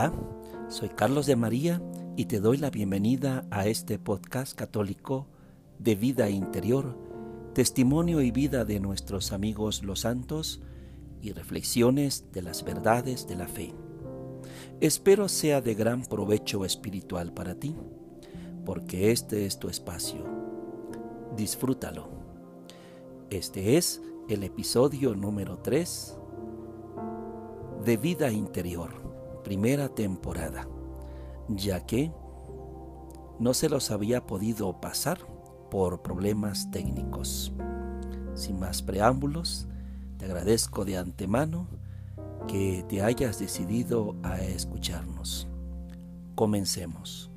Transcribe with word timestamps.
Hola, 0.00 0.14
soy 0.70 0.88
Carlos 0.88 1.26
de 1.26 1.36
María 1.36 1.82
y 2.16 2.24
te 2.24 2.40
doy 2.40 2.56
la 2.56 2.70
bienvenida 2.70 3.44
a 3.50 3.66
este 3.66 3.98
podcast 3.98 4.56
católico 4.56 5.26
de 5.78 5.94
vida 5.94 6.30
interior, 6.30 6.96
testimonio 7.52 8.22
y 8.22 8.30
vida 8.30 8.64
de 8.64 8.80
nuestros 8.80 9.30
amigos 9.30 9.82
los 9.82 10.00
santos 10.00 10.62
y 11.20 11.32
reflexiones 11.32 12.32
de 12.32 12.40
las 12.40 12.64
verdades 12.64 13.28
de 13.28 13.36
la 13.36 13.46
fe. 13.46 13.74
Espero 14.80 15.28
sea 15.28 15.60
de 15.60 15.74
gran 15.74 16.06
provecho 16.06 16.64
espiritual 16.64 17.34
para 17.34 17.56
ti, 17.56 17.76
porque 18.64 19.12
este 19.12 19.44
es 19.44 19.58
tu 19.58 19.68
espacio. 19.68 20.24
Disfrútalo. 21.36 22.08
Este 23.28 23.76
es 23.76 24.00
el 24.30 24.44
episodio 24.44 25.14
número 25.14 25.58
3 25.58 26.16
de 27.84 27.96
Vida 27.98 28.30
Interior, 28.32 28.99
primera 29.50 29.88
temporada, 29.88 30.68
ya 31.48 31.84
que 31.84 32.12
no 33.40 33.52
se 33.52 33.68
los 33.68 33.90
había 33.90 34.24
podido 34.24 34.80
pasar 34.80 35.18
por 35.72 36.02
problemas 36.02 36.70
técnicos. 36.70 37.52
Sin 38.34 38.60
más 38.60 38.80
preámbulos, 38.80 39.66
te 40.18 40.26
agradezco 40.26 40.84
de 40.84 40.98
antemano 40.98 41.66
que 42.46 42.84
te 42.88 43.02
hayas 43.02 43.40
decidido 43.40 44.14
a 44.22 44.40
escucharnos. 44.40 45.48
Comencemos. 46.36 47.28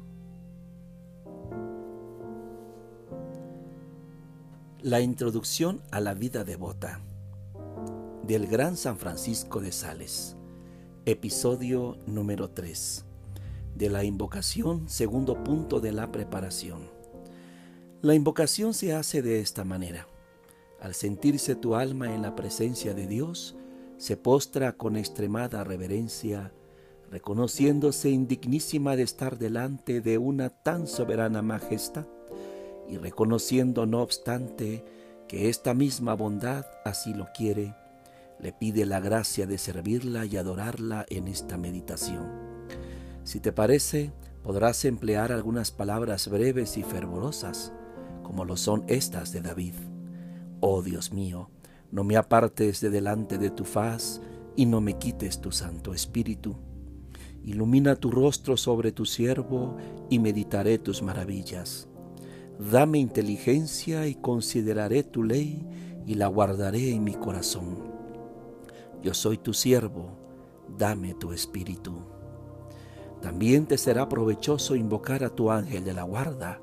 La 4.84 5.02
introducción 5.02 5.82
a 5.90 6.00
la 6.00 6.14
vida 6.14 6.44
devota 6.44 7.00
del 8.28 8.46
Gran 8.46 8.78
San 8.78 9.00
Francisco 9.00 9.62
de 9.62 9.72
Sales, 9.72 10.38
episodio 11.06 11.98
número 12.08 12.50
3, 12.50 13.04
de 13.76 13.90
la 13.90 14.06
invocación, 14.06 14.88
segundo 14.88 15.44
punto 15.44 15.82
de 15.82 15.92
la 15.92 16.14
preparación. 16.14 16.90
La 18.02 18.16
invocación 18.16 18.74
se 18.74 18.94
hace 18.94 19.22
de 19.22 19.42
esta 19.42 19.66
manera. 19.66 20.08
Al 20.80 20.94
sentirse 20.94 21.56
tu 21.56 21.76
alma 21.76 22.16
en 22.16 22.22
la 22.22 22.36
presencia 22.36 22.94
de 22.94 23.06
Dios, 23.08 23.58
se 23.98 24.16
postra 24.16 24.78
con 24.78 24.96
extremada 24.96 25.66
reverencia, 25.66 26.54
reconociéndose 27.12 28.10
indignísima 28.10 28.96
de 28.96 29.04
estar 29.04 29.38
delante 29.38 30.00
de 30.00 30.18
una 30.18 30.52
tan 30.52 30.88
soberana 30.88 31.42
majestad 31.42 32.06
y 32.88 32.96
reconociendo 32.96 33.86
no 33.86 34.02
obstante 34.02 34.86
que 35.28 35.50
esta 35.50 35.74
misma 35.74 36.14
bondad 36.14 36.66
así 36.86 37.14
lo 37.14 37.28
quiere, 37.36 37.76
le 38.44 38.52
pide 38.52 38.86
la 38.86 39.00
gracia 39.00 39.48
de 39.48 39.58
servirla 39.58 40.26
y 40.26 40.36
adorarla 40.36 41.06
en 41.10 41.30
esta 41.30 41.58
meditación. 41.58 42.30
Si 43.24 43.40
te 43.40 43.54
parece, 43.54 44.12
podrás 44.44 44.84
emplear 44.84 45.32
algunas 45.32 45.72
palabras 45.72 46.28
breves 46.28 46.76
y 46.78 46.84
fervorosas, 46.84 47.72
como 48.22 48.44
lo 48.44 48.58
son 48.58 48.84
estas 48.88 49.32
de 49.32 49.40
David. 49.40 49.76
Oh 50.60 50.82
Dios 50.82 51.14
mío, 51.14 51.52
no 51.90 52.04
me 52.04 52.18
apartes 52.18 52.82
de 52.82 52.90
delante 52.90 53.38
de 53.38 53.50
tu 53.50 53.64
faz 53.64 54.20
y 54.58 54.66
no 54.66 54.82
me 54.82 54.98
quites 54.98 55.40
tu 55.40 55.54
Santo 55.54 55.94
Espíritu. 55.94 56.58
Ilumina 57.46 57.96
tu 57.96 58.12
rostro 58.12 58.58
sobre 58.58 58.92
tu 58.92 59.06
siervo 59.06 59.78
y 60.10 60.20
meditaré 60.20 60.80
tus 60.80 61.02
maravillas. 61.02 61.88
Dame 62.60 63.00
inteligencia 63.00 64.06
y 64.06 64.16
consideraré 64.16 65.04
tu 65.04 65.24
ley 65.24 65.66
y 66.06 66.16
la 66.16 66.28
guardaré 66.28 66.92
en 66.92 67.06
mi 67.06 67.14
corazón 67.14 67.93
yo 69.04 69.14
soy 69.14 69.38
tu 69.38 69.54
siervo, 69.54 70.18
dame 70.78 71.14
tu 71.14 71.34
espíritu. 71.34 71.94
También 73.22 73.68
te 73.68 73.78
será 73.78 74.08
provechoso 74.10 74.76
invocar 74.76 75.24
a 75.24 75.30
tu 75.30 75.52
ángel 75.52 75.84
de 75.84 75.94
la 75.94 76.04
guarda 76.04 76.62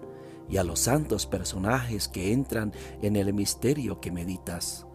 y 0.48 0.56
a 0.56 0.64
los 0.64 0.80
santos 0.80 1.26
personajes 1.26 2.08
que 2.08 2.32
entran 2.32 2.72
en 3.02 3.16
el 3.16 3.32
misterio 3.34 4.00
que 4.00 4.10
meditas, 4.10 4.86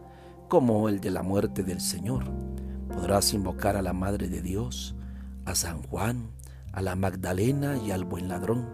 como 0.50 0.90
el 0.90 1.00
de 1.00 1.12
la 1.12 1.24
muerte 1.24 1.64
del 1.64 1.81
Señor. 1.81 2.25
Podrás 2.90 3.34
invocar 3.34 3.78
a 3.78 3.81
la 3.81 3.94
Madre 3.94 4.28
de 4.28 4.42
Dios, 4.42 4.96
a 5.46 5.56
San 5.56 5.84
Juan, 5.84 6.31
a 6.72 6.81
la 6.81 6.96
Magdalena 6.96 7.78
y 7.78 7.92
al 7.92 8.06
buen 8.06 8.28
ladrón, 8.28 8.68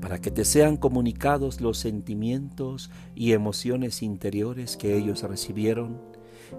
para 0.00 0.20
que 0.20 0.30
te 0.30 0.44
sean 0.44 0.76
comunicados 0.76 1.60
los 1.60 1.78
sentimientos 1.78 2.90
y 3.14 3.32
emociones 3.32 4.02
interiores 4.02 4.76
que 4.76 4.96
ellos 4.96 5.22
recibieron 5.22 6.07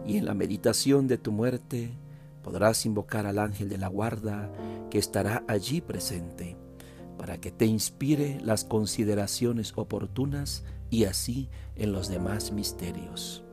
y 0.06 0.18
en 0.18 0.26
la 0.26 0.34
meditación 0.34 1.08
de 1.08 1.18
tu 1.18 1.32
muerte 1.32 1.92
podrás 2.44 2.86
invocar 2.86 3.26
al 3.26 3.40
ángel 3.40 3.70
de 3.70 3.78
la 3.78 3.88
guarda 3.88 4.52
que 4.90 4.98
estará 4.98 5.44
allí 5.48 5.82
presente 5.82 6.58
para 7.18 7.40
que 7.40 7.52
te 7.52 7.66
inspire 7.66 8.40
las 8.42 8.64
consideraciones 8.64 9.74
oportunas 9.76 10.64
y 10.90 11.04
así 11.04 11.50
en 11.76 11.92
los 11.92 12.08
demás 12.08 12.52
misterios. 12.52 13.44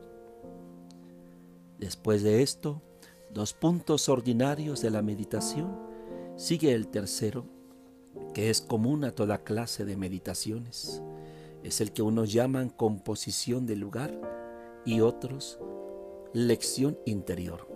Después 1.77 2.23
de 2.23 2.41
esto, 2.41 2.81
dos 3.29 3.53
puntos 3.53 4.09
ordinarios 4.09 4.81
de 4.81 4.89
la 4.89 5.01
meditación, 5.01 5.77
sigue 6.37 6.73
el 6.73 6.87
tercero, 6.87 7.45
que 8.33 8.49
es 8.49 8.61
común 8.61 9.03
a 9.03 9.11
toda 9.11 9.43
clase 9.43 9.85
de 9.85 9.97
meditaciones. 9.97 11.01
Es 11.63 11.81
el 11.81 11.91
que 11.91 12.01
unos 12.01 12.31
llaman 12.31 12.69
composición 12.69 13.65
del 13.65 13.81
lugar 13.81 14.19
y 14.85 15.01
otros 15.01 15.59
lección 16.33 16.97
interior. 17.05 17.67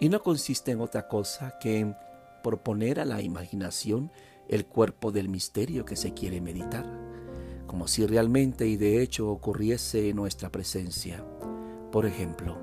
Y 0.00 0.08
no 0.08 0.22
consiste 0.22 0.72
en 0.72 0.80
otra 0.80 1.08
cosa 1.08 1.58
que 1.60 1.78
en 1.78 1.96
proponer 2.42 3.00
a 3.00 3.04
la 3.04 3.22
imaginación 3.22 4.10
el 4.48 4.66
cuerpo 4.66 5.10
del 5.10 5.28
misterio 5.28 5.84
que 5.84 5.96
se 5.96 6.14
quiere 6.14 6.40
meditar, 6.40 6.86
como 7.66 7.88
si 7.88 8.06
realmente 8.06 8.66
y 8.66 8.76
de 8.76 9.02
hecho 9.02 9.28
ocurriese 9.30 10.10
en 10.10 10.16
nuestra 10.16 10.52
presencia. 10.52 11.24
Por 11.90 12.06
ejemplo, 12.06 12.58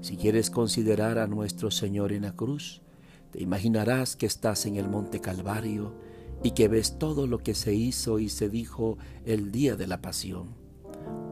si 0.00 0.16
quieres 0.16 0.50
considerar 0.50 1.18
a 1.18 1.26
nuestro 1.26 1.70
Señor 1.70 2.12
en 2.12 2.22
la 2.22 2.32
cruz, 2.32 2.82
te 3.30 3.42
imaginarás 3.42 4.16
que 4.16 4.26
estás 4.26 4.66
en 4.66 4.76
el 4.76 4.88
monte 4.88 5.20
Calvario 5.20 5.94
y 6.42 6.52
que 6.52 6.68
ves 6.68 6.98
todo 6.98 7.26
lo 7.26 7.38
que 7.38 7.54
se 7.54 7.74
hizo 7.74 8.18
y 8.18 8.28
se 8.28 8.48
dijo 8.48 8.96
el 9.24 9.52
día 9.52 9.76
de 9.76 9.86
la 9.86 10.00
pasión. 10.00 10.54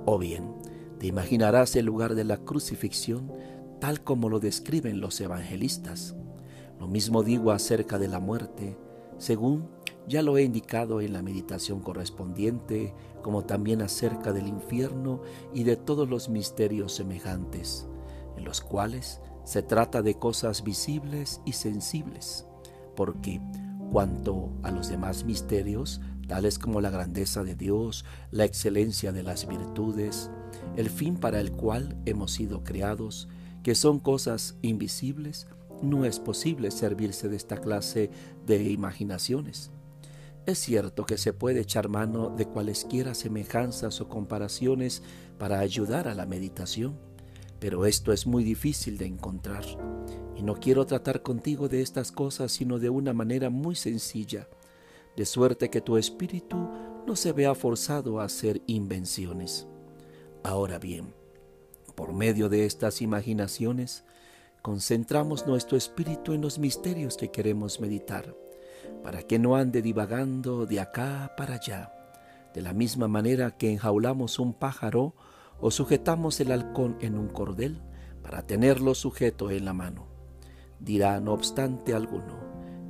O 0.05 0.19
bien, 0.19 0.53
imaginarás 1.06 1.77
el 1.77 1.87
lugar 1.87 2.15
de 2.15 2.25
la 2.25 2.39
crucifixión 2.39 3.33
tal 3.81 4.03
como 4.03 4.28
lo 4.28 4.41
describen 4.41 5.00
los 5.00 5.21
evangelistas. 5.21 6.17
Lo 6.78 6.89
mismo 6.89 7.22
digo 7.22 7.50
acerca 7.50 7.99
de 7.99 8.09
la 8.09 8.21
muerte, 8.21 8.77
según 9.19 9.69
ya 10.09 10.22
lo 10.22 10.39
he 10.39 10.44
indicado 10.44 11.00
en 11.00 11.12
la 11.12 11.22
meditación 11.22 11.81
correspondiente, 11.81 12.94
como 13.22 13.44
también 13.44 13.83
acerca 13.83 14.33
del 14.33 14.47
infierno 14.47 15.22
y 15.53 15.65
de 15.65 15.77
todos 15.77 16.09
los 16.09 16.28
misterios 16.28 16.93
semejantes, 16.94 17.88
en 18.37 18.44
los 18.44 18.61
cuales 18.61 19.21
se 19.44 19.62
trata 19.62 20.03
de 20.03 20.15
cosas 20.15 20.62
visibles 20.62 21.41
y 21.44 21.53
sensibles, 21.53 22.47
porque 22.94 23.41
cuanto 23.91 24.50
a 24.62 24.71
los 24.71 24.88
demás 24.88 25.25
misterios, 25.25 26.00
tales 26.28 26.59
como 26.59 26.81
la 26.81 26.91
grandeza 26.91 27.44
de 27.44 27.55
Dios, 27.55 28.05
la 28.31 28.44
excelencia 28.44 29.12
de 29.12 29.23
las 29.23 29.47
virtudes, 29.47 30.31
el 30.77 30.91
fin 30.91 31.17
para 31.17 31.41
el 31.41 31.53
cual 31.53 31.97
hemos 32.05 32.33
sido 32.33 32.65
creados, 32.65 33.28
que 33.62 33.75
son 33.75 33.99
cosas 33.99 34.56
invisibles, 34.62 35.47
no 35.83 36.05
es 36.05 36.21
posible 36.21 36.71
servirse 36.71 37.28
de 37.28 37.37
esta 37.37 37.59
clase 37.59 38.11
de 38.47 38.62
imaginaciones. 38.65 39.71
Es 40.47 40.59
cierto 40.59 41.05
que 41.05 41.19
se 41.19 41.33
puede 41.33 41.61
echar 41.61 41.89
mano 41.89 42.31
de 42.31 42.47
cualesquiera 42.47 43.15
semejanzas 43.15 44.00
o 44.00 44.09
comparaciones 44.09 45.03
para 45.39 45.59
ayudar 45.59 46.06
a 46.06 46.15
la 46.15 46.25
meditación, 46.25 46.97
pero 47.59 47.87
esto 47.87 48.12
es 48.12 48.27
muy 48.27 48.44
difícil 48.44 48.99
de 48.99 49.06
encontrar, 49.06 49.64
y 50.37 50.43
no 50.43 50.55
quiero 50.55 50.87
tratar 50.87 51.23
contigo 51.23 51.69
de 51.69 51.82
estas 51.82 52.12
cosas 52.12 52.52
sino 52.52 52.79
de 52.79 52.91
una 52.91 53.12
manera 53.12 53.50
muy 53.50 53.75
sencilla, 53.75 54.49
de 55.17 55.26
suerte 55.26 55.70
que 55.70 55.81
tu 55.81 55.97
espíritu 55.97 56.56
no 57.06 57.17
se 57.17 57.32
vea 57.32 57.55
forzado 57.55 58.20
a 58.20 58.25
hacer 58.25 58.62
invenciones. 58.67 59.67
Ahora 60.46 60.78
bien, 60.78 61.12
por 61.96 62.12
medio 62.12 62.48
de 62.48 62.66
estas 62.66 63.02
imaginaciones, 63.02 64.04
concentramos 64.62 65.44
nuestro 65.44 65.76
espíritu 65.76 66.34
en 66.34 66.40
los 66.40 66.60
misterios 66.60 67.16
que 67.16 67.32
queremos 67.32 67.81
meditar, 67.81 68.32
para 69.02 69.25
que 69.25 69.40
no 69.40 69.56
ande 69.56 69.82
divagando 69.82 70.64
de 70.64 70.78
acá 70.78 71.34
para 71.37 71.54
allá, 71.54 71.93
de 72.54 72.62
la 72.62 72.72
misma 72.72 73.08
manera 73.08 73.56
que 73.56 73.72
enjaulamos 73.72 74.38
un 74.38 74.54
pájaro 74.54 75.16
o 75.60 75.72
sujetamos 75.72 76.38
el 76.38 76.52
halcón 76.52 76.96
en 77.00 77.19
un 77.19 77.26
cordel 77.26 77.82
para 78.22 78.46
tenerlo 78.46 78.94
sujeto 78.94 79.50
en 79.50 79.64
la 79.64 79.72
mano. 79.72 80.06
Dirá, 80.78 81.19
no 81.19 81.32
obstante 81.32 81.92
alguno, 81.92 82.38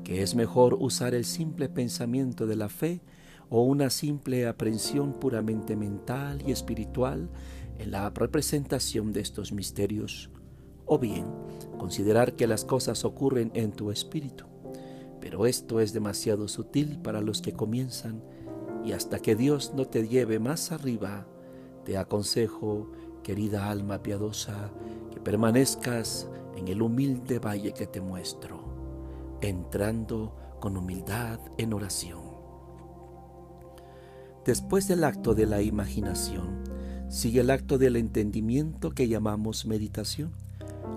que 0.05 0.21
es 0.21 0.35
mejor 0.35 0.75
usar 0.75 1.15
el 1.15 1.25
simple 1.25 1.71
pensamiento 1.71 2.47
de 2.47 2.57
la 2.57 2.69
fe 2.69 3.01
o 3.49 3.63
una 3.63 3.91
simple 3.91 4.47
aprehensión 4.47 5.13
puramente 5.15 5.77
mental 5.77 6.43
y 6.47 6.53
espiritual 6.53 7.29
en 7.79 7.91
la 7.91 8.11
representación 8.11 9.13
de 9.13 9.21
estos 9.21 9.53
misterios, 9.53 10.31
o 10.85 10.99
bien 10.99 11.27
considerar 11.79 12.35
que 12.35 12.47
las 12.47 12.65
cosas 12.65 13.05
ocurren 13.05 13.51
en 13.55 13.73
tu 13.73 13.91
espíritu. 13.91 14.45
pero 15.21 15.47
esto 15.47 15.81
es 15.81 15.93
demasiado 15.93 16.47
sutil 16.47 17.01
para 17.01 17.21
los 17.21 17.43
que 17.43 17.53
comienzan 17.53 18.23
y 18.85 18.93
hasta 18.93 19.19
que 19.19 19.35
Dios 19.35 19.73
no 19.75 19.87
te 19.87 20.07
lleve 20.07 20.39
más 20.39 20.71
arriba, 20.71 21.27
te 21.85 21.99
aconsejo, 21.99 22.93
querida 23.25 23.69
alma 23.69 24.05
piadosa, 24.05 24.71
que 25.13 25.21
permanezcas 25.21 26.29
en 26.57 26.69
el 26.69 26.81
humilde 26.81 27.41
valle 27.41 27.73
que 27.73 27.89
te 27.89 28.01
muestro, 28.01 28.61
entrando 29.41 30.37
con 30.61 30.77
humildad 30.77 31.41
en 31.59 31.73
oración. 31.73 32.26
Después 34.47 34.87
del 34.87 35.03
acto 35.03 35.35
de 35.35 35.45
la 35.45 35.61
imaginación, 35.61 36.63
sigue 37.09 37.41
el 37.41 37.51
acto 37.51 37.79
del 37.79 37.97
entendimiento 37.97 38.93
que 38.93 39.09
llamamos 39.09 39.67
meditación, 39.67 40.31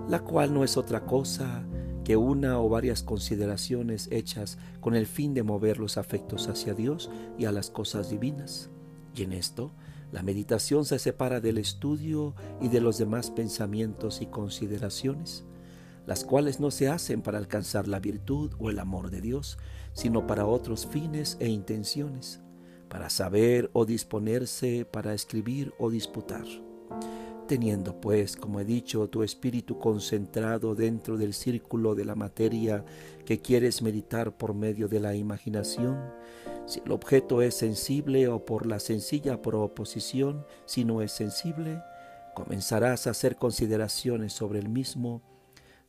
la 0.08 0.20
cual 0.20 0.54
no 0.54 0.62
es 0.62 0.76
otra 0.76 1.04
cosa 1.04 1.64
que 2.04 2.16
una 2.16 2.60
o 2.60 2.68
varias 2.68 3.02
consideraciones 3.02 4.06
hechas 4.12 4.56
con 4.80 4.94
el 4.94 5.04
fin 5.08 5.34
de 5.34 5.42
mover 5.42 5.78
los 5.78 5.98
afectos 5.98 6.46
hacia 6.46 6.74
Dios 6.74 7.10
y 7.38 7.46
a 7.46 7.50
las 7.50 7.70
cosas 7.70 8.08
divinas. 8.08 8.70
Y 9.16 9.24
en 9.24 9.32
esto, 9.32 9.72
la 10.12 10.22
meditación 10.22 10.84
se 10.84 11.00
separa 11.00 11.40
del 11.40 11.58
estudio 11.58 12.36
y 12.60 12.68
de 12.68 12.80
los 12.80 12.98
demás 12.98 13.32
pensamientos 13.32 14.22
y 14.22 14.26
consideraciones, 14.26 15.44
las 16.06 16.24
cuales 16.24 16.60
no 16.60 16.70
se 16.70 16.88
hacen 16.88 17.20
para 17.20 17.38
alcanzar 17.38 17.88
la 17.88 17.98
virtud 17.98 18.52
o 18.60 18.70
el 18.70 18.78
amor 18.78 19.10
de 19.10 19.20
Dios, 19.20 19.58
sino 19.92 20.28
para 20.28 20.46
otros 20.46 20.86
fines 20.86 21.36
e 21.40 21.48
intenciones, 21.48 22.40
para 22.90 23.08
saber 23.08 23.70
o 23.72 23.86
disponerse 23.86 24.84
para 24.84 25.14
escribir 25.14 25.72
o 25.78 25.88
disputar. 25.88 26.44
Teniendo 27.46 28.00
pues, 28.00 28.36
como 28.36 28.60
he 28.60 28.64
dicho, 28.64 29.08
tu 29.08 29.22
espíritu 29.22 29.78
concentrado 29.78 30.74
dentro 30.74 31.16
del 31.16 31.32
círculo 31.32 31.94
de 31.94 32.04
la 32.04 32.16
materia 32.16 32.84
que 33.24 33.40
quieres 33.40 33.80
meditar 33.80 34.36
por 34.36 34.54
medio 34.54 34.88
de 34.88 35.00
la 35.00 35.14
imaginación, 35.14 35.98
si 36.66 36.80
el 36.84 36.92
objeto 36.92 37.42
es 37.42 37.54
sensible 37.54 38.28
o 38.28 38.44
por 38.44 38.66
la 38.66 38.80
sencilla 38.80 39.40
proposición, 39.40 40.44
si 40.66 40.84
no 40.84 41.00
es 41.00 41.12
sensible, 41.12 41.80
comenzarás 42.34 43.06
a 43.06 43.10
hacer 43.10 43.36
consideraciones 43.36 44.32
sobre 44.32 44.58
el 44.58 44.68
mismo, 44.68 45.22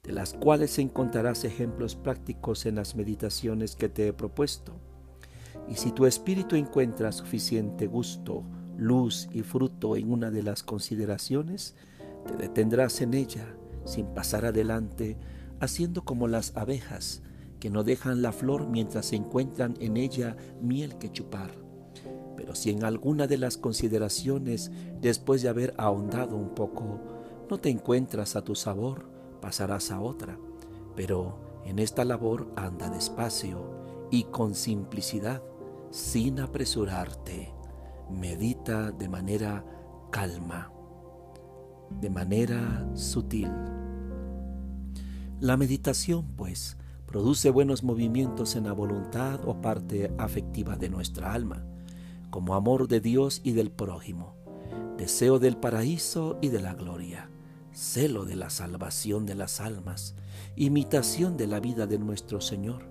de 0.04 0.14
las 0.14 0.34
cuales 0.34 0.78
encontrarás 0.80 1.44
ejemplos 1.46 1.96
prácticos 1.96 2.66
en 2.66 2.76
las 2.76 2.96
meditaciones 2.96 3.76
que 3.76 3.90
te 3.90 4.08
he 4.08 4.14
propuesto. 4.14 4.74
Y 5.70 5.76
si 5.76 5.92
tu 5.92 6.06
espíritu 6.06 6.56
encuentra 6.56 7.12
suficiente 7.12 7.88
gusto, 7.88 8.44
luz 8.78 9.30
y 9.32 9.44
fruto 9.44 9.96
en 9.96 10.12
una 10.12 10.32
de 10.32 10.44
las 10.44 10.64
consideraciones, 10.64 11.76
te 12.26 12.36
detendrás 12.36 13.02
en 13.02 13.14
ella 13.14 13.56
sin 13.86 14.08
pasar 14.08 14.46
adelante, 14.46 15.18
haciendo 15.60 16.04
como 16.04 16.28
las 16.28 16.56
abejas 16.56 17.22
que 17.60 17.70
no 17.70 17.84
dejan 17.84 18.22
la 18.22 18.32
flor 18.32 18.68
mientras 18.68 19.14
encuentran 19.14 19.76
en 19.80 19.98
ella 19.98 20.36
miel 20.62 20.98
que 20.98 21.12
chupar. 21.12 21.52
Pero 22.36 22.56
si 22.56 22.72
en 22.72 22.84
alguna 22.84 23.28
de 23.28 23.38
las 23.38 23.58
consideraciones, 23.58 24.72
después 25.00 25.44
de 25.44 25.50
haber 25.50 25.74
ahondado 25.78 26.36
un 26.36 26.56
poco, 26.56 27.00
no 27.50 27.60
te 27.60 27.70
encuentras 27.70 28.36
a 28.36 28.44
tu 28.44 28.56
sabor, 28.56 29.06
pasarás 29.42 29.92
a 29.92 30.02
otra. 30.02 30.40
Pero 30.96 31.38
en 31.66 31.78
esta 31.78 32.04
labor 32.04 32.52
anda 32.56 32.90
despacio 32.90 33.82
y 34.10 34.24
con 34.24 34.56
simplicidad, 34.56 35.44
sin 35.92 36.40
apresurarte 36.40 37.54
medita 38.10 38.92
de 38.92 39.10
manera 39.10 39.66
calma, 40.10 40.72
de 42.00 42.10
manera 42.10 42.90
sutil. 42.94 43.52
La 45.42 45.58
meditación, 45.58 46.28
pues, 46.38 46.78
produce 47.06 47.50
buenos 47.50 47.84
movimientos 47.84 48.56
en 48.56 48.66
la 48.66 48.74
voluntad 48.74 49.42
o 49.46 49.62
parte 49.62 50.14
afectiva 50.18 50.78
de 50.78 50.90
nuestra 50.90 51.34
alma, 51.34 51.66
como 52.30 52.56
amor 52.56 52.88
de 52.88 53.02
Dios 53.02 53.42
y 53.44 53.52
del 53.52 53.70
prójimo, 53.70 54.36
deseo 54.98 55.40
del 55.40 55.58
paraíso 55.58 56.38
y 56.42 56.50
de 56.50 56.62
la 56.62 56.74
gloria, 56.74 57.30
celo 57.74 58.24
de 58.24 58.36
la 58.36 58.50
salvación 58.50 59.26
de 59.26 59.36
las 59.36 59.60
almas, 59.60 60.16
imitación 60.56 61.36
de 61.36 61.48
la 61.48 61.60
vida 61.60 61.86
de 61.86 62.00
nuestro 62.00 62.40
Señor, 62.40 62.91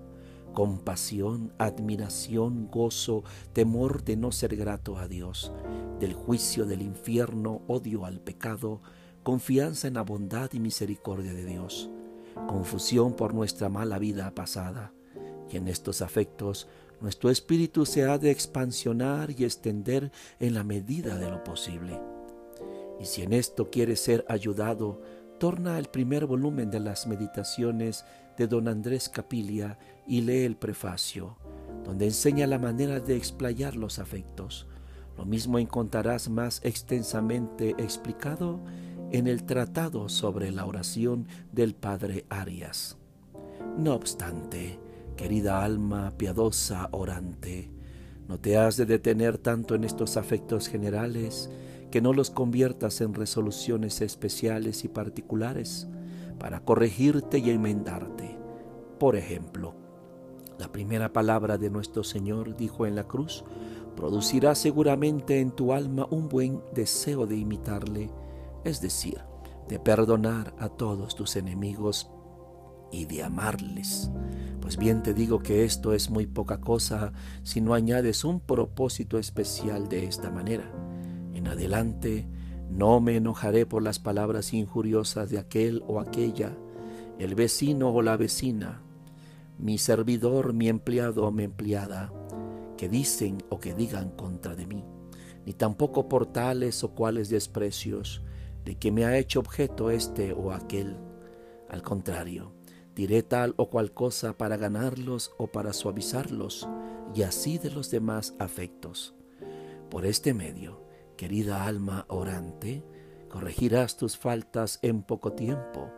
compasión, 0.52 1.52
admiración, 1.58 2.68
gozo, 2.70 3.24
temor 3.52 4.04
de 4.04 4.16
no 4.16 4.32
ser 4.32 4.56
grato 4.56 4.98
a 4.98 5.08
Dios, 5.08 5.52
del 5.98 6.12
juicio 6.14 6.66
del 6.66 6.82
infierno, 6.82 7.62
odio 7.68 8.04
al 8.04 8.20
pecado, 8.20 8.80
confianza 9.22 9.88
en 9.88 9.94
la 9.94 10.02
bondad 10.02 10.50
y 10.52 10.60
misericordia 10.60 11.32
de 11.32 11.44
Dios, 11.44 11.90
confusión 12.48 13.14
por 13.14 13.34
nuestra 13.34 13.68
mala 13.68 13.98
vida 13.98 14.34
pasada. 14.34 14.92
Y 15.50 15.56
en 15.56 15.68
estos 15.68 16.00
afectos 16.00 16.68
nuestro 17.00 17.30
espíritu 17.30 17.86
se 17.86 18.04
ha 18.04 18.18
de 18.18 18.30
expansionar 18.30 19.30
y 19.30 19.44
extender 19.44 20.12
en 20.38 20.54
la 20.54 20.64
medida 20.64 21.16
de 21.16 21.30
lo 21.30 21.42
posible. 21.42 22.00
Y 23.00 23.06
si 23.06 23.22
en 23.22 23.32
esto 23.32 23.70
quieres 23.70 24.00
ser 24.00 24.24
ayudado, 24.28 25.00
torna 25.38 25.76
al 25.76 25.86
primer 25.86 26.26
volumen 26.26 26.70
de 26.70 26.80
las 26.80 27.06
meditaciones 27.06 28.04
de 28.36 28.46
don 28.46 28.68
Andrés 28.68 29.08
Capilia 29.08 29.78
y 30.10 30.22
lee 30.22 30.44
el 30.44 30.56
prefacio, 30.56 31.36
donde 31.84 32.06
enseña 32.06 32.48
la 32.48 32.58
manera 32.58 32.98
de 32.98 33.16
explayar 33.16 33.76
los 33.76 34.00
afectos. 34.00 34.66
Lo 35.16 35.24
mismo 35.24 35.60
encontrarás 35.60 36.28
más 36.28 36.60
extensamente 36.64 37.76
explicado 37.78 38.58
en 39.12 39.28
el 39.28 39.44
tratado 39.44 40.08
sobre 40.08 40.50
la 40.50 40.66
oración 40.66 41.28
del 41.52 41.76
Padre 41.76 42.24
Arias. 42.28 42.98
No 43.78 43.94
obstante, 43.94 44.80
querida 45.16 45.64
alma 45.64 46.12
piadosa 46.16 46.88
orante, 46.90 47.70
no 48.26 48.40
te 48.40 48.56
has 48.56 48.76
de 48.76 48.86
detener 48.86 49.38
tanto 49.38 49.76
en 49.76 49.84
estos 49.84 50.16
afectos 50.16 50.66
generales, 50.66 51.50
que 51.92 52.00
no 52.00 52.12
los 52.12 52.30
conviertas 52.30 53.00
en 53.00 53.14
resoluciones 53.14 54.00
especiales 54.00 54.84
y 54.84 54.88
particulares 54.88 55.86
para 56.40 56.64
corregirte 56.64 57.38
y 57.38 57.50
enmendarte. 57.50 58.36
Por 58.98 59.16
ejemplo, 59.16 59.79
la 60.60 60.70
primera 60.70 61.12
palabra 61.12 61.58
de 61.58 61.70
nuestro 61.70 62.04
Señor 62.04 62.56
dijo 62.56 62.86
en 62.86 62.94
la 62.94 63.08
cruz, 63.08 63.44
producirá 63.96 64.54
seguramente 64.54 65.40
en 65.40 65.50
tu 65.50 65.72
alma 65.72 66.06
un 66.10 66.28
buen 66.28 66.62
deseo 66.72 67.26
de 67.26 67.36
imitarle, 67.36 68.10
es 68.64 68.80
decir, 68.80 69.18
de 69.68 69.80
perdonar 69.80 70.54
a 70.58 70.68
todos 70.68 71.16
tus 71.16 71.34
enemigos 71.34 72.10
y 72.92 73.06
de 73.06 73.24
amarles. 73.24 74.10
Pues 74.60 74.76
bien 74.76 75.02
te 75.02 75.14
digo 75.14 75.40
que 75.40 75.64
esto 75.64 75.92
es 75.94 76.10
muy 76.10 76.26
poca 76.26 76.60
cosa 76.60 77.12
si 77.42 77.60
no 77.60 77.74
añades 77.74 78.24
un 78.24 78.38
propósito 78.38 79.18
especial 79.18 79.88
de 79.88 80.04
esta 80.04 80.30
manera 80.30 80.70
en 81.40 81.48
adelante 81.48 82.28
no 82.70 83.00
me 83.00 83.16
enojaré 83.16 83.64
por 83.64 83.82
las 83.82 83.98
palabras 83.98 84.52
injuriosas 84.52 85.30
de 85.30 85.38
aquel 85.38 85.82
o 85.88 86.00
aquella, 86.00 86.56
el 87.18 87.34
vecino 87.34 87.88
o 87.88 88.02
la 88.02 88.18
vecina, 88.18 88.82
mi 89.60 89.78
servidor, 89.78 90.52
mi 90.54 90.68
empleado 90.68 91.26
o 91.26 91.30
mi 91.30 91.44
empleada, 91.44 92.12
que 92.76 92.88
dicen 92.88 93.38
o 93.50 93.60
que 93.60 93.74
digan 93.74 94.10
contra 94.10 94.54
de 94.54 94.66
mí, 94.66 94.84
ni 95.44 95.52
tampoco 95.52 96.08
por 96.08 96.26
tales 96.26 96.82
o 96.82 96.94
cuales 96.94 97.28
desprecios 97.28 98.22
de 98.64 98.78
que 98.78 98.90
me 98.90 99.04
ha 99.04 99.18
hecho 99.18 99.40
objeto 99.40 99.90
este 99.90 100.32
o 100.32 100.52
aquel. 100.52 100.96
Al 101.68 101.82
contrario, 101.82 102.52
diré 102.94 103.22
tal 103.22 103.54
o 103.56 103.68
cual 103.68 103.92
cosa 103.92 104.36
para 104.38 104.56
ganarlos 104.56 105.32
o 105.38 105.48
para 105.48 105.72
suavizarlos, 105.72 106.68
y 107.14 107.22
así 107.22 107.58
de 107.58 107.70
los 107.70 107.90
demás 107.90 108.34
afectos. 108.38 109.14
Por 109.90 110.06
este 110.06 110.32
medio, 110.32 110.80
Querida 111.20 111.66
alma 111.66 112.06
orante, 112.08 112.82
corregirás 113.28 113.98
tus 113.98 114.16
faltas 114.16 114.78
en 114.80 115.02
poco 115.02 115.34
tiempo, 115.34 115.90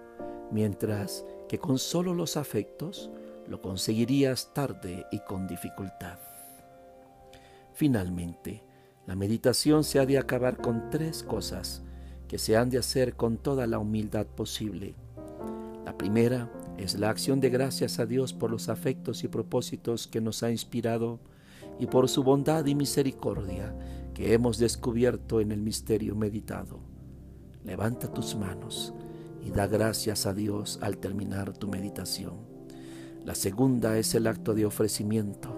mientras 0.50 1.24
que 1.48 1.60
con 1.60 1.78
solo 1.78 2.12
los 2.12 2.36
afectos 2.36 3.08
lo 3.52 3.60
conseguirías 3.60 4.54
tarde 4.54 5.04
y 5.12 5.18
con 5.18 5.46
dificultad. 5.46 6.18
Finalmente, 7.74 8.64
la 9.06 9.14
meditación 9.14 9.84
se 9.84 9.98
ha 9.98 10.06
de 10.06 10.16
acabar 10.16 10.56
con 10.56 10.88
tres 10.88 11.22
cosas 11.22 11.82
que 12.28 12.38
se 12.38 12.56
han 12.56 12.70
de 12.70 12.78
hacer 12.78 13.14
con 13.14 13.36
toda 13.36 13.66
la 13.66 13.78
humildad 13.78 14.24
posible. 14.24 14.94
La 15.84 15.98
primera 15.98 16.50
es 16.78 16.98
la 16.98 17.10
acción 17.10 17.40
de 17.40 17.50
gracias 17.50 17.98
a 17.98 18.06
Dios 18.06 18.32
por 18.32 18.50
los 18.50 18.70
afectos 18.70 19.22
y 19.22 19.28
propósitos 19.28 20.06
que 20.06 20.22
nos 20.22 20.42
ha 20.42 20.50
inspirado 20.50 21.20
y 21.78 21.84
por 21.88 22.08
su 22.08 22.24
bondad 22.24 22.64
y 22.64 22.74
misericordia 22.74 23.76
que 24.14 24.32
hemos 24.32 24.56
descubierto 24.56 25.42
en 25.42 25.52
el 25.52 25.60
misterio 25.60 26.16
meditado. 26.16 26.80
Levanta 27.64 28.10
tus 28.10 28.34
manos 28.34 28.94
y 29.44 29.50
da 29.50 29.66
gracias 29.66 30.24
a 30.24 30.32
Dios 30.32 30.78
al 30.80 30.96
terminar 30.96 31.52
tu 31.52 31.68
meditación. 31.68 32.51
La 33.24 33.34
segunda 33.36 33.96
es 33.98 34.14
el 34.14 34.26
acto 34.26 34.52
de 34.52 34.66
ofrecimiento, 34.66 35.48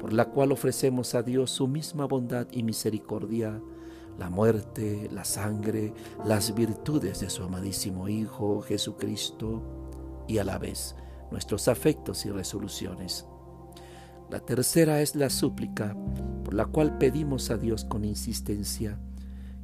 por 0.00 0.12
la 0.12 0.26
cual 0.26 0.50
ofrecemos 0.50 1.14
a 1.14 1.22
Dios 1.22 1.50
su 1.50 1.68
misma 1.68 2.06
bondad 2.06 2.48
y 2.50 2.64
misericordia, 2.64 3.62
la 4.18 4.30
muerte, 4.30 5.08
la 5.12 5.24
sangre, 5.24 5.94
las 6.24 6.54
virtudes 6.54 7.20
de 7.20 7.30
su 7.30 7.44
amadísimo 7.44 8.08
Hijo 8.08 8.62
Jesucristo 8.62 9.62
y 10.26 10.38
a 10.38 10.44
la 10.44 10.58
vez 10.58 10.96
nuestros 11.30 11.68
afectos 11.68 12.26
y 12.26 12.30
resoluciones. 12.30 13.26
La 14.28 14.40
tercera 14.40 15.00
es 15.00 15.14
la 15.14 15.30
súplica 15.30 15.96
por 16.44 16.54
la 16.54 16.66
cual 16.66 16.98
pedimos 16.98 17.50
a 17.50 17.58
Dios 17.58 17.84
con 17.84 18.04
insistencia 18.04 18.98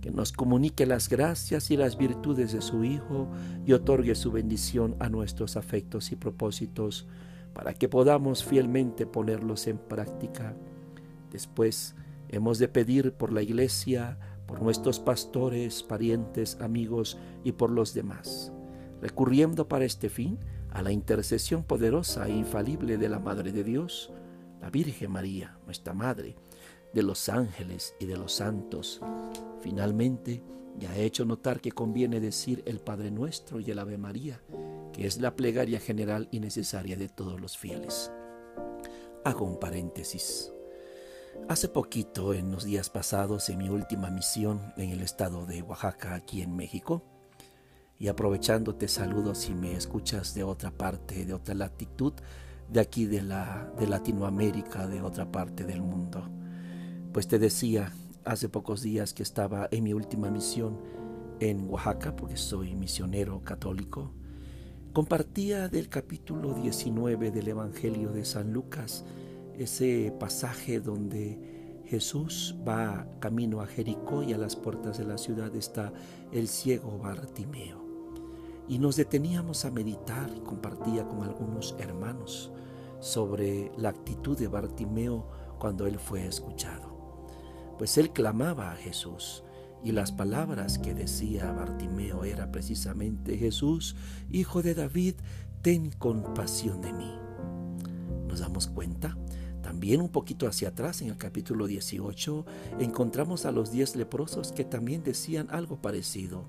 que 0.05 0.11
nos 0.11 0.33
comunique 0.33 0.85
las 0.85 1.09
gracias 1.09 1.71
y 1.71 1.79
las 1.79 1.97
virtudes 1.97 2.53
de 2.53 2.61
su 2.61 2.85
Hijo 2.85 3.27
y 3.65 3.73
otorgue 3.73 4.15
su 4.15 4.31
bendición 4.31 4.97
a 4.99 5.09
nuestros 5.09 5.57
afectos 5.57 6.13
y 6.13 6.17
propósitos 6.17 7.07
para 7.55 7.73
que 7.73 7.89
podamos 7.89 8.45
fielmente 8.45 9.07
ponerlos 9.07 9.67
en 9.67 9.79
práctica. 9.79 10.55
Después 11.31 11.95
hemos 12.29 12.59
de 12.59 12.69
pedir 12.69 13.15
por 13.15 13.33
la 13.33 13.41
Iglesia, 13.41 14.19
por 14.45 14.61
nuestros 14.61 15.01
pastores, 15.01 15.83
parientes, 15.83 16.59
amigos 16.61 17.17
y 17.43 17.53
por 17.53 17.71
los 17.71 17.95
demás, 17.95 18.53
recurriendo 19.01 19.69
para 19.69 19.87
este 19.87 20.11
fin 20.11 20.39
a 20.71 20.83
la 20.83 20.93
intercesión 20.93 21.65
poderosa 21.65 22.29
e 22.29 22.33
infalible 22.33 22.99
de 22.99 23.09
la 23.09 23.21
Madre 23.21 23.53
de 23.53 23.65
Dios, 23.65 24.13
la 24.61 24.69
Virgen 24.69 25.13
María, 25.13 25.57
nuestra 25.65 25.95
Madre, 25.95 26.37
de 26.95 27.03
los 27.03 27.29
ángeles 27.29 27.95
y 27.99 28.07
de 28.07 28.17
los 28.17 28.33
santos. 28.33 29.01
Finalmente, 29.61 30.43
ya 30.79 30.97
he 30.97 31.05
hecho 31.05 31.25
notar 31.25 31.61
que 31.61 31.73
conviene 31.73 32.21
decir 32.21 32.63
el 32.67 32.81
Padre 32.81 33.11
Nuestro 33.11 33.61
y 33.61 33.71
el 33.71 33.79
Ave 33.79 33.99
María, 33.99 34.41
que 34.93 35.07
es 35.07 35.21
la 35.21 35.37
plegaria 35.37 35.81
general 35.81 36.29
y 36.31 36.41
necesaria 36.41 36.97
de 36.97 37.09
todos 37.09 37.41
los 37.41 37.59
fieles. 37.59 38.11
Hago 39.25 39.45
un 39.45 39.59
paréntesis. 39.59 40.53
Hace 41.49 41.69
poquito, 41.69 42.33
en 42.33 42.51
los 42.51 42.65
días 42.65 42.91
pasados, 42.91 43.49
en 43.49 43.59
mi 43.59 43.69
última 43.69 44.11
misión 44.11 44.73
en 44.77 44.91
el 44.91 45.01
estado 45.03 45.47
de 45.47 45.63
Oaxaca, 45.63 46.15
aquí 46.15 46.43
en 46.43 46.55
México, 46.55 47.03
y 47.99 48.09
aprovechando 48.09 48.75
te 48.77 48.89
saludo 48.89 49.35
si 49.35 49.55
me 49.55 49.75
escuchas 49.75 50.35
de 50.35 50.45
otra 50.45 50.71
parte, 50.71 51.25
de 51.25 51.35
otra 51.35 51.55
latitud, 51.55 52.13
de 52.69 52.81
aquí 52.81 53.07
de, 53.07 53.23
la, 53.23 53.71
de 53.79 53.87
Latinoamérica, 53.87 54.87
de 54.87 55.03
otra 55.03 55.31
parte 55.31 55.65
del 55.65 55.83
mundo. 55.83 56.29
Pues 57.15 57.29
te 57.29 57.39
decía 57.39 57.93
hace 58.25 58.49
pocos 58.49 58.83
días 58.83 59.15
que 59.15 59.23
estaba 59.23 59.69
en 59.71 59.85
mi 59.85 59.93
última 59.93 60.33
misión 60.33 60.81
en 61.39 61.71
Oaxaca, 61.71 62.17
porque 62.17 62.37
soy 62.37 62.75
misionero 62.75 63.41
católico. 63.45 64.11
Compartía 64.93 65.69
del 65.69 65.89
capítulo 65.89 66.55
19 66.55 67.31
del 67.31 67.47
Evangelio 67.47 68.11
de 68.11 68.25
San 68.25 68.53
Lucas, 68.53 69.05
ese 69.57 70.13
pasaje 70.19 70.81
donde 70.81 71.85
Jesús 71.87 72.57
va 72.67 73.07
camino 73.21 73.61
a 73.61 73.69
Jericó 73.69 74.25
y 74.25 74.33
a 74.33 74.39
las 74.39 74.57
puertas 74.57 74.99
de 74.99 75.05
la 75.05 75.17
ciudad 75.17 75.55
está 75.55 75.93
el 76.33 76.49
ciego 76.49 76.99
Bartimeo. 76.99 77.81
Y 78.67 78.81
nos 78.81 78.97
deteníamos 78.97 79.65
a 79.65 79.71
meditar 79.71 80.33
y 80.37 80.41
compartía 80.41 81.07
con 81.07 81.23
algunos 81.23 81.77
hermanos 81.79 82.51
sobre 82.99 83.71
la 83.79 83.91
actitud 83.91 84.37
de 84.37 84.49
Bartimeo 84.49 85.29
cuando 85.61 85.87
él 85.87 86.01
fue 86.01 86.27
escuchado 86.27 86.94
pues 87.79 87.99
él 87.99 88.13
clamaba 88.13 88.73
a 88.73 88.77
Jesús 88.77 89.45
y 89.85 89.93
las 89.93 90.13
palabras 90.13 90.79
que 90.79 90.95
decía 90.95 91.53
Bartimeo 91.53 92.25
era 92.25 92.51
precisamente 92.51 93.37
Jesús, 93.37 93.97
hijo 94.31 94.63
de 94.63 94.75
David, 94.75 95.17
ten 95.61 95.91
compasión 95.91 96.81
de 96.81 96.93
mí. 96.95 97.13
¿Nos 98.27 98.41
damos 98.41 98.67
cuenta? 98.67 99.19
También 99.63 100.01
un 100.01 100.09
poquito 100.09 100.49
hacia 100.49 100.69
atrás, 100.69 101.03
en 101.03 101.09
el 101.09 101.19
capítulo 101.19 101.67
18, 101.67 102.47
encontramos 102.81 103.45
a 103.45 103.53
los 103.53 103.73
diez 103.73 103.95
leprosos 103.95 104.53
que 104.53 104.65
también 104.65 105.03
decían 105.03 105.49
algo 105.51 105.83
parecido. 105.83 106.47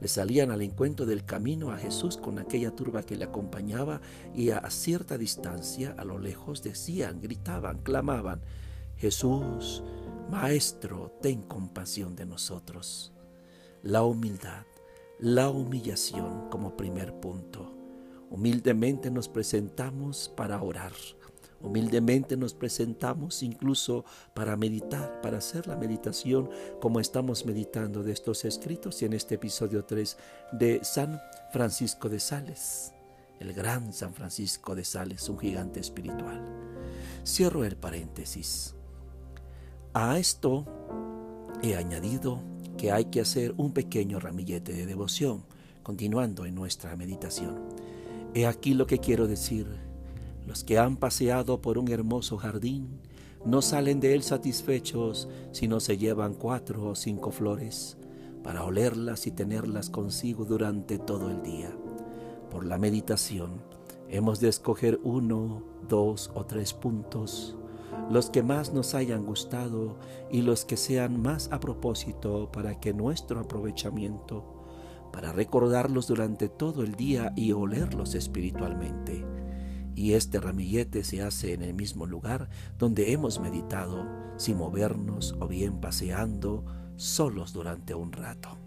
Le 0.00 0.06
salían 0.06 0.52
al 0.52 0.62
encuentro 0.62 1.06
del 1.06 1.24
camino 1.24 1.72
a 1.72 1.76
Jesús 1.76 2.16
con 2.16 2.38
aquella 2.38 2.70
turba 2.70 3.02
que 3.02 3.16
le 3.16 3.24
acompañaba 3.24 4.00
y 4.34 4.50
a 4.50 4.70
cierta 4.70 5.18
distancia, 5.18 5.94
a 5.98 6.04
lo 6.04 6.18
lejos, 6.20 6.62
decían, 6.62 7.20
gritaban, 7.20 7.78
clamaban, 7.78 8.40
Jesús, 8.96 9.82
Maestro, 10.30 11.18
ten 11.20 11.42
compasión 11.42 12.14
de 12.14 12.24
nosotros. 12.24 13.12
La 13.82 14.04
humildad, 14.04 14.64
la 15.18 15.48
humillación 15.50 16.48
como 16.50 16.76
primer 16.76 17.18
punto. 17.18 17.74
Humildemente 18.30 19.10
nos 19.10 19.28
presentamos 19.28 20.32
para 20.36 20.62
orar. 20.62 20.92
Humildemente 21.60 22.36
nos 22.36 22.54
presentamos 22.54 23.42
incluso 23.42 24.04
para 24.32 24.56
meditar, 24.56 25.20
para 25.20 25.38
hacer 25.38 25.66
la 25.66 25.76
meditación 25.76 26.48
como 26.80 27.00
estamos 27.00 27.44
meditando 27.44 28.04
de 28.04 28.12
estos 28.12 28.44
escritos 28.44 29.02
y 29.02 29.06
en 29.06 29.14
este 29.14 29.34
episodio 29.34 29.84
3 29.84 30.16
de 30.52 30.84
San 30.84 31.20
Francisco 31.52 32.08
de 32.08 32.20
Sales, 32.20 32.92
el 33.40 33.52
gran 33.52 33.92
San 33.92 34.14
Francisco 34.14 34.76
de 34.76 34.84
Sales, 34.84 35.28
un 35.28 35.40
gigante 35.40 35.80
espiritual. 35.80 36.40
Cierro 37.24 37.64
el 37.64 37.76
paréntesis. 37.76 38.76
A 39.92 40.18
esto 40.18 40.66
he 41.64 41.74
añadido 41.74 42.40
que 42.78 42.92
hay 42.92 43.06
que 43.06 43.20
hacer 43.20 43.54
un 43.56 43.72
pequeño 43.72 44.20
ramillete 44.20 44.72
de 44.72 44.86
devoción, 44.86 45.42
continuando 45.82 46.46
en 46.46 46.54
nuestra 46.54 46.94
meditación. 46.94 47.58
He 48.32 48.46
aquí 48.46 48.74
lo 48.74 48.86
que 48.86 48.98
quiero 48.98 49.26
decir. 49.26 49.66
Los 50.46 50.62
que 50.62 50.78
han 50.78 50.96
paseado 50.96 51.60
por 51.60 51.76
un 51.76 51.90
hermoso 51.90 52.36
jardín 52.38 53.00
no 53.44 53.62
salen 53.62 53.98
de 53.98 54.14
él 54.14 54.22
satisfechos 54.22 55.28
si 55.50 55.66
no 55.66 55.80
se 55.80 55.98
llevan 55.98 56.34
cuatro 56.34 56.90
o 56.90 56.94
cinco 56.94 57.32
flores 57.32 57.96
para 58.44 58.62
olerlas 58.62 59.26
y 59.26 59.32
tenerlas 59.32 59.90
consigo 59.90 60.44
durante 60.44 61.00
todo 61.00 61.30
el 61.30 61.42
día. 61.42 61.76
Por 62.48 62.64
la 62.64 62.78
meditación 62.78 63.60
hemos 64.08 64.38
de 64.38 64.50
escoger 64.50 65.00
uno, 65.02 65.64
dos 65.88 66.30
o 66.32 66.46
tres 66.46 66.74
puntos 66.74 67.56
los 68.10 68.28
que 68.28 68.42
más 68.42 68.72
nos 68.72 68.94
hayan 68.94 69.24
gustado 69.24 69.96
y 70.30 70.42
los 70.42 70.64
que 70.64 70.76
sean 70.76 71.22
más 71.22 71.48
a 71.52 71.60
propósito 71.60 72.50
para 72.50 72.80
que 72.80 72.92
nuestro 72.92 73.38
aprovechamiento, 73.38 74.66
para 75.12 75.32
recordarlos 75.32 76.08
durante 76.08 76.48
todo 76.48 76.82
el 76.82 76.96
día 76.96 77.32
y 77.36 77.52
olerlos 77.52 78.16
espiritualmente. 78.16 79.24
Y 79.94 80.14
este 80.14 80.40
ramillete 80.40 81.04
se 81.04 81.22
hace 81.22 81.52
en 81.52 81.62
el 81.62 81.72
mismo 81.72 82.04
lugar 82.04 82.48
donde 82.78 83.12
hemos 83.12 83.38
meditado, 83.38 84.04
sin 84.38 84.56
movernos 84.56 85.36
o 85.38 85.46
bien 85.46 85.80
paseando, 85.80 86.64
solos 86.96 87.52
durante 87.52 87.94
un 87.94 88.10
rato. 88.10 88.58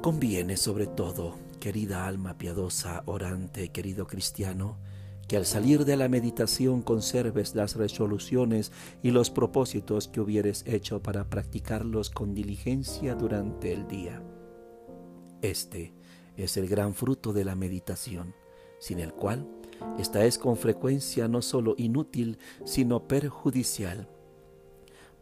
Conviene 0.00 0.56
sobre 0.56 0.86
todo, 0.86 1.34
querida 1.60 2.06
alma 2.06 2.38
piadosa, 2.38 3.02
orante, 3.04 3.68
querido 3.68 4.06
cristiano, 4.06 4.78
que 5.32 5.38
al 5.38 5.46
salir 5.46 5.86
de 5.86 5.96
la 5.96 6.10
meditación 6.10 6.82
conserves 6.82 7.54
las 7.54 7.76
resoluciones 7.76 8.70
y 9.02 9.12
los 9.12 9.30
propósitos 9.30 10.06
que 10.06 10.20
hubieres 10.20 10.62
hecho 10.66 11.02
para 11.02 11.30
practicarlos 11.30 12.10
con 12.10 12.34
diligencia 12.34 13.14
durante 13.14 13.72
el 13.72 13.88
día. 13.88 14.22
Este 15.40 15.94
es 16.36 16.58
el 16.58 16.68
gran 16.68 16.92
fruto 16.92 17.32
de 17.32 17.46
la 17.46 17.54
meditación, 17.54 18.34
sin 18.78 18.98
el 19.00 19.14
cual 19.14 19.48
esta 19.98 20.22
es 20.26 20.36
con 20.36 20.58
frecuencia 20.58 21.28
no 21.28 21.40
sólo 21.40 21.76
inútil, 21.78 22.36
sino 22.66 23.08
perjudicial, 23.08 24.10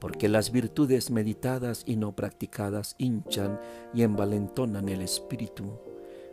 porque 0.00 0.28
las 0.28 0.50
virtudes 0.50 1.12
meditadas 1.12 1.84
y 1.86 1.94
no 1.94 2.16
practicadas 2.16 2.96
hinchan 2.98 3.60
y 3.94 4.02
envalentonan 4.02 4.88
el 4.88 5.02
espíritu, 5.02 5.78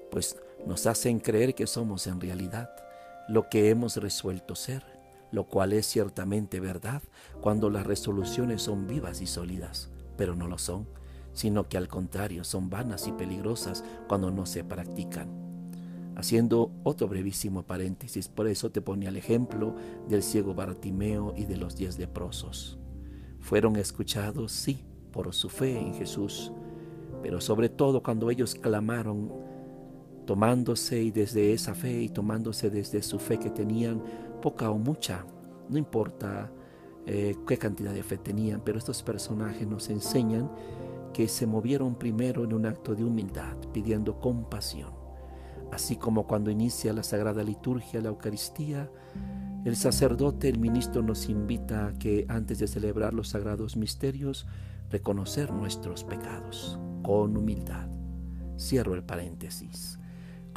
pues 0.09 0.35
nos 0.65 0.87
hacen 0.87 1.19
creer 1.19 1.53
que 1.53 1.67
somos 1.67 2.07
en 2.07 2.19
realidad 2.19 2.71
lo 3.27 3.49
que 3.49 3.69
hemos 3.69 3.97
resuelto 3.97 4.55
ser, 4.55 4.83
lo 5.31 5.45
cual 5.45 5.73
es 5.73 5.85
ciertamente 5.85 6.59
verdad 6.59 7.01
cuando 7.41 7.69
las 7.69 7.85
resoluciones 7.85 8.61
son 8.61 8.87
vivas 8.87 9.21
y 9.21 9.27
sólidas, 9.27 9.89
pero 10.15 10.35
no 10.35 10.47
lo 10.47 10.57
son, 10.57 10.87
sino 11.33 11.67
que 11.67 11.77
al 11.77 11.87
contrario 11.87 12.43
son 12.43 12.69
vanas 12.69 13.07
y 13.07 13.11
peligrosas 13.11 13.83
cuando 14.07 14.31
no 14.31 14.45
se 14.45 14.63
practican. 14.63 15.29
Haciendo 16.15 16.71
otro 16.83 17.07
brevísimo 17.07 17.61
paréntesis, 17.63 18.27
por 18.27 18.47
eso 18.47 18.71
te 18.71 18.81
pone 18.81 19.07
al 19.07 19.17
ejemplo 19.17 19.75
del 20.09 20.23
ciego 20.23 20.55
Bartimeo 20.55 21.35
y 21.37 21.45
de 21.45 21.57
los 21.57 21.75
diez 21.75 21.99
leprosos. 21.99 22.79
Fueron 23.39 23.75
escuchados, 23.75 24.51
sí, 24.51 24.83
por 25.11 25.31
su 25.33 25.49
fe 25.49 25.77
en 25.79 25.93
Jesús, 25.93 26.51
pero 27.21 27.39
sobre 27.39 27.69
todo 27.69 28.01
cuando 28.01 28.31
ellos 28.31 28.55
clamaron 28.55 29.31
tomándose 30.27 31.01
y 31.01 31.09
desde 31.09 31.53
esa 31.53 31.73
fe 31.73 32.03
y 32.03 32.09
tomándose 32.09 32.69
desde 32.69 33.01
su 33.01 33.17
fe 33.17 33.39
que 33.39 33.49
tenían, 33.49 34.03
poca 34.41 34.69
o 34.69 34.77
mucha, 34.77 35.25
no 35.69 35.77
importa 35.77 36.51
eh, 37.07 37.35
qué 37.47 37.57
cantidad 37.57 37.93
de 37.93 38.03
fe 38.03 38.17
tenían, 38.17 38.61
pero 38.63 38.77
estos 38.77 39.01
personajes 39.01 39.65
nos 39.65 39.89
enseñan 39.89 40.51
que 41.13 41.29
se 41.29 41.47
movieron 41.47 41.95
primero 41.95 42.43
en 42.43 42.53
un 42.53 42.65
acto 42.65 42.93
de 42.93 43.05
humildad, 43.05 43.55
pidiendo 43.73 44.19
compasión. 44.19 44.91
Así 45.71 45.95
como 45.95 46.27
cuando 46.27 46.51
inicia 46.51 46.93
la 46.93 47.03
Sagrada 47.03 47.41
Liturgia, 47.41 48.01
la 48.01 48.09
Eucaristía, 48.09 48.91
el 49.63 49.75
sacerdote, 49.77 50.49
el 50.49 50.59
ministro 50.59 51.01
nos 51.01 51.29
invita 51.29 51.87
a 51.87 51.93
que 51.93 52.25
antes 52.27 52.59
de 52.59 52.67
celebrar 52.67 53.13
los 53.13 53.29
sagrados 53.29 53.77
misterios, 53.77 54.45
reconocer 54.89 55.51
nuestros 55.51 56.03
pecados 56.03 56.77
con 57.01 57.35
humildad. 57.35 57.87
Cierro 58.57 58.93
el 58.93 59.03
paréntesis. 59.03 59.99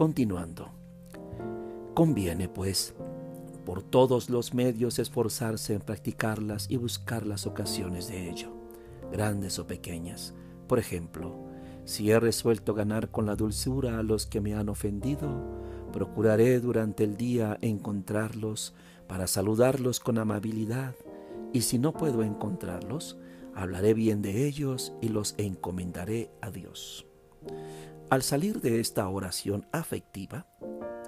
Continuando. 0.00 0.70
Conviene, 1.92 2.48
pues, 2.48 2.94
por 3.66 3.82
todos 3.82 4.30
los 4.30 4.54
medios 4.54 4.98
esforzarse 4.98 5.74
en 5.74 5.82
practicarlas 5.82 6.70
y 6.70 6.78
buscar 6.78 7.26
las 7.26 7.46
ocasiones 7.46 8.08
de 8.08 8.30
ello, 8.30 8.48
grandes 9.12 9.58
o 9.58 9.66
pequeñas. 9.66 10.32
Por 10.68 10.78
ejemplo, 10.78 11.34
si 11.84 12.10
he 12.10 12.18
resuelto 12.18 12.72
ganar 12.72 13.10
con 13.10 13.26
la 13.26 13.36
dulzura 13.36 13.98
a 13.98 14.02
los 14.02 14.24
que 14.24 14.40
me 14.40 14.54
han 14.54 14.70
ofendido, 14.70 15.28
procuraré 15.92 16.60
durante 16.60 17.04
el 17.04 17.18
día 17.18 17.58
encontrarlos 17.60 18.72
para 19.06 19.26
saludarlos 19.26 20.00
con 20.00 20.16
amabilidad, 20.16 20.94
y 21.52 21.60
si 21.60 21.78
no 21.78 21.92
puedo 21.92 22.22
encontrarlos, 22.22 23.18
hablaré 23.54 23.92
bien 23.92 24.22
de 24.22 24.46
ellos 24.46 24.94
y 25.02 25.10
los 25.10 25.34
encomendaré 25.36 26.30
a 26.40 26.50
Dios. 26.50 27.04
Al 28.10 28.24
salir 28.24 28.60
de 28.60 28.80
esta 28.80 29.08
oración 29.08 29.68
afectiva, 29.70 30.44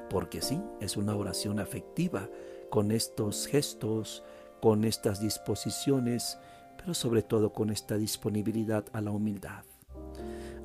porque 0.08 0.40
sí, 0.40 0.62
es 0.80 0.96
una 0.96 1.16
oración 1.16 1.58
afectiva, 1.58 2.30
con 2.70 2.92
estos 2.92 3.48
gestos, 3.48 4.22
con 4.60 4.84
estas 4.84 5.20
disposiciones, 5.20 6.38
pero 6.76 6.94
sobre 6.94 7.22
todo 7.22 7.52
con 7.52 7.70
esta 7.70 7.96
disponibilidad 7.96 8.84
a 8.92 9.00
la 9.00 9.10
humildad. 9.10 9.64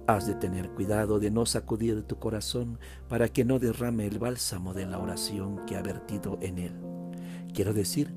Has 0.05 0.27
de 0.27 0.35
tener 0.35 0.69
cuidado 0.69 1.19
de 1.19 1.31
no 1.31 1.47
sacudir 1.47 2.03
tu 2.03 2.19
corazón 2.19 2.77
para 3.09 3.29
que 3.29 3.43
no 3.43 3.57
derrame 3.57 4.05
el 4.05 4.19
bálsamo 4.19 4.75
de 4.75 4.85
la 4.85 4.99
oración 4.99 5.65
que 5.65 5.75
ha 5.75 5.81
vertido 5.81 6.37
en 6.43 6.59
él. 6.59 6.73
Quiero 7.51 7.73
decir 7.73 8.13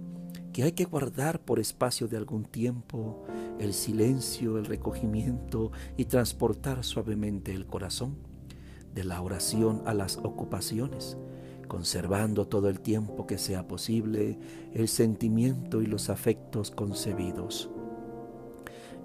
que 0.52 0.64
hay 0.64 0.72
que 0.72 0.84
guardar 0.84 1.40
por 1.40 1.58
espacio 1.58 2.06
de 2.06 2.18
algún 2.18 2.44
tiempo 2.44 3.24
el 3.60 3.74
silencio, 3.74 4.56
el 4.56 4.64
recogimiento 4.64 5.70
y 5.96 6.06
transportar 6.06 6.82
suavemente 6.82 7.52
el 7.52 7.66
corazón 7.66 8.16
de 8.94 9.04
la 9.04 9.20
oración 9.20 9.82
a 9.84 9.92
las 9.92 10.16
ocupaciones, 10.16 11.18
conservando 11.68 12.48
todo 12.48 12.68
el 12.68 12.80
tiempo 12.80 13.26
que 13.26 13.38
sea 13.38 13.68
posible 13.68 14.38
el 14.72 14.88
sentimiento 14.88 15.82
y 15.82 15.86
los 15.86 16.08
afectos 16.08 16.70
concebidos. 16.70 17.70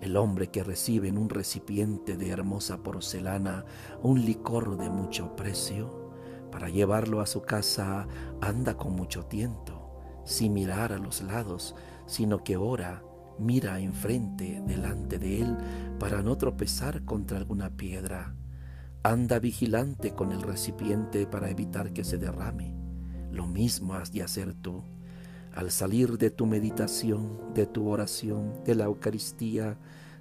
El 0.02 0.18
hombre 0.18 0.48
que 0.48 0.64
recibe 0.64 1.10
en 1.10 1.18
un 1.18 1.30
recipiente 1.30 2.16
de 2.16 2.30
hermosa 2.30 2.82
porcelana 2.82 3.66
un 4.02 4.26
licor 4.26 4.78
de 4.78 4.90
mucho 4.90 5.36
precio, 5.36 6.06
para 6.50 6.70
llevarlo 6.70 7.20
a 7.20 7.26
su 7.26 7.42
casa 7.42 8.08
anda 8.40 8.78
con 8.78 8.94
mucho 8.94 9.26
tiento, 9.26 9.92
sin 10.24 10.54
mirar 10.54 10.94
a 10.94 10.98
los 10.98 11.22
lados, 11.22 11.76
sino 12.06 12.44
que 12.44 12.56
ora, 12.56 13.04
mira 13.40 13.80
enfrente, 13.80 14.62
delante 14.66 15.20
de 15.20 15.42
él, 15.42 15.58
para 16.00 16.22
no 16.22 16.38
tropezar 16.38 17.04
contra 17.06 17.38
alguna 17.38 17.70
piedra. 17.70 18.36
Anda 19.04 19.40
vigilante 19.40 20.12
con 20.12 20.32
el 20.32 20.42
recipiente 20.42 21.28
para 21.28 21.50
evitar 21.50 21.94
que 21.94 22.04
se 22.04 22.18
derrame. 22.18 22.74
Lo 23.32 23.48
mismo 23.48 23.94
has 23.94 24.12
de 24.12 24.24
hacer 24.24 24.54
tú 24.54 24.84
al 25.56 25.72
salir 25.72 26.18
de 26.18 26.30
tu 26.30 26.46
meditación, 26.46 27.54
de 27.54 27.66
tu 27.66 27.88
oración, 27.88 28.54
de 28.66 28.76
la 28.76 28.86
Eucaristía, 28.86 29.78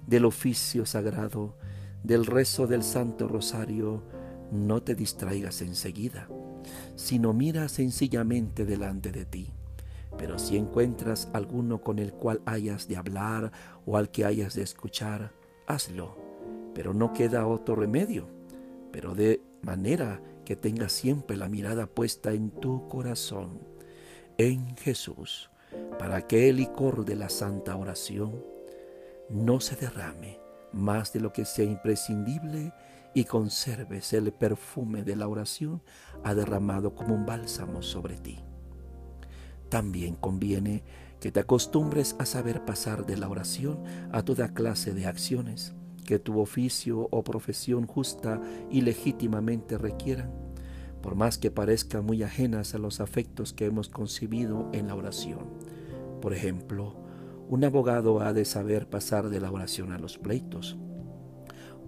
del 0.07 0.23
oficio 0.23 0.85
sagrado, 0.85 1.57
del 2.03 2.25
rezo 2.25 2.67
del 2.67 2.83
Santo 2.83 3.27
Rosario, 3.27 4.03
no 4.51 4.81
te 4.81 4.95
distraigas 4.95 5.61
enseguida, 5.61 6.29
sino 6.95 7.33
mira 7.33 7.67
sencillamente 7.67 8.65
delante 8.65 9.11
de 9.11 9.25
ti. 9.25 9.51
Pero 10.17 10.39
si 10.39 10.57
encuentras 10.57 11.29
alguno 11.33 11.81
con 11.81 11.99
el 11.99 12.13
cual 12.13 12.41
hayas 12.45 12.87
de 12.87 12.97
hablar 12.97 13.51
o 13.85 13.97
al 13.97 14.09
que 14.09 14.25
hayas 14.25 14.55
de 14.55 14.63
escuchar, 14.63 15.31
hazlo. 15.67 16.17
Pero 16.73 16.93
no 16.93 17.13
queda 17.13 17.47
otro 17.47 17.75
remedio, 17.75 18.27
pero 18.91 19.15
de 19.15 19.41
manera 19.61 20.21
que 20.45 20.55
tengas 20.55 20.91
siempre 20.91 21.37
la 21.37 21.49
mirada 21.49 21.87
puesta 21.87 22.33
en 22.33 22.51
tu 22.51 22.87
corazón 22.87 23.59
en 24.37 24.75
Jesús, 24.77 25.49
para 25.97 26.27
que 26.27 26.49
el 26.49 26.57
licor 26.57 27.05
de 27.05 27.15
la 27.15 27.29
santa 27.29 27.75
oración 27.75 28.43
no 29.29 29.59
se 29.59 29.75
derrame 29.75 30.39
más 30.75 31.13
de 31.13 31.21
lo 31.21 31.31
que 31.31 31.45
sea 31.45 31.65
imprescindible 31.65 32.73
y 33.13 33.23
conserves 33.23 34.11
el 34.13 34.31
perfume 34.33 35.03
de 35.03 35.15
la 35.15 35.27
oración 35.27 35.81
ha 36.23 36.35
derramado 36.35 36.93
como 36.93 37.15
un 37.15 37.25
bálsamo 37.25 37.81
sobre 37.81 38.17
ti. 38.17 38.43
También 39.75 40.15
conviene 40.15 40.85
que 41.19 41.33
te 41.33 41.41
acostumbres 41.41 42.15
a 42.17 42.25
saber 42.25 42.63
pasar 42.63 43.05
de 43.05 43.17
la 43.17 43.27
oración 43.27 43.83
a 44.13 44.23
toda 44.23 44.53
clase 44.53 44.93
de 44.93 45.05
acciones 45.05 45.73
que 46.05 46.17
tu 46.17 46.39
oficio 46.39 47.09
o 47.11 47.25
profesión 47.25 47.85
justa 47.85 48.39
y 48.71 48.83
legítimamente 48.83 49.77
requieran 49.77 50.31
por 51.01 51.15
más 51.15 51.37
que 51.37 51.51
parezcan 51.51 52.05
muy 52.05 52.23
ajenas 52.23 52.73
a 52.73 52.77
los 52.77 53.01
afectos 53.01 53.51
que 53.51 53.65
hemos 53.65 53.89
concebido 53.89 54.69
en 54.71 54.87
la 54.87 54.95
oración. 54.95 55.49
Por 56.21 56.31
ejemplo, 56.31 56.95
un 57.49 57.65
abogado 57.65 58.21
ha 58.21 58.31
de 58.31 58.45
saber 58.45 58.89
pasar 58.89 59.27
de 59.27 59.41
la 59.41 59.51
oración 59.51 59.91
a 59.91 59.99
los 59.99 60.17
pleitos, 60.17 60.77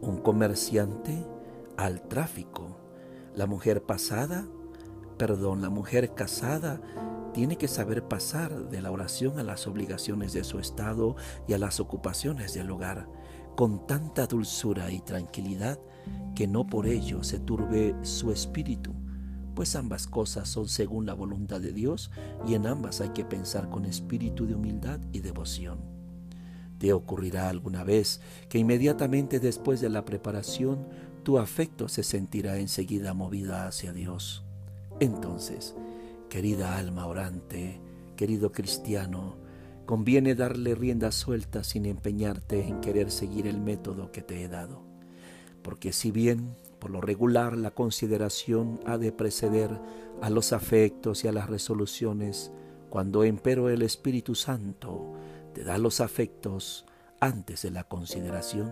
un 0.01 0.17
comerciante 0.17 1.25
al 1.77 2.01
tráfico, 2.01 2.81
la 3.33 3.45
mujer 3.45 3.81
pasada, 3.83 4.45
perdón, 5.17 5.61
la 5.61 5.69
mujer 5.69 6.13
casada 6.13 6.81
tiene 7.37 7.55
que 7.55 7.67
saber 7.67 8.07
pasar 8.07 8.67
de 8.67 8.81
la 8.81 8.89
oración 8.89 9.37
a 9.37 9.43
las 9.43 9.67
obligaciones 9.67 10.33
de 10.33 10.43
su 10.43 10.57
estado 10.57 11.15
y 11.47 11.53
a 11.53 11.59
las 11.59 11.79
ocupaciones 11.79 12.55
del 12.55 12.71
hogar, 12.71 13.07
con 13.55 13.85
tanta 13.85 14.25
dulzura 14.25 14.89
y 14.91 15.01
tranquilidad 15.01 15.79
que 16.33 16.47
no 16.47 16.65
por 16.65 16.87
ello 16.87 17.23
se 17.23 17.37
turbe 17.37 17.93
su 18.01 18.31
espíritu, 18.31 18.95
pues 19.53 19.75
ambas 19.75 20.07
cosas 20.07 20.49
son 20.49 20.67
según 20.67 21.05
la 21.05 21.13
voluntad 21.13 21.61
de 21.61 21.73
Dios 21.73 22.09
y 22.47 22.55
en 22.55 22.65
ambas 22.65 23.01
hay 23.01 23.09
que 23.09 23.23
pensar 23.23 23.69
con 23.69 23.85
espíritu 23.85 24.47
de 24.47 24.55
humildad 24.55 24.99
y 25.11 25.19
devoción. 25.19 25.77
Te 26.79 26.91
ocurrirá 26.91 27.49
alguna 27.49 27.83
vez 27.83 28.19
que 28.49 28.57
inmediatamente 28.57 29.39
después 29.39 29.79
de 29.79 29.91
la 29.91 30.05
preparación 30.05 30.87
tu 31.21 31.37
afecto 31.37 31.87
se 31.87 32.01
sentirá 32.01 32.57
enseguida 32.57 33.13
movida 33.13 33.67
hacia 33.67 33.93
Dios. 33.93 34.43
Entonces, 34.99 35.75
querida 36.29 36.77
alma 36.77 37.05
orante, 37.07 37.81
querido 38.15 38.51
cristiano, 38.51 39.37
conviene 39.85 40.35
darle 40.35 40.75
rienda 40.75 41.11
suelta 41.11 41.63
sin 41.63 41.85
empeñarte 41.85 42.67
en 42.67 42.81
querer 42.81 43.11
seguir 43.11 43.47
el 43.47 43.59
método 43.59 44.11
que 44.11 44.21
te 44.21 44.43
he 44.43 44.47
dado. 44.47 44.83
Porque 45.61 45.93
si 45.93 46.11
bien 46.11 46.55
por 46.79 46.91
lo 46.91 47.01
regular, 47.01 47.57
la 47.57 47.71
consideración 47.71 48.79
ha 48.85 48.97
de 48.97 49.11
preceder 49.11 49.71
a 50.21 50.29
los 50.29 50.53
afectos 50.53 51.23
y 51.23 51.27
a 51.27 51.31
las 51.31 51.49
resoluciones, 51.49 52.51
cuando 52.89 53.23
empero 53.23 53.69
el 53.69 53.81
Espíritu 53.81 54.35
Santo 54.35 55.13
te 55.53 55.63
da 55.63 55.77
los 55.77 56.01
afectos 56.01 56.85
antes 57.19 57.63
de 57.63 57.71
la 57.71 57.83
consideración, 57.83 58.71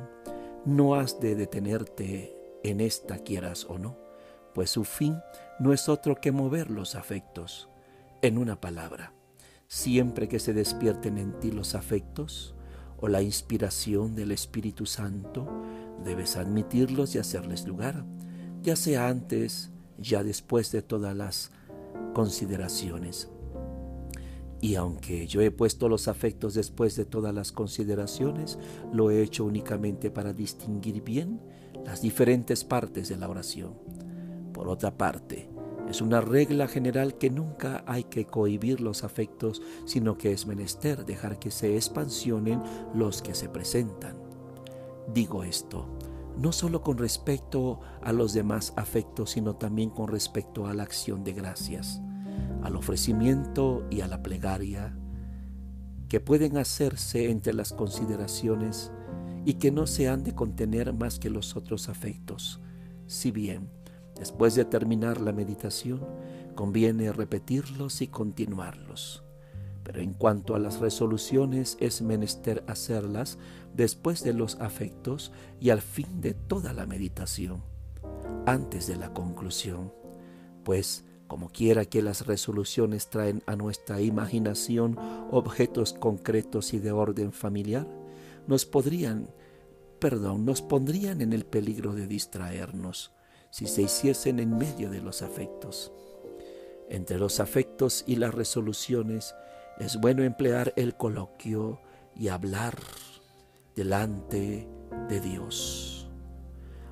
no 0.66 0.96
has 0.96 1.20
de 1.20 1.36
detenerte 1.36 2.38
en 2.64 2.80
esta 2.80 3.18
quieras 3.18 3.66
o 3.66 3.78
no, 3.78 3.98
pues 4.54 4.70
su 4.70 4.84
fin 4.84 5.18
no 5.60 5.74
es 5.74 5.90
otro 5.90 6.16
que 6.16 6.32
mover 6.32 6.70
los 6.70 6.96
afectos. 6.96 7.70
En 8.22 8.38
una 8.38 8.60
palabra, 8.60 9.14
siempre 9.68 10.28
que 10.28 10.40
se 10.40 10.54
despierten 10.54 11.18
en 11.18 11.40
ti 11.40 11.52
los 11.52 11.76
afectos 11.76 12.56
o 12.98 13.08
la 13.08 13.22
inspiración 13.22 14.16
del 14.16 14.32
Espíritu 14.32 14.86
Santo, 14.86 15.48
Debes 16.04 16.36
admitirlos 16.36 17.16
y 17.16 17.20
hacerles 17.20 17.66
lugar, 17.66 18.06
ya 18.62 18.76
sea 18.76 19.08
antes, 19.08 19.72
ya 19.98 20.24
después 20.24 20.72
de 20.72 20.82
todas 20.82 21.16
las 21.16 21.52
consideraciones. 22.14 23.30
Y 24.62 24.76
aunque 24.76 25.28
yo 25.28 25.42
he 25.42 25.52
puesto 25.52 25.90
los 25.90 26.08
afectos 26.08 26.54
después 26.54 26.96
de 26.96 27.06
todas 27.06 27.34
las 27.34 27.52
consideraciones, 27.52 28.58
lo 28.92 29.12
he 29.12 29.22
hecho 29.22 29.46
únicamente 29.46 30.12
para 30.12 30.34
distinguir 30.34 31.04
bien 31.04 31.40
las 31.86 32.02
diferentes 32.02 32.64
partes 32.64 33.10
de 33.10 33.18
la 33.18 33.30
oración. 33.30 33.74
Por 34.56 34.70
otra 34.70 34.98
parte, 34.98 35.50
es 35.90 36.00
una 36.00 36.22
regla 36.22 36.70
general 36.70 37.18
que 37.18 37.30
nunca 37.30 37.84
hay 37.86 38.06
que 38.06 38.26
cohibir 38.26 38.80
los 38.80 39.04
afectos, 39.04 39.62
sino 39.84 40.18
que 40.18 40.32
es 40.32 40.48
menester 40.48 41.06
dejar 41.06 41.40
que 41.40 41.52
se 41.52 41.76
expansionen 41.76 42.64
los 42.94 43.22
que 43.22 43.36
se 43.36 43.50
presentan. 43.50 44.16
Digo 45.14 45.44
esto 45.44 45.86
no 46.38 46.52
solo 46.52 46.82
con 46.82 46.98
respecto 46.98 47.80
a 48.02 48.12
los 48.12 48.34
demás 48.34 48.74
afectos, 48.76 49.32
sino 49.32 49.56
también 49.56 49.90
con 49.90 50.08
respecto 50.08 50.68
a 50.68 50.74
la 50.74 50.84
acción 50.84 51.24
de 51.24 51.34
gracias, 51.34 52.02
al 52.62 52.76
ofrecimiento 52.76 53.86
y 53.90 54.02
a 54.02 54.08
la 54.08 54.22
plegaria, 54.22 54.98
que 56.10 56.20
pueden 56.20 56.58
hacerse 56.58 57.32
entre 57.32 57.54
las 57.54 57.72
consideraciones 57.74 58.92
y 59.46 59.56
que 59.56 59.72
no 59.72 59.88
se 59.88 60.10
han 60.10 60.24
de 60.24 60.36
contener 60.36 60.94
más 60.94 61.20
que 61.20 61.30
los 61.30 61.56
otros 61.56 61.90
afectos. 61.90 62.60
Si 63.08 63.32
bien, 63.32 63.70
después 64.18 64.56
de 64.56 64.66
terminar 64.66 65.22
la 65.22 65.32
meditación, 65.32 66.06
conviene 66.56 67.12
repetirlos 67.12 68.02
y 68.02 68.08
continuarlos. 68.08 69.24
Pero 69.84 70.02
en 70.02 70.14
cuanto 70.14 70.56
a 70.56 70.60
las 70.60 70.80
resoluciones 70.80 71.78
es 71.80 72.02
menester 72.02 72.64
hacerlas 72.68 73.38
después 73.76 74.24
de 74.24 74.34
los 74.34 74.56
afectos 74.56 75.32
y 75.60 75.70
al 75.70 75.82
fin 75.82 76.22
de 76.22 76.34
toda 76.34 76.74
la 76.74 76.86
meditación, 76.86 77.62
antes 78.48 78.88
de 78.88 78.96
la 78.96 79.14
conclusión, 79.14 79.94
pues 80.64 81.04
Como 81.28 81.50
quiera 81.50 81.86
que 81.86 82.04
las 82.04 82.28
resoluciones 82.28 83.10
traen 83.10 83.42
a 83.48 83.56
nuestra 83.56 84.00
imaginación 84.00 84.98
objetos 85.32 85.94
concretos 85.94 86.74
y 86.74 86.80
de 86.80 86.92
orden 86.92 87.32
familiar, 87.32 87.88
nos 88.48 88.66
podrían, 88.66 89.30
perdón, 90.00 90.46
nos 90.46 90.62
pondrían 90.62 91.22
en 91.22 91.34
el 91.34 91.46
peligro 91.46 91.94
de 91.94 92.06
distraernos 92.08 93.15
si 93.56 93.68
se 93.68 93.84
hiciesen 93.84 94.42
en 94.42 94.58
medio 94.58 94.90
de 94.90 95.00
los 95.00 95.22
afectos. 95.22 95.94
Entre 96.90 97.18
los 97.18 97.40
afectos 97.40 98.04
y 98.06 98.18
las 98.18 98.34
resoluciones 98.34 99.34
es 99.80 99.96
bueno 99.96 100.24
emplear 100.24 100.74
el 100.76 100.98
coloquio 100.98 101.80
y 102.18 102.28
hablar 102.28 102.78
delante 103.74 104.68
de 105.08 105.22
Dios. 105.22 106.10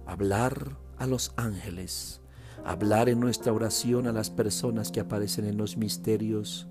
Hablar 0.06 0.78
a 0.98 1.06
los 1.06 1.34
ángeles, 1.36 2.22
hablar 2.64 3.10
en 3.10 3.20
nuestra 3.20 3.52
oración 3.52 4.08
a 4.08 4.14
las 4.14 4.30
personas 4.30 4.90
que 4.90 5.02
aparecen 5.02 5.44
en 5.44 5.58
los 5.58 5.76
misterios, 5.76 6.70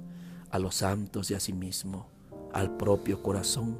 a 0.49 0.59
los 0.59 0.77
santos 0.77 1.31
y 1.31 1.35
a 1.35 1.41
sí 1.41 1.53
mismo, 1.53 2.09
al 2.55 2.79
propio 2.79 3.23
corazón, 3.23 3.79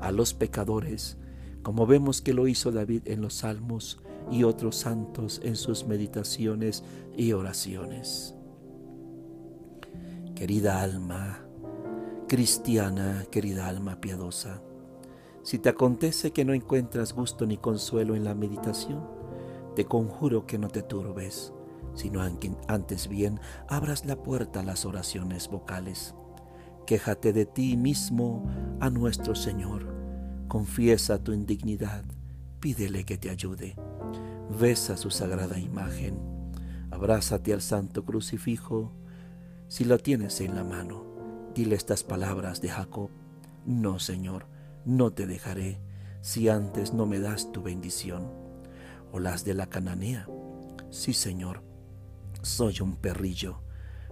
a 0.00 0.12
los 0.12 0.32
pecadores, 0.32 1.18
como 1.62 1.86
vemos 1.86 2.22
que 2.22 2.32
lo 2.32 2.48
hizo 2.48 2.72
David 2.72 3.02
en 3.04 3.20
los 3.20 3.34
salmos 3.34 4.00
y 4.30 4.44
otros 4.44 4.76
santos 4.76 5.40
en 5.42 5.56
sus 5.56 5.86
meditaciones 5.86 6.84
y 7.16 7.32
oraciones. 7.32 8.34
Querida 10.34 10.82
alma, 10.82 11.46
cristiana, 12.28 13.24
querida 13.30 13.68
alma 13.68 14.00
piadosa, 14.00 14.62
si 15.46 15.60
te 15.60 15.68
acontece 15.68 16.32
que 16.32 16.44
no 16.44 16.54
encuentras 16.54 17.12
gusto 17.12 17.46
ni 17.46 17.56
consuelo 17.56 18.16
en 18.16 18.24
la 18.24 18.34
meditación, 18.34 19.06
te 19.76 19.84
conjuro 19.84 20.44
que 20.44 20.58
no 20.58 20.66
te 20.66 20.82
turbes, 20.82 21.52
sino 21.94 22.20
antes 22.66 23.06
bien 23.06 23.38
abras 23.68 24.04
la 24.06 24.16
puerta 24.16 24.58
a 24.58 24.64
las 24.64 24.84
oraciones 24.84 25.48
vocales. 25.48 26.16
Quéjate 26.84 27.32
de 27.32 27.46
ti 27.46 27.76
mismo 27.76 28.44
a 28.80 28.90
nuestro 28.90 29.36
Señor, 29.36 29.86
confiesa 30.48 31.22
tu 31.22 31.32
indignidad, 31.32 32.04
pídele 32.58 33.04
que 33.04 33.16
te 33.16 33.30
ayude, 33.30 33.76
besa 34.50 34.96
su 34.96 35.10
sagrada 35.10 35.58
imagen, 35.58 36.18
abrázate 36.90 37.52
al 37.52 37.62
santo 37.62 38.04
crucifijo, 38.04 38.92
si 39.68 39.84
lo 39.84 39.98
tienes 39.98 40.40
en 40.40 40.54
la 40.54 40.64
mano, 40.64 41.04
dile 41.54 41.74
estas 41.74 42.04
palabras 42.04 42.60
de 42.60 42.68
Jacob. 42.68 43.10
No, 43.64 43.98
Señor, 43.98 44.46
no 44.84 45.12
te 45.12 45.26
dejaré 45.26 45.80
si 46.20 46.48
antes 46.48 46.92
no 46.94 47.06
me 47.06 47.18
das 47.18 47.50
tu 47.52 47.62
bendición. 47.62 48.30
O 49.12 49.18
las 49.18 49.44
de 49.44 49.54
la 49.54 49.66
cananea. 49.66 50.28
Sí, 50.90 51.12
Señor, 51.12 51.62
soy 52.42 52.80
un 52.80 52.96
perrillo, 52.96 53.60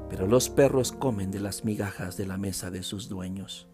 pero 0.09 0.27
los 0.27 0.49
perros 0.49 0.93
comen 0.93 1.31
de 1.31 1.41
las 1.41 1.65
migajas 1.65 2.17
de 2.17 2.27
la 2.27 2.39
mesa 2.39 2.71
de 2.71 2.83
sus 2.83 3.09
dueños. 3.09 3.69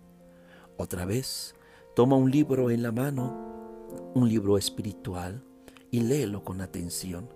Otra 0.77 1.05
vez, 1.05 1.55
toma 1.95 2.17
un 2.17 2.31
libro 2.31 2.71
en 2.71 2.83
la 2.83 2.93
mano, 2.93 3.91
un 4.15 4.29
libro 4.29 4.59
espiritual, 4.59 5.45
y 5.91 6.01
léelo 6.01 6.45
con 6.45 6.61
atención, 6.61 7.29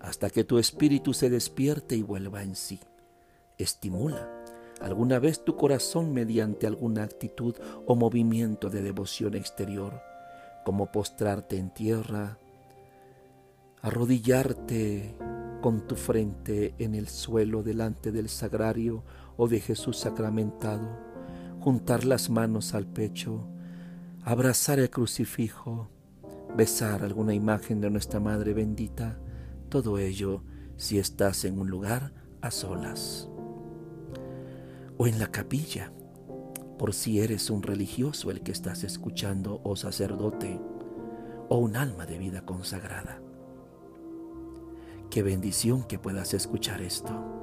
hasta 0.00 0.30
que 0.30 0.44
tu 0.44 0.58
espíritu 0.58 1.14
se 1.14 1.30
despierte 1.30 1.96
y 1.96 2.02
vuelva 2.02 2.42
en 2.42 2.54
sí. 2.54 2.80
Estimula 3.58 4.28
alguna 4.80 5.18
vez 5.18 5.44
tu 5.44 5.56
corazón 5.56 6.12
mediante 6.12 6.66
alguna 6.66 7.02
actitud 7.02 7.54
o 7.86 7.96
movimiento 7.96 8.70
de 8.70 8.82
devoción 8.82 9.34
exterior, 9.34 10.00
como 10.64 10.92
postrarte 10.92 11.56
en 11.56 11.70
tierra, 11.70 12.38
arrodillarte 13.82 15.16
con 15.60 15.86
tu 15.86 15.96
frente 15.96 16.74
en 16.78 16.94
el 16.94 17.08
suelo 17.08 17.62
delante 17.62 18.12
del 18.12 18.28
sagrario 18.28 19.02
o 19.36 19.48
de 19.48 19.60
Jesús 19.60 19.98
sacramentado, 19.98 20.88
juntar 21.60 22.04
las 22.04 22.30
manos 22.30 22.74
al 22.74 22.86
pecho, 22.86 23.48
abrazar 24.22 24.78
el 24.78 24.90
crucifijo, 24.90 25.88
besar 26.56 27.02
alguna 27.02 27.34
imagen 27.34 27.80
de 27.80 27.90
nuestra 27.90 28.20
Madre 28.20 28.54
bendita, 28.54 29.18
todo 29.68 29.98
ello 29.98 30.42
si 30.76 30.98
estás 30.98 31.44
en 31.44 31.58
un 31.58 31.68
lugar 31.68 32.12
a 32.40 32.50
solas 32.50 33.28
o 34.96 35.06
en 35.06 35.18
la 35.18 35.28
capilla, 35.28 35.92
por 36.78 36.92
si 36.92 37.20
eres 37.20 37.50
un 37.50 37.62
religioso 37.62 38.30
el 38.30 38.42
que 38.42 38.52
estás 38.52 38.84
escuchando 38.84 39.60
o 39.64 39.76
sacerdote 39.76 40.60
o 41.48 41.58
un 41.58 41.76
alma 41.76 42.06
de 42.06 42.18
vida 42.18 42.44
consagrada. 42.44 43.20
Qué 45.10 45.22
bendición 45.22 45.84
que 45.84 45.98
puedas 45.98 46.34
escuchar 46.34 46.82
esto. 46.82 47.38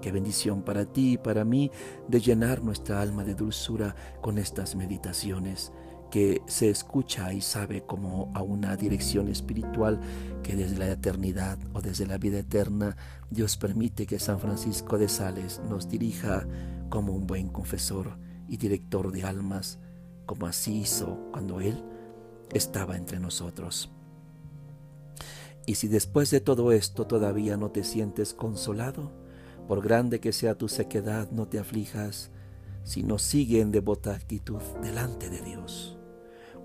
Qué 0.00 0.12
bendición 0.12 0.62
para 0.62 0.86
ti 0.86 1.12
y 1.12 1.18
para 1.18 1.44
mí 1.44 1.70
de 2.08 2.20
llenar 2.20 2.62
nuestra 2.62 3.00
alma 3.00 3.24
de 3.24 3.34
dulzura 3.34 3.94
con 4.20 4.38
estas 4.38 4.74
meditaciones 4.74 5.72
que 6.14 6.42
se 6.46 6.70
escucha 6.70 7.32
y 7.32 7.40
sabe 7.40 7.82
como 7.82 8.30
a 8.36 8.42
una 8.42 8.76
dirección 8.76 9.26
espiritual 9.26 9.98
que 10.44 10.54
desde 10.54 10.78
la 10.78 10.92
eternidad 10.92 11.58
o 11.72 11.82
desde 11.82 12.06
la 12.06 12.18
vida 12.18 12.38
eterna 12.38 12.96
Dios 13.30 13.56
permite 13.56 14.06
que 14.06 14.20
San 14.20 14.38
Francisco 14.38 14.96
de 14.96 15.08
Sales 15.08 15.60
nos 15.68 15.88
dirija 15.88 16.46
como 16.88 17.14
un 17.14 17.26
buen 17.26 17.48
confesor 17.48 18.16
y 18.48 18.58
director 18.58 19.10
de 19.10 19.24
almas, 19.24 19.80
como 20.24 20.46
así 20.46 20.82
hizo 20.82 21.18
cuando 21.32 21.60
Él 21.60 21.82
estaba 22.52 22.96
entre 22.96 23.18
nosotros. 23.18 23.90
Y 25.66 25.74
si 25.74 25.88
después 25.88 26.30
de 26.30 26.38
todo 26.38 26.70
esto 26.70 27.08
todavía 27.08 27.56
no 27.56 27.72
te 27.72 27.82
sientes 27.82 28.34
consolado, 28.34 29.10
por 29.66 29.82
grande 29.82 30.20
que 30.20 30.32
sea 30.32 30.54
tu 30.54 30.68
sequedad, 30.68 31.32
no 31.32 31.48
te 31.48 31.58
aflijas, 31.58 32.30
sino 32.84 33.18
sigue 33.18 33.60
en 33.60 33.72
devota 33.72 34.14
actitud 34.14 34.62
delante 34.80 35.28
de 35.28 35.40
Dios. 35.40 35.93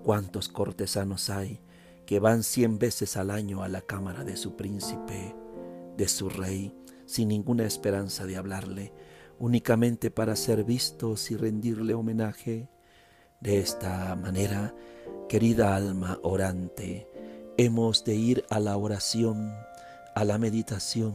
¿Cuántos 0.03 0.47
cortesanos 0.47 1.29
hay 1.29 1.59
que 2.05 2.19
van 2.19 2.43
cien 2.43 2.79
veces 2.79 3.17
al 3.17 3.29
año 3.29 3.63
a 3.63 3.67
la 3.67 3.81
cámara 3.81 4.23
de 4.23 4.37
su 4.37 4.55
príncipe, 4.55 5.35
de 5.97 6.07
su 6.07 6.29
rey, 6.29 6.73
sin 7.05 7.29
ninguna 7.29 7.65
esperanza 7.65 8.25
de 8.25 8.37
hablarle, 8.37 8.93
únicamente 9.37 10.09
para 10.09 10.35
ser 10.35 10.63
vistos 10.63 11.31
y 11.31 11.35
rendirle 11.35 11.93
homenaje? 11.93 12.69
De 13.41 13.59
esta 13.59 14.15
manera, 14.15 14.73
querida 15.27 15.75
alma 15.75 16.19
orante, 16.23 17.07
hemos 17.57 18.05
de 18.05 18.15
ir 18.15 18.45
a 18.49 18.59
la 18.59 18.77
oración, 18.77 19.53
a 20.15 20.23
la 20.23 20.37
meditación. 20.37 21.13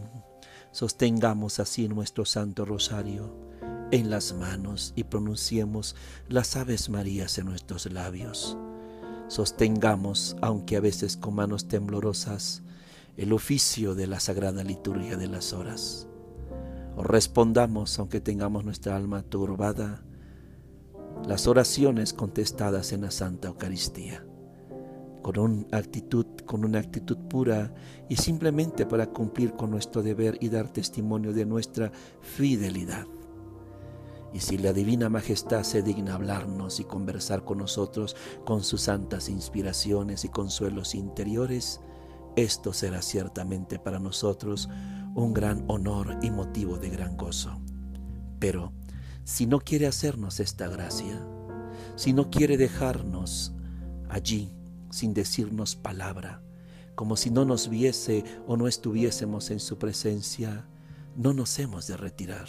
Sostengamos 0.72 1.58
así 1.58 1.88
nuestro 1.88 2.24
Santo 2.24 2.64
Rosario 2.64 3.34
en 3.90 4.10
las 4.10 4.34
manos 4.34 4.92
y 4.94 5.04
pronunciemos 5.04 5.96
las 6.28 6.56
Aves 6.56 6.88
Marías 6.88 7.38
en 7.38 7.46
nuestros 7.46 7.90
labios. 7.90 8.56
Sostengamos, 9.34 10.36
aunque 10.42 10.76
a 10.76 10.80
veces 10.80 11.16
con 11.16 11.34
manos 11.34 11.66
temblorosas, 11.66 12.62
el 13.16 13.32
oficio 13.32 13.96
de 13.96 14.06
la 14.06 14.20
sagrada 14.20 14.62
liturgia 14.62 15.16
de 15.16 15.26
las 15.26 15.52
horas. 15.52 16.06
O 16.94 17.02
respondamos, 17.02 17.98
aunque 17.98 18.20
tengamos 18.20 18.64
nuestra 18.64 18.94
alma 18.94 19.24
turbada, 19.24 20.04
las 21.26 21.48
oraciones 21.48 22.12
contestadas 22.12 22.92
en 22.92 23.00
la 23.00 23.10
Santa 23.10 23.48
Eucaristía, 23.48 24.24
con 25.20 25.36
una 25.40 25.66
actitud, 25.72 26.26
con 26.46 26.64
una 26.64 26.78
actitud 26.78 27.18
pura 27.28 27.74
y 28.08 28.14
simplemente 28.14 28.86
para 28.86 29.08
cumplir 29.08 29.54
con 29.54 29.68
nuestro 29.68 30.04
deber 30.04 30.38
y 30.40 30.48
dar 30.48 30.68
testimonio 30.68 31.32
de 31.32 31.44
nuestra 31.44 31.90
fidelidad. 32.20 33.08
Y 34.34 34.40
si 34.40 34.58
la 34.58 34.72
Divina 34.72 35.08
Majestad 35.08 35.62
se 35.62 35.80
digna 35.84 36.16
hablarnos 36.16 36.80
y 36.80 36.84
conversar 36.84 37.44
con 37.44 37.58
nosotros 37.58 38.16
con 38.44 38.64
sus 38.64 38.80
santas 38.80 39.28
inspiraciones 39.28 40.24
y 40.24 40.28
consuelos 40.28 40.96
interiores, 40.96 41.80
esto 42.34 42.72
será 42.72 43.00
ciertamente 43.00 43.78
para 43.78 44.00
nosotros 44.00 44.68
un 45.14 45.34
gran 45.34 45.64
honor 45.68 46.18
y 46.20 46.32
motivo 46.32 46.78
de 46.78 46.90
gran 46.90 47.16
gozo. 47.16 47.60
Pero 48.40 48.72
si 49.22 49.46
no 49.46 49.60
quiere 49.60 49.86
hacernos 49.86 50.40
esta 50.40 50.66
gracia, 50.66 51.24
si 51.94 52.12
no 52.12 52.28
quiere 52.28 52.56
dejarnos 52.56 53.52
allí 54.08 54.52
sin 54.90 55.14
decirnos 55.14 55.76
palabra, 55.76 56.42
como 56.96 57.16
si 57.16 57.30
no 57.30 57.44
nos 57.44 57.68
viese 57.68 58.24
o 58.48 58.56
no 58.56 58.66
estuviésemos 58.66 59.52
en 59.52 59.60
su 59.60 59.78
presencia, 59.78 60.66
no 61.14 61.34
nos 61.34 61.56
hemos 61.60 61.86
de 61.86 61.96
retirar 61.96 62.48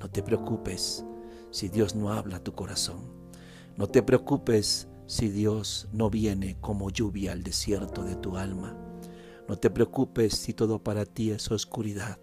no 0.00 0.10
te 0.10 0.22
preocupes 0.22 1.04
si 1.50 1.68
Dios 1.68 1.94
no 1.94 2.12
habla 2.12 2.36
a 2.36 2.44
tu 2.44 2.54
corazón. 2.54 3.16
No 3.76 3.88
te 3.88 4.02
preocupes 4.02 4.88
si 5.06 5.28
Dios 5.28 5.88
no 5.92 6.10
viene 6.10 6.58
como 6.60 6.90
lluvia 6.90 7.32
al 7.32 7.42
desierto 7.42 8.02
de 8.02 8.16
tu 8.16 8.36
alma. 8.36 8.76
No 9.48 9.56
te 9.56 9.70
preocupes 9.70 10.34
si 10.34 10.52
todo 10.52 10.82
para 10.82 11.04
ti 11.04 11.30
es 11.30 11.50
oscuridad. 11.50 12.18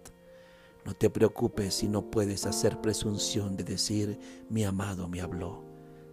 No 0.84 0.94
te 0.94 1.08
preocupes 1.08 1.74
si 1.74 1.88
no 1.88 2.10
puedes 2.10 2.44
hacer 2.44 2.80
presunción 2.80 3.56
de 3.56 3.64
decir, 3.64 4.18
mi 4.50 4.64
amado 4.64 5.08
me 5.08 5.22
habló. 5.22 5.64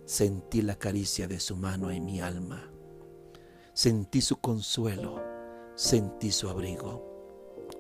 Sentí 0.06 0.62
la 0.62 0.76
caricia 0.76 1.28
de 1.28 1.40
su 1.40 1.58
mano 1.58 1.92
en 1.92 2.06
mi 2.06 2.22
alma. 2.22 2.72
Sentí 3.74 4.22
su 4.22 4.38
consuelo, 4.38 5.22
sentí 5.76 6.32
su 6.32 6.50
abrigo. 6.50 7.10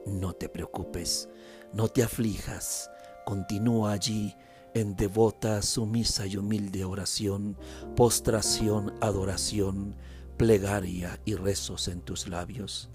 no 0.06 0.34
te 0.34 0.50
preocupes, 0.50 1.30
no 1.74 1.88
te 1.88 2.04
aflijas, 2.04 2.90
continúa 3.25 3.93
allí 3.93 4.36
en 4.73 4.95
devota, 4.95 5.62
sumisa 5.62 6.25
y 6.25 6.38
humilde 6.38 6.86
oración, 6.86 7.57
postración, 7.95 8.93
adoración, 9.01 9.95
plegaria 10.38 11.19
y 11.25 11.36
rezos 11.36 11.88
en 11.88 12.01
tus 12.01 12.27
labios, 12.27 12.89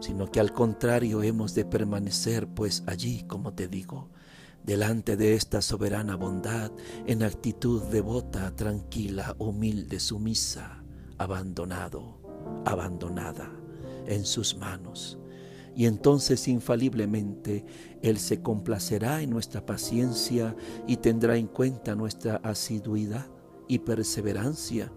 sino 0.00 0.30
que 0.30 0.40
al 0.40 0.52
contrario 0.52 1.22
hemos 1.22 1.54
de 1.54 1.64
permanecer 1.64 2.46
pues 2.48 2.84
allí, 2.86 3.24
como 3.24 3.52
te 3.52 3.68
digo, 3.68 4.08
delante 4.64 5.16
de 5.16 5.34
esta 5.34 5.60
soberana 5.60 6.16
bondad, 6.16 6.70
en 7.06 7.22
actitud 7.22 7.82
devota, 7.84 8.54
tranquila, 8.54 9.34
humilde, 9.38 9.98
sumisa, 9.98 10.82
abandonado, 11.18 12.18
abandonada 12.64 13.50
en 14.06 14.24
sus 14.24 14.56
manos. 14.56 15.18
Y 15.78 15.86
entonces 15.86 16.48
infaliblemente 16.48 17.64
Él 18.02 18.18
se 18.18 18.42
complacerá 18.42 19.22
en 19.22 19.30
nuestra 19.30 19.64
paciencia 19.64 20.56
y 20.88 20.96
tendrá 20.96 21.36
en 21.36 21.46
cuenta 21.46 21.94
nuestra 21.94 22.40
asiduidad 22.42 23.28
y 23.68 23.78
perseverancia. 23.78 24.90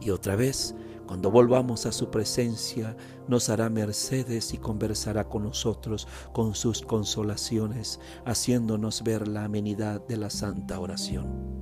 Y 0.00 0.10
otra 0.10 0.34
vez 0.34 0.74
cuando 1.06 1.30
volvamos 1.30 1.86
a 1.86 1.92
su 1.92 2.10
presencia, 2.10 2.96
nos 3.28 3.50
hará 3.50 3.70
mercedes 3.70 4.52
y 4.52 4.58
conversará 4.58 5.28
con 5.28 5.44
nosotros 5.44 6.08
con 6.32 6.56
sus 6.56 6.82
consolaciones, 6.82 8.00
haciéndonos 8.24 9.04
ver 9.04 9.28
la 9.28 9.44
amenidad 9.44 10.04
de 10.08 10.16
la 10.16 10.30
santa 10.30 10.80
oración. 10.80 11.60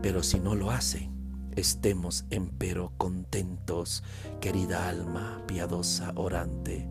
Pero 0.00 0.22
si 0.22 0.38
no 0.38 0.54
lo 0.54 0.70
hace, 0.70 1.10
estemos 1.56 2.24
empero 2.30 2.92
contentos, 2.98 4.04
querida 4.40 4.88
alma 4.88 5.42
piadosa 5.48 6.12
orante, 6.14 6.88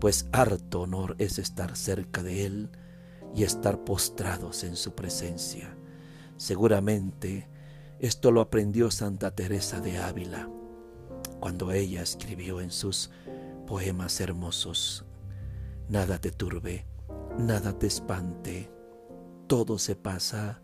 pues 0.00 0.28
harto 0.32 0.82
honor 0.82 1.16
es 1.18 1.38
estar 1.38 1.76
cerca 1.76 2.22
de 2.22 2.46
Él 2.46 2.70
y 3.34 3.44
estar 3.44 3.84
postrados 3.84 4.64
en 4.64 4.76
su 4.76 4.94
presencia. 4.94 5.76
Seguramente 6.36 7.48
esto 7.98 8.30
lo 8.30 8.40
aprendió 8.40 8.90
Santa 8.90 9.32
Teresa 9.32 9.80
de 9.80 9.98
Ávila 9.98 10.48
cuando 11.40 11.72
ella 11.72 12.02
escribió 12.02 12.60
en 12.60 12.70
sus 12.70 13.10
poemas 13.66 14.20
hermosos, 14.20 15.04
Nada 15.88 16.18
te 16.18 16.30
turbe, 16.30 16.84
nada 17.38 17.72
te 17.78 17.86
espante, 17.86 18.70
todo 19.46 19.78
se 19.78 19.96
pasa, 19.96 20.60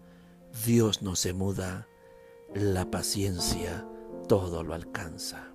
Dios 0.67 1.01
no 1.01 1.17
se 1.17 1.33
muda, 1.33 1.89
la 2.55 2.91
paciencia 2.91 3.89
todo 4.29 4.63
lo 4.63 4.75
alcanza. 4.75 5.54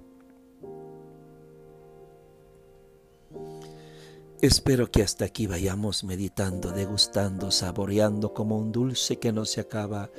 Espero 4.41 4.89
que 4.89 5.04
hasta 5.04 5.25
aquí 5.25 5.47
vayamos 5.47 6.04
meditando, 6.04 6.71
degustando, 6.71 7.52
saboreando 7.52 8.34
como 8.34 8.58
un 8.58 8.71
dulce 8.71 9.17
que 9.17 9.34
no 9.34 9.45
se 9.45 9.62
acaba 9.62 10.10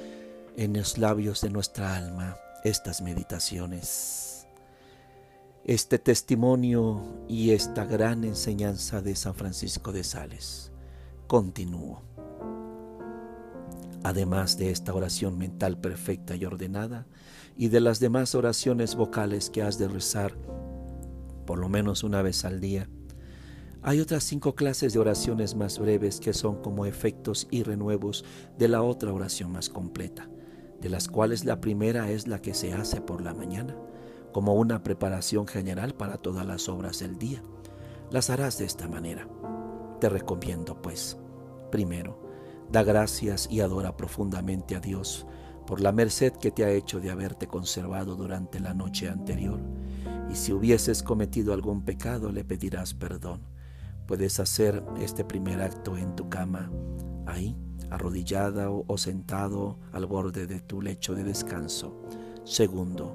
en 0.57 0.75
los 0.75 0.99
labios 0.99 1.41
de 1.41 1.51
nuestra 1.51 1.97
alma 1.97 2.37
estas 2.65 3.01
meditaciones 3.01 4.31
este 5.65 5.99
testimonio 5.99 7.03
y 7.29 7.51
esta 7.51 7.85
gran 7.85 8.25
enseñanza 8.25 9.03
de 9.03 9.15
San 9.15 9.35
Francisco 9.35 9.93
de 9.93 10.05
Sales. 10.05 10.73
Continúo. 11.27 12.03
Además 14.03 14.57
de 14.57 14.71
esta 14.71 14.95
oración 14.95 15.37
mental 15.37 15.79
perfecta 15.79 16.35
y 16.35 16.45
ordenada 16.45 17.07
y 17.57 17.69
de 17.69 17.81
las 17.81 18.01
demás 18.01 18.35
oraciones 18.35 18.97
vocales 18.97 19.51
que 19.51 19.63
has 19.63 19.79
de 19.79 19.89
rezar 19.89 20.35
por 21.47 21.59
lo 21.59 21.69
menos 21.69 22.05
una 22.05 22.23
vez 22.23 22.45
al 22.45 22.61
día, 22.61 22.89
hay 23.83 24.01
otras 24.01 24.25
cinco 24.25 24.55
clases 24.55 24.93
de 24.93 24.99
oraciones 24.99 25.55
más 25.55 25.79
breves 25.79 26.21
que 26.21 26.33
son 26.33 26.62
como 26.62 26.87
efectos 26.87 27.49
y 27.51 27.62
renuevos 27.62 28.25
de 28.59 28.69
la 28.69 28.83
otra 28.83 29.12
oración 29.12 29.53
más 29.53 29.69
completa, 29.69 30.29
de 30.81 30.88
las 30.88 31.09
cuales 31.09 31.45
la 31.45 31.61
primera 31.61 32.11
es 32.11 32.27
la 32.27 32.43
que 32.43 32.55
se 32.55 32.73
hace 32.73 33.01
por 33.01 33.23
la 33.23 33.35
mañana 33.35 33.77
como 34.33 34.55
una 34.55 34.83
preparación 34.83 35.47
general 35.47 35.95
para 35.95 36.16
todas 36.16 36.47
las 36.47 36.69
obras 36.69 37.01
del 37.01 37.19
día. 37.19 37.43
Las 38.11 38.31
harás 38.31 38.59
de 38.59 38.64
esta 38.64 38.88
manera. 38.88 39.29
Te 40.01 40.09
recomiendo, 40.09 40.81
pues, 40.81 41.19
primero, 41.71 42.21
da 42.71 42.83
gracias 42.83 43.49
y 43.51 43.61
adora 43.61 43.97
profundamente 43.97 44.77
a 44.77 44.81
Dios 44.81 45.27
por 45.66 45.81
la 45.81 45.93
merced 45.93 46.33
que 46.33 46.51
te 46.51 46.64
ha 46.64 46.71
hecho 46.71 47.01
de 47.01 47.11
haberte 47.11 47.47
conservado 47.47 48.16
durante 48.16 48.59
la 48.59 48.75
noche 48.75 49.09
anterior. 49.09 49.61
Y 50.31 50.35
si 50.35 50.53
hubieses 50.53 51.03
cometido 51.03 51.53
algún 51.53 51.85
pecado, 51.85 52.33
le 52.33 52.45
pedirás 52.45 52.95
perdón. 52.95 53.50
Puedes 54.11 54.40
hacer 54.40 54.83
este 55.01 55.25
primer 55.25 55.62
acto 55.62 55.96
en 55.96 56.16
tu 56.16 56.29
cama, 56.29 56.68
ahí, 57.27 57.57
arrodillada 57.90 58.68
o, 58.68 58.99
sentado 58.99 59.79
al 59.92 60.07
borde 60.07 60.49
de 60.49 60.59
tu 60.59 60.83
lecho 60.83 61.14
de 61.14 61.23
descanso. 61.23 62.03
Segundo, 62.42 63.14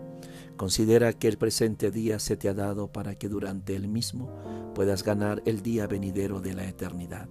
Considera 0.55 1.11
que 1.11 1.27
el 1.27 1.37
presente 1.37 1.91
día 1.91 2.17
se 2.17 2.37
te 2.37 2.47
ha 2.47 2.53
dado 2.53 2.89
para 2.89 3.15
que 3.15 3.27
durante 3.27 3.75
el 3.75 3.89
mismo 3.89 4.31
puedas 4.73 5.03
ganar 5.03 5.43
el 5.45 5.61
día 5.61 5.85
venidero 5.85 6.39
de 6.39 6.53
la 6.53 6.65
eternidad 6.65 7.27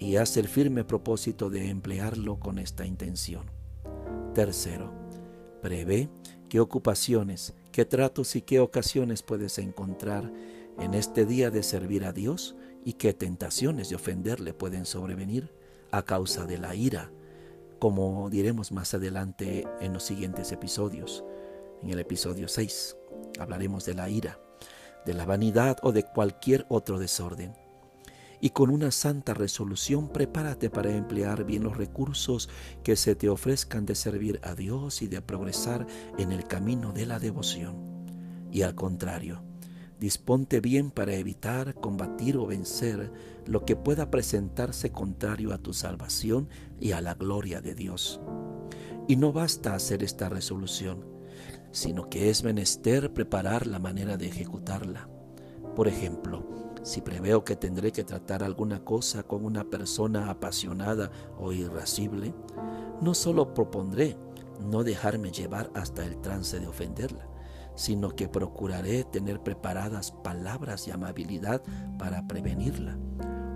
y 0.00 0.16
haz 0.16 0.36
el 0.36 0.48
firme 0.48 0.82
propósito 0.82 1.50
de 1.50 1.68
emplearlo 1.70 2.40
con 2.40 2.58
esta 2.58 2.84
intención. 2.84 3.48
Tercero, 4.34 4.92
prevé 5.62 6.08
qué 6.48 6.58
ocupaciones, 6.58 7.54
qué 7.70 7.84
tratos 7.84 8.34
y 8.34 8.42
qué 8.42 8.58
ocasiones 8.58 9.22
puedes 9.22 9.56
encontrar 9.58 10.32
en 10.80 10.94
este 10.94 11.26
día 11.26 11.52
de 11.52 11.62
servir 11.62 12.04
a 12.04 12.12
Dios 12.12 12.56
y 12.88 12.94
qué 12.94 13.12
tentaciones 13.12 13.90
de 13.90 13.96
ofenderle 13.96 14.54
pueden 14.54 14.86
sobrevenir 14.86 15.52
a 15.90 16.06
causa 16.06 16.46
de 16.46 16.56
la 16.56 16.74
ira, 16.74 17.10
como 17.78 18.30
diremos 18.30 18.72
más 18.72 18.94
adelante 18.94 19.68
en 19.82 19.92
los 19.92 20.04
siguientes 20.04 20.52
episodios 20.52 21.22
en 21.82 21.90
el 21.90 21.98
episodio 21.98 22.48
6. 22.48 22.96
Hablaremos 23.40 23.84
de 23.84 23.92
la 23.92 24.08
ira, 24.08 24.40
de 25.04 25.12
la 25.12 25.26
vanidad 25.26 25.76
o 25.82 25.92
de 25.92 26.02
cualquier 26.02 26.64
otro 26.70 26.98
desorden. 26.98 27.52
Y 28.40 28.50
con 28.50 28.70
una 28.70 28.90
santa 28.90 29.34
resolución 29.34 30.08
prepárate 30.08 30.70
para 30.70 30.90
emplear 30.96 31.44
bien 31.44 31.64
los 31.64 31.76
recursos 31.76 32.48
que 32.82 32.96
se 32.96 33.14
te 33.14 33.28
ofrezcan 33.28 33.84
de 33.84 33.96
servir 33.96 34.40
a 34.42 34.54
Dios 34.54 35.02
y 35.02 35.08
de 35.08 35.20
progresar 35.20 35.86
en 36.16 36.32
el 36.32 36.46
camino 36.46 36.94
de 36.94 37.04
la 37.04 37.18
devoción. 37.18 37.76
Y 38.50 38.62
al 38.62 38.74
contrario, 38.74 39.42
disponte 39.98 40.60
bien 40.60 40.90
para 40.90 41.14
evitar, 41.14 41.74
combatir 41.74 42.36
o 42.36 42.46
vencer 42.46 43.12
lo 43.46 43.64
que 43.64 43.76
pueda 43.76 44.10
presentarse 44.10 44.92
contrario 44.92 45.52
a 45.52 45.58
tu 45.58 45.72
salvación 45.72 46.48
y 46.80 46.92
a 46.92 47.00
la 47.00 47.14
gloria 47.14 47.60
de 47.60 47.74
Dios. 47.74 48.20
Y 49.08 49.16
no 49.16 49.32
basta 49.32 49.74
hacer 49.74 50.02
esta 50.02 50.28
resolución, 50.28 51.04
sino 51.72 52.08
que 52.08 52.30
es 52.30 52.44
menester 52.44 53.12
preparar 53.12 53.66
la 53.66 53.78
manera 53.78 54.16
de 54.16 54.28
ejecutarla. 54.28 55.08
Por 55.74 55.88
ejemplo, 55.88 56.46
si 56.82 57.00
preveo 57.00 57.44
que 57.44 57.56
tendré 57.56 57.92
que 57.92 58.04
tratar 58.04 58.42
alguna 58.42 58.84
cosa 58.84 59.22
con 59.22 59.44
una 59.44 59.64
persona 59.64 60.30
apasionada 60.30 61.10
o 61.38 61.52
irascible, 61.52 62.34
no 63.00 63.14
solo 63.14 63.54
propondré 63.54 64.16
no 64.60 64.84
dejarme 64.84 65.30
llevar 65.30 65.70
hasta 65.74 66.04
el 66.04 66.20
trance 66.20 66.58
de 66.58 66.66
ofenderla, 66.66 67.28
sino 67.78 68.10
que 68.10 68.28
procuraré 68.28 69.04
tener 69.04 69.40
preparadas 69.40 70.10
palabras 70.10 70.88
y 70.88 70.90
amabilidad 70.90 71.62
para 71.96 72.26
prevenirla, 72.26 72.98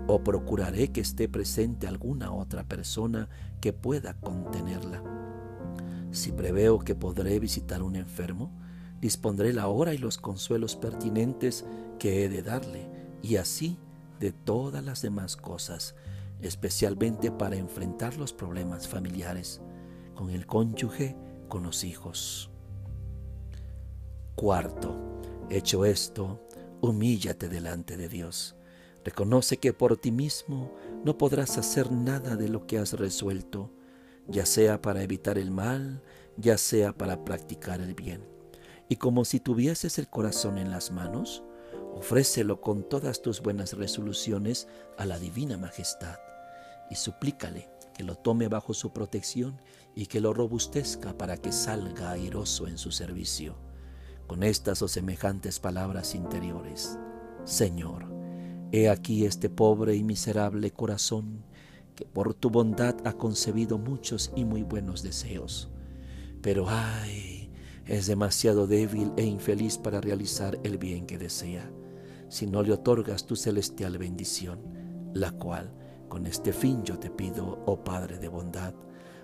o 0.07 0.23
procuraré 0.23 0.93
que 0.93 1.01
esté 1.01 1.27
presente 1.27 1.87
alguna 1.87 2.31
otra 2.31 2.63
persona 2.63 3.27
que 3.59 3.73
pueda 3.73 4.13
contenerla. 4.13 5.03
Si 6.11 6.31
preveo 6.31 6.79
que 6.79 6.95
podré 6.95 7.37
visitar 7.39 7.83
un 7.83 7.97
enfermo, 7.97 8.49
dispondré 9.01 9.51
la 9.51 9.67
hora 9.67 9.93
y 9.93 9.97
los 9.97 10.17
consuelos 10.17 10.77
pertinentes 10.77 11.65
que 11.99 12.23
he 12.23 12.29
de 12.29 12.43
darle, 12.43 12.89
y 13.21 13.35
así 13.35 13.77
de 14.21 14.31
todas 14.31 14.85
las 14.85 15.01
demás 15.01 15.35
cosas, 15.35 15.95
especialmente 16.39 17.29
para 17.29 17.57
enfrentar 17.57 18.15
los 18.15 18.31
problemas 18.31 18.87
familiares, 18.87 19.59
con 20.15 20.29
el 20.29 20.45
cónyuge, 20.45 21.17
con 21.49 21.63
los 21.63 21.83
hijos. 21.83 22.52
Cuarto, 24.35 25.19
hecho 25.49 25.85
esto, 25.85 26.47
humíllate 26.81 27.49
delante 27.49 27.97
de 27.97 28.09
Dios. 28.09 28.55
Reconoce 29.05 29.57
que 29.57 29.73
por 29.73 29.97
ti 29.97 30.11
mismo 30.11 30.73
no 31.03 31.17
podrás 31.17 31.57
hacer 31.57 31.91
nada 31.91 32.35
de 32.35 32.49
lo 32.49 32.65
que 32.65 32.77
has 32.77 32.93
resuelto 32.93 33.71
ya 34.27 34.45
sea 34.45 34.81
para 34.81 35.03
evitar 35.03 35.37
el 35.37 35.51
mal, 35.51 36.01
ya 36.37 36.57
sea 36.57 36.93
para 36.93 37.23
practicar 37.23 37.81
el 37.81 37.93
bien. 37.93 38.25
Y 38.89 38.97
como 38.97 39.25
si 39.25 39.39
tuvieses 39.39 39.97
el 39.97 40.09
corazón 40.09 40.57
en 40.57 40.71
las 40.71 40.91
manos, 40.91 41.43
ofrécelo 41.95 42.61
con 42.61 42.87
todas 42.87 43.21
tus 43.21 43.41
buenas 43.41 43.73
resoluciones 43.73 44.67
a 44.97 45.05
la 45.05 45.19
Divina 45.19 45.57
Majestad 45.57 46.17
y 46.89 46.95
suplícale 46.95 47.69
que 47.93 48.03
lo 48.03 48.15
tome 48.15 48.47
bajo 48.47 48.73
su 48.73 48.91
protección 48.91 49.61
y 49.95 50.07
que 50.07 50.19
lo 50.19 50.33
robustezca 50.33 51.17
para 51.17 51.37
que 51.37 51.51
salga 51.51 52.11
airoso 52.11 52.67
en 52.67 52.77
su 52.77 52.91
servicio. 52.91 53.55
Con 54.33 54.41
estas 54.41 54.81
o 54.81 54.87
semejantes 54.87 55.59
palabras 55.59 56.15
interiores, 56.15 56.97
Señor, 57.43 58.11
He 58.71 58.89
aquí 58.89 59.27
este 59.27 59.47
pobre 59.47 59.95
y 59.95 60.03
miserable 60.03 60.71
corazón 60.71 61.45
que 61.93 62.05
por 62.05 62.33
tu 62.33 62.49
bondad 62.49 62.95
ha 63.05 63.13
concebido 63.13 63.77
muchos 63.77 64.31
y 64.35 64.43
muy 64.43 64.63
buenos 64.63 65.03
deseos. 65.03 65.69
Pero 66.41 66.65
ay, 66.67 67.51
es 67.85 68.07
demasiado 68.07 68.65
débil 68.65 69.11
e 69.17 69.23
infeliz 69.23 69.77
para 69.77 70.01
realizar 70.01 70.57
el 70.63 70.79
bien 70.79 71.05
que 71.05 71.19
desea, 71.19 71.69
si 72.27 72.47
no 72.47 72.63
le 72.63 72.73
otorgas 72.73 73.27
tu 73.27 73.35
celestial 73.35 73.99
bendición, 73.99 75.11
la 75.13 75.31
cual, 75.33 75.71
con 76.09 76.25
este 76.25 76.53
fin 76.53 76.83
yo 76.83 76.97
te 76.97 77.11
pido, 77.11 77.61
oh 77.67 77.83
Padre 77.83 78.17
de 78.17 78.29
bondad, 78.29 78.73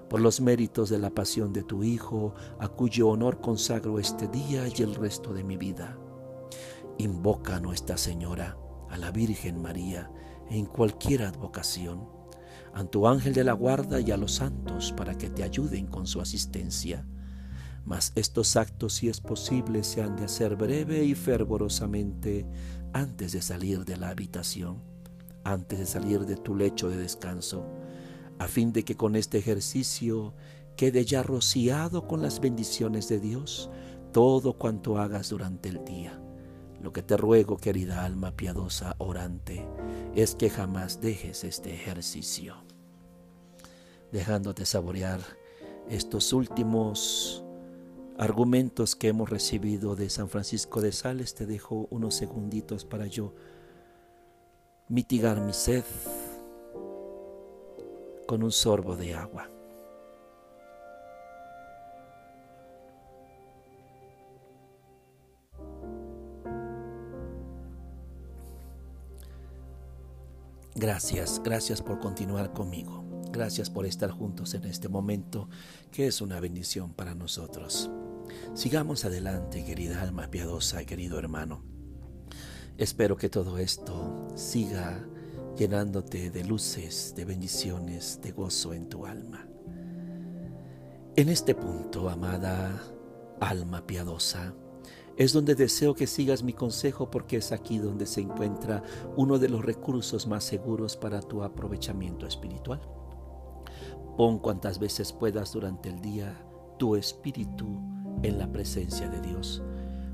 por 0.10 0.20
los 0.20 0.42
méritos 0.42 0.90
de 0.90 0.98
la 0.98 1.12
pasión 1.12 1.54
de 1.54 1.64
tu 1.64 1.84
Hijo, 1.84 2.34
a 2.60 2.68
cuyo 2.68 3.10
honor 3.10 3.40
consagro 3.40 4.00
este 4.00 4.28
día 4.28 4.68
y 4.68 4.82
el 4.82 4.96
resto 4.96 5.34
de 5.34 5.44
mi 5.44 5.56
vida. 5.56 5.98
Invoca 6.98 7.58
a 7.58 7.60
Nuestra 7.60 7.96
Señora, 7.96 8.58
a 8.90 8.98
la 8.98 9.12
Virgen 9.12 9.62
María, 9.62 10.12
en 10.50 10.66
cualquier 10.66 11.24
advocación, 11.24 12.10
a 12.74 12.84
tu 12.84 13.08
ángel 13.08 13.34
de 13.34 13.44
la 13.44 13.54
guarda 13.54 14.00
y 14.00 14.12
a 14.12 14.18
los 14.18 14.34
santos 14.34 14.92
para 14.94 15.16
que 15.18 15.30
te 15.30 15.44
ayuden 15.44 15.88
con 15.88 16.08
su 16.08 16.22
asistencia. 16.22 17.06
Mas 17.86 18.12
estos 18.16 18.56
actos, 18.56 18.94
si 18.94 19.10
es 19.10 19.22
posible, 19.22 19.84
se 19.84 20.02
han 20.02 20.16
de 20.16 20.26
hacer 20.26 20.56
breve 20.56 21.04
y 21.04 21.16
fervorosamente 21.16 22.48
antes 22.94 23.32
de 23.32 23.42
salir 23.42 23.86
de 23.86 23.98
la 23.98 24.10
habitación, 24.10 24.82
antes 25.44 25.80
de 25.80 25.86
salir 25.86 26.26
de 26.26 26.36
tu 26.36 26.56
lecho 26.56 26.90
de 26.90 26.98
descanso, 26.98 27.66
a 28.40 28.48
fin 28.48 28.74
de 28.74 28.84
que 28.84 28.96
con 28.96 29.16
este 29.16 29.38
ejercicio 29.38 30.34
quede 30.76 31.06
ya 31.06 31.22
rociado 31.24 32.08
con 32.08 32.22
las 32.22 32.40
bendiciones 32.40 33.10
de 33.10 33.20
Dios 33.20 33.70
todo 34.14 34.54
cuanto 34.54 34.98
hagas 34.98 35.30
durante 35.30 35.70
el 35.70 35.84
día. 35.86 36.20
Lo 36.82 36.94
que 36.94 37.04
te 37.04 37.18
ruego, 37.18 37.58
querida 37.58 38.06
alma 38.06 38.32
piadosa 38.32 38.96
orante, 38.98 39.68
es 40.16 40.36
que 40.36 40.50
jamás 40.50 41.02
dejes 41.02 41.44
este 41.44 41.74
ejercicio. 41.74 42.56
Dejándote 44.14 44.66
saborear 44.66 45.20
estos 45.90 46.32
últimos 46.32 47.44
argumentos 48.18 48.96
que 48.96 49.10
hemos 49.10 49.30
recibido 49.30 49.96
de 49.96 50.10
San 50.10 50.30
Francisco 50.30 50.82
de 50.82 50.94
Sales, 50.94 51.36
te 51.36 51.46
dejo 51.46 51.88
unos 51.90 52.16
segunditos 52.16 52.86
para 52.86 53.06
yo 53.06 53.34
mitigar 54.88 55.42
mi 55.42 55.54
sed 55.54 55.84
con 58.30 58.44
un 58.44 58.52
sorbo 58.52 58.96
de 58.96 59.16
agua. 59.16 59.50
Gracias, 70.76 71.42
gracias 71.44 71.82
por 71.82 72.00
continuar 72.00 72.54
conmigo. 72.54 73.04
Gracias 73.32 73.72
por 73.72 73.88
estar 73.88 74.12
juntos 74.12 74.54
en 74.54 74.66
este 74.66 74.90
momento 74.90 75.50
que 75.92 76.06
es 76.06 76.22
una 76.22 76.40
bendición 76.40 76.94
para 76.94 77.16
nosotros. 77.16 77.90
Sigamos 78.54 79.06
adelante, 79.06 79.66
querida 79.66 80.04
alma 80.04 80.30
piadosa, 80.30 80.86
querido 80.86 81.18
hermano. 81.18 81.64
Espero 82.78 83.18
que 83.18 83.30
todo 83.30 83.58
esto 83.58 84.28
siga 84.36 85.04
llenándote 85.60 86.32
de 86.32 86.46
luces, 86.46 87.14
de 87.18 87.26
bendiciones, 87.26 88.22
de 88.24 88.32
gozo 88.32 88.74
en 88.74 88.88
tu 88.88 89.06
alma. 89.06 89.46
En 91.18 91.28
este 91.28 91.54
punto, 91.54 92.10
amada 92.10 92.82
alma 93.42 93.86
piadosa, 93.86 94.54
es 95.18 95.34
donde 95.34 95.56
deseo 95.56 95.96
que 95.96 96.08
sigas 96.08 96.44
mi 96.44 96.54
consejo 96.54 97.12
porque 97.12 97.36
es 97.36 97.52
aquí 97.52 97.78
donde 97.78 98.06
se 98.06 98.22
encuentra 98.22 98.84
uno 99.18 99.38
de 99.38 99.50
los 99.50 99.66
recursos 99.66 100.28
más 100.28 100.46
seguros 100.46 100.96
para 100.96 101.22
tu 101.22 101.44
aprovechamiento 101.44 102.26
espiritual. 102.26 102.80
Pon 104.16 104.40
cuantas 104.40 104.80
veces 104.80 105.12
puedas 105.12 105.52
durante 105.52 105.90
el 105.90 106.00
día 106.00 106.42
tu 106.78 106.96
espíritu 106.96 107.68
en 108.24 108.38
la 108.38 108.50
presencia 108.50 109.10
de 109.10 109.20
Dios, 109.20 109.62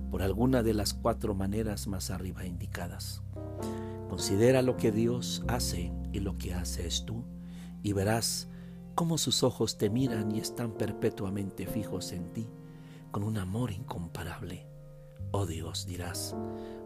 por 0.09 0.23
alguna 0.23 0.63
de 0.63 0.73
las 0.73 0.95
cuatro 0.95 1.35
maneras 1.35 1.85
más 1.85 2.09
arriba 2.09 2.47
indicadas. 2.47 3.21
Considera 4.15 4.61
lo 4.61 4.77
que 4.77 4.93
Dios 4.93 5.43
hace 5.49 5.91
y 6.13 6.21
lo 6.21 6.37
que 6.37 6.53
haces 6.53 7.03
tú, 7.03 7.25
y 7.83 7.91
verás 7.91 8.47
cómo 8.95 9.17
sus 9.17 9.43
ojos 9.43 9.77
te 9.77 9.89
miran 9.89 10.33
y 10.33 10.39
están 10.39 10.71
perpetuamente 10.71 11.67
fijos 11.67 12.13
en 12.13 12.31
ti, 12.31 12.47
con 13.11 13.23
un 13.23 13.37
amor 13.37 13.71
incomparable. 13.71 14.67
Oh 15.31 15.45
Dios, 15.45 15.85
dirás, 15.85 16.33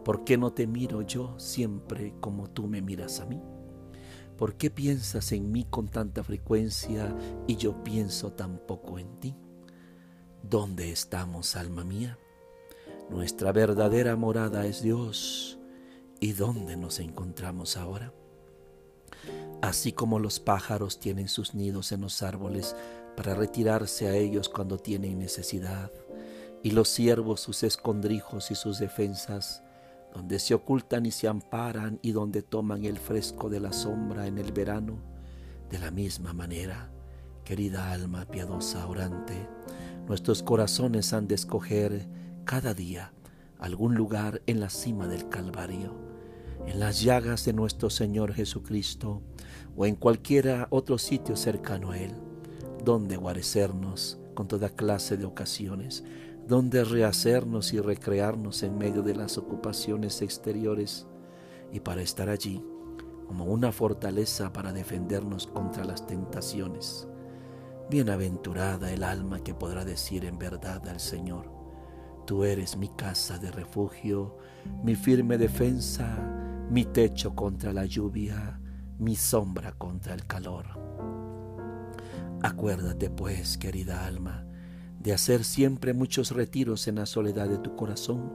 ¿por 0.03 0.23
qué 0.23 0.39
no 0.39 0.53
te 0.53 0.65
miro 0.65 1.03
yo 1.03 1.37
siempre 1.37 2.15
como 2.19 2.49
tú 2.49 2.65
me 2.65 2.81
miras 2.81 3.19
a 3.19 3.27
mí? 3.27 3.39
¿Por 4.35 4.55
qué 4.55 4.71
piensas 4.71 5.31
en 5.31 5.51
mí 5.51 5.67
con 5.69 5.87
tanta 5.87 6.23
frecuencia 6.23 7.15
y 7.45 7.57
yo 7.57 7.83
pienso 7.83 8.33
tan 8.33 8.57
poco 8.57 8.97
en 8.97 9.19
ti? 9.19 9.35
¿Dónde 10.41 10.91
estamos, 10.91 11.55
alma 11.55 11.83
mía? 11.83 12.17
Nuestra 13.11 13.51
verdadera 13.51 14.15
morada 14.15 14.65
es 14.65 14.81
Dios. 14.81 15.58
¿Y 16.21 16.33
dónde 16.33 16.75
nos 16.75 16.99
encontramos 16.99 17.77
ahora? 17.77 18.13
Así 19.61 19.93
como 19.93 20.19
los 20.19 20.39
pájaros 20.39 20.99
tienen 20.99 21.29
sus 21.29 21.53
nidos 21.53 21.93
en 21.93 22.01
los 22.01 22.21
árboles 22.23 22.75
para 23.15 23.35
retirarse 23.35 24.07
a 24.07 24.15
ellos 24.15 24.49
cuando 24.49 24.77
tienen 24.77 25.19
necesidad, 25.19 25.91
y 26.61 26.71
los 26.71 26.89
siervos 26.89 27.39
sus 27.39 27.63
escondrijos 27.63 28.51
y 28.51 28.55
sus 28.55 28.79
defensas, 28.79 29.63
donde 30.13 30.39
se 30.39 30.53
ocultan 30.53 31.05
y 31.05 31.11
se 31.11 31.27
amparan 31.27 31.99
y 32.01 32.11
donde 32.11 32.41
toman 32.41 32.83
el 32.83 32.97
fresco 32.97 33.49
de 33.49 33.61
la 33.61 33.71
sombra 33.71 34.27
en 34.27 34.37
el 34.39 34.51
verano, 34.51 34.99
de 35.69 35.79
la 35.79 35.91
misma 35.91 36.33
manera, 36.33 36.91
querida 37.45 37.91
alma 37.91 38.25
piadosa 38.25 38.85
orante, 38.87 39.47
nuestros 40.07 40.43
corazones 40.43 41.13
han 41.13 41.27
de 41.27 41.35
escoger 41.35 42.07
cada 42.43 42.73
día 42.73 43.13
algún 43.59 43.95
lugar 43.95 44.41
en 44.47 44.59
la 44.59 44.69
cima 44.69 45.07
del 45.07 45.29
Calvario, 45.29 46.08
en 46.67 46.79
las 46.79 47.01
llagas 47.01 47.45
de 47.45 47.53
nuestro 47.53 47.89
Señor 47.89 48.33
Jesucristo 48.33 49.21
o 49.75 49.85
en 49.85 49.95
cualquiera 49.95 50.67
otro 50.69 50.97
sitio 50.97 51.35
cercano 51.35 51.91
a 51.91 51.99
Él, 51.99 52.11
donde 52.83 53.17
guarecernos 53.17 54.19
con 54.33 54.47
toda 54.47 54.69
clase 54.69 55.17
de 55.17 55.25
ocasiones, 55.25 56.03
donde 56.47 56.83
rehacernos 56.83 57.73
y 57.73 57.79
recrearnos 57.79 58.63
en 58.63 58.77
medio 58.77 59.01
de 59.01 59.15
las 59.15 59.37
ocupaciones 59.37 60.21
exteriores 60.21 61.07
y 61.71 61.79
para 61.79 62.01
estar 62.01 62.29
allí 62.29 62.63
como 63.27 63.45
una 63.45 63.71
fortaleza 63.71 64.51
para 64.51 64.73
defendernos 64.73 65.47
contra 65.47 65.85
las 65.85 66.07
tentaciones. 66.07 67.07
Bienaventurada 67.89 68.91
el 68.91 69.03
alma 69.03 69.43
que 69.43 69.53
podrá 69.53 69.85
decir 69.85 70.25
en 70.25 70.39
verdad 70.39 70.87
al 70.87 70.99
Señor, 70.99 71.59
Tú 72.29 72.43
eres 72.43 72.77
mi 72.77 72.89
casa 72.89 73.39
de 73.39 73.49
refugio, 73.49 74.37
mi 74.83 74.93
firme 74.93 75.39
defensa, 75.39 76.15
mi 76.69 76.85
techo 76.85 77.35
contra 77.35 77.73
la 77.73 77.85
lluvia, 77.85 78.59
mi 78.99 79.15
sombra 79.15 79.71
contra 79.71 80.13
el 80.13 80.27
calor. 80.27 80.65
Acuérdate 82.43 83.09
pues, 83.09 83.57
querida 83.57 84.05
alma, 84.05 84.45
de 84.99 85.13
hacer 85.13 85.43
siempre 85.43 85.93
muchos 85.93 86.31
retiros 86.31 86.87
en 86.87 86.95
la 86.95 87.07
soledad 87.07 87.49
de 87.49 87.57
tu 87.57 87.75
corazón, 87.75 88.31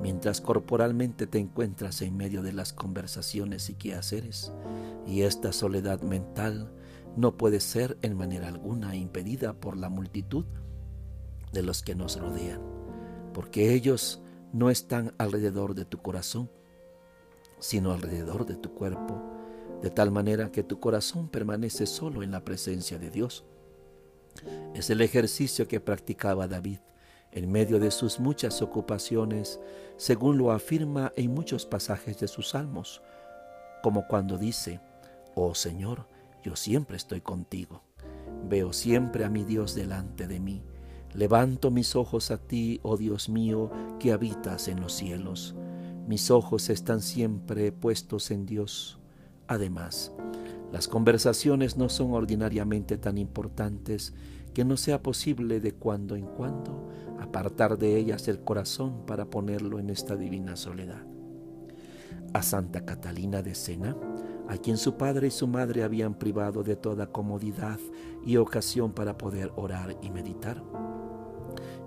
mientras 0.00 0.40
corporalmente 0.40 1.28
te 1.28 1.38
encuentras 1.38 2.02
en 2.02 2.16
medio 2.16 2.42
de 2.42 2.52
las 2.52 2.72
conversaciones 2.72 3.70
y 3.70 3.74
quehaceres, 3.74 4.52
y 5.06 5.22
esta 5.22 5.52
soledad 5.52 6.02
mental 6.02 6.72
no 7.16 7.36
puede 7.36 7.60
ser 7.60 7.96
en 8.02 8.16
manera 8.16 8.48
alguna 8.48 8.96
impedida 8.96 9.52
por 9.52 9.76
la 9.76 9.88
multitud 9.88 10.46
de 11.52 11.62
los 11.62 11.82
que 11.82 11.94
nos 11.94 12.18
rodean, 12.18 12.60
porque 13.32 13.72
ellos 13.72 14.20
no 14.52 14.68
están 14.68 15.14
alrededor 15.18 15.74
de 15.76 15.84
tu 15.84 15.98
corazón, 15.98 16.50
sino 17.62 17.92
alrededor 17.92 18.44
de 18.44 18.56
tu 18.56 18.74
cuerpo, 18.74 19.22
de 19.82 19.90
tal 19.90 20.10
manera 20.10 20.50
que 20.50 20.64
tu 20.64 20.80
corazón 20.80 21.28
permanece 21.28 21.86
solo 21.86 22.24
en 22.24 22.32
la 22.32 22.44
presencia 22.44 22.98
de 22.98 23.08
Dios. 23.08 23.44
Es 24.74 24.90
el 24.90 25.00
ejercicio 25.00 25.68
que 25.68 25.78
practicaba 25.78 26.48
David 26.48 26.78
en 27.30 27.50
medio 27.50 27.78
de 27.78 27.92
sus 27.92 28.18
muchas 28.18 28.60
ocupaciones, 28.62 29.60
según 29.96 30.38
lo 30.38 30.50
afirma 30.50 31.12
en 31.16 31.32
muchos 31.32 31.64
pasajes 31.64 32.18
de 32.18 32.28
sus 32.28 32.50
salmos, 32.50 33.00
como 33.82 34.06
cuando 34.08 34.38
dice, 34.38 34.80
Oh 35.34 35.54
Señor, 35.54 36.08
yo 36.42 36.56
siempre 36.56 36.96
estoy 36.96 37.20
contigo, 37.20 37.82
veo 38.48 38.72
siempre 38.72 39.24
a 39.24 39.30
mi 39.30 39.44
Dios 39.44 39.74
delante 39.74 40.26
de 40.26 40.40
mí, 40.40 40.62
levanto 41.14 41.70
mis 41.70 41.94
ojos 41.94 42.32
a 42.32 42.38
ti, 42.38 42.80
oh 42.82 42.96
Dios 42.96 43.28
mío, 43.28 43.70
que 43.98 44.12
habitas 44.12 44.66
en 44.66 44.80
los 44.80 44.92
cielos, 44.92 45.54
mis 46.06 46.30
ojos 46.30 46.70
están 46.70 47.00
siempre 47.00 47.72
puestos 47.72 48.30
en 48.30 48.46
Dios. 48.46 48.98
Además, 49.46 50.12
las 50.72 50.88
conversaciones 50.88 51.76
no 51.76 51.88
son 51.88 52.12
ordinariamente 52.12 52.96
tan 52.98 53.18
importantes 53.18 54.14
que 54.54 54.64
no 54.64 54.76
sea 54.76 55.02
posible 55.02 55.60
de 55.60 55.72
cuando 55.72 56.16
en 56.16 56.26
cuando 56.26 56.88
apartar 57.20 57.78
de 57.78 57.96
ellas 57.96 58.28
el 58.28 58.40
corazón 58.40 59.06
para 59.06 59.26
ponerlo 59.26 59.78
en 59.78 59.90
esta 59.90 60.16
divina 60.16 60.56
soledad. 60.56 61.04
a 62.34 62.42
Santa 62.42 62.84
Catalina 62.84 63.42
de 63.42 63.54
Sena, 63.54 63.94
a 64.48 64.56
quien 64.56 64.78
su 64.78 64.96
padre 64.96 65.28
y 65.28 65.30
su 65.30 65.46
madre 65.46 65.82
habían 65.82 66.14
privado 66.14 66.62
de 66.62 66.76
toda 66.76 67.06
comodidad 67.06 67.78
y 68.24 68.36
ocasión 68.38 68.92
para 68.92 69.18
poder 69.18 69.52
orar 69.56 69.96
y 70.02 70.10
meditar, 70.10 70.62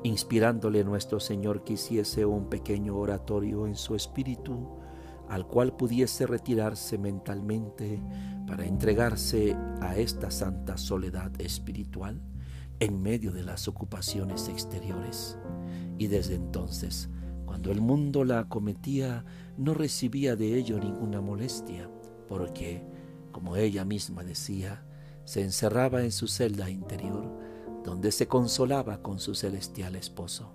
inspirándole 0.05 0.83
nuestro 0.83 1.19
Señor 1.19 1.63
que 1.63 1.73
hiciese 1.73 2.25
un 2.25 2.47
pequeño 2.47 2.95
oratorio 2.95 3.65
en 3.65 3.75
su 3.75 3.95
espíritu, 3.95 4.77
al 5.29 5.47
cual 5.47 5.75
pudiese 5.75 6.27
retirarse 6.27 6.99
mentalmente 6.99 8.03
para 8.45 8.65
entregarse 8.65 9.57
a 9.81 9.97
esta 9.97 10.29
santa 10.29 10.77
soledad 10.77 11.31
espiritual 11.41 12.21
en 12.79 13.01
medio 13.01 13.31
de 13.31 13.41
las 13.41 13.67
ocupaciones 13.67 14.47
exteriores. 14.47 15.39
Y 15.97 16.05
desde 16.05 16.35
entonces, 16.35 17.09
cuando 17.45 17.71
el 17.71 17.81
mundo 17.81 18.23
la 18.25 18.39
acometía, 18.39 19.25
no 19.57 19.73
recibía 19.73 20.35
de 20.35 20.55
ello 20.55 20.77
ninguna 20.77 21.19
molestia, 21.19 21.89
porque, 22.29 22.83
como 23.31 23.55
ella 23.55 23.85
misma 23.85 24.23
decía, 24.23 24.85
se 25.23 25.41
encerraba 25.41 26.03
en 26.03 26.11
su 26.11 26.27
celda 26.27 26.69
interior, 26.69 27.44
donde 27.85 28.11
se 28.11 28.27
consolaba 28.27 29.01
con 29.03 29.19
su 29.19 29.35
celestial 29.35 29.95
esposo. 29.95 30.51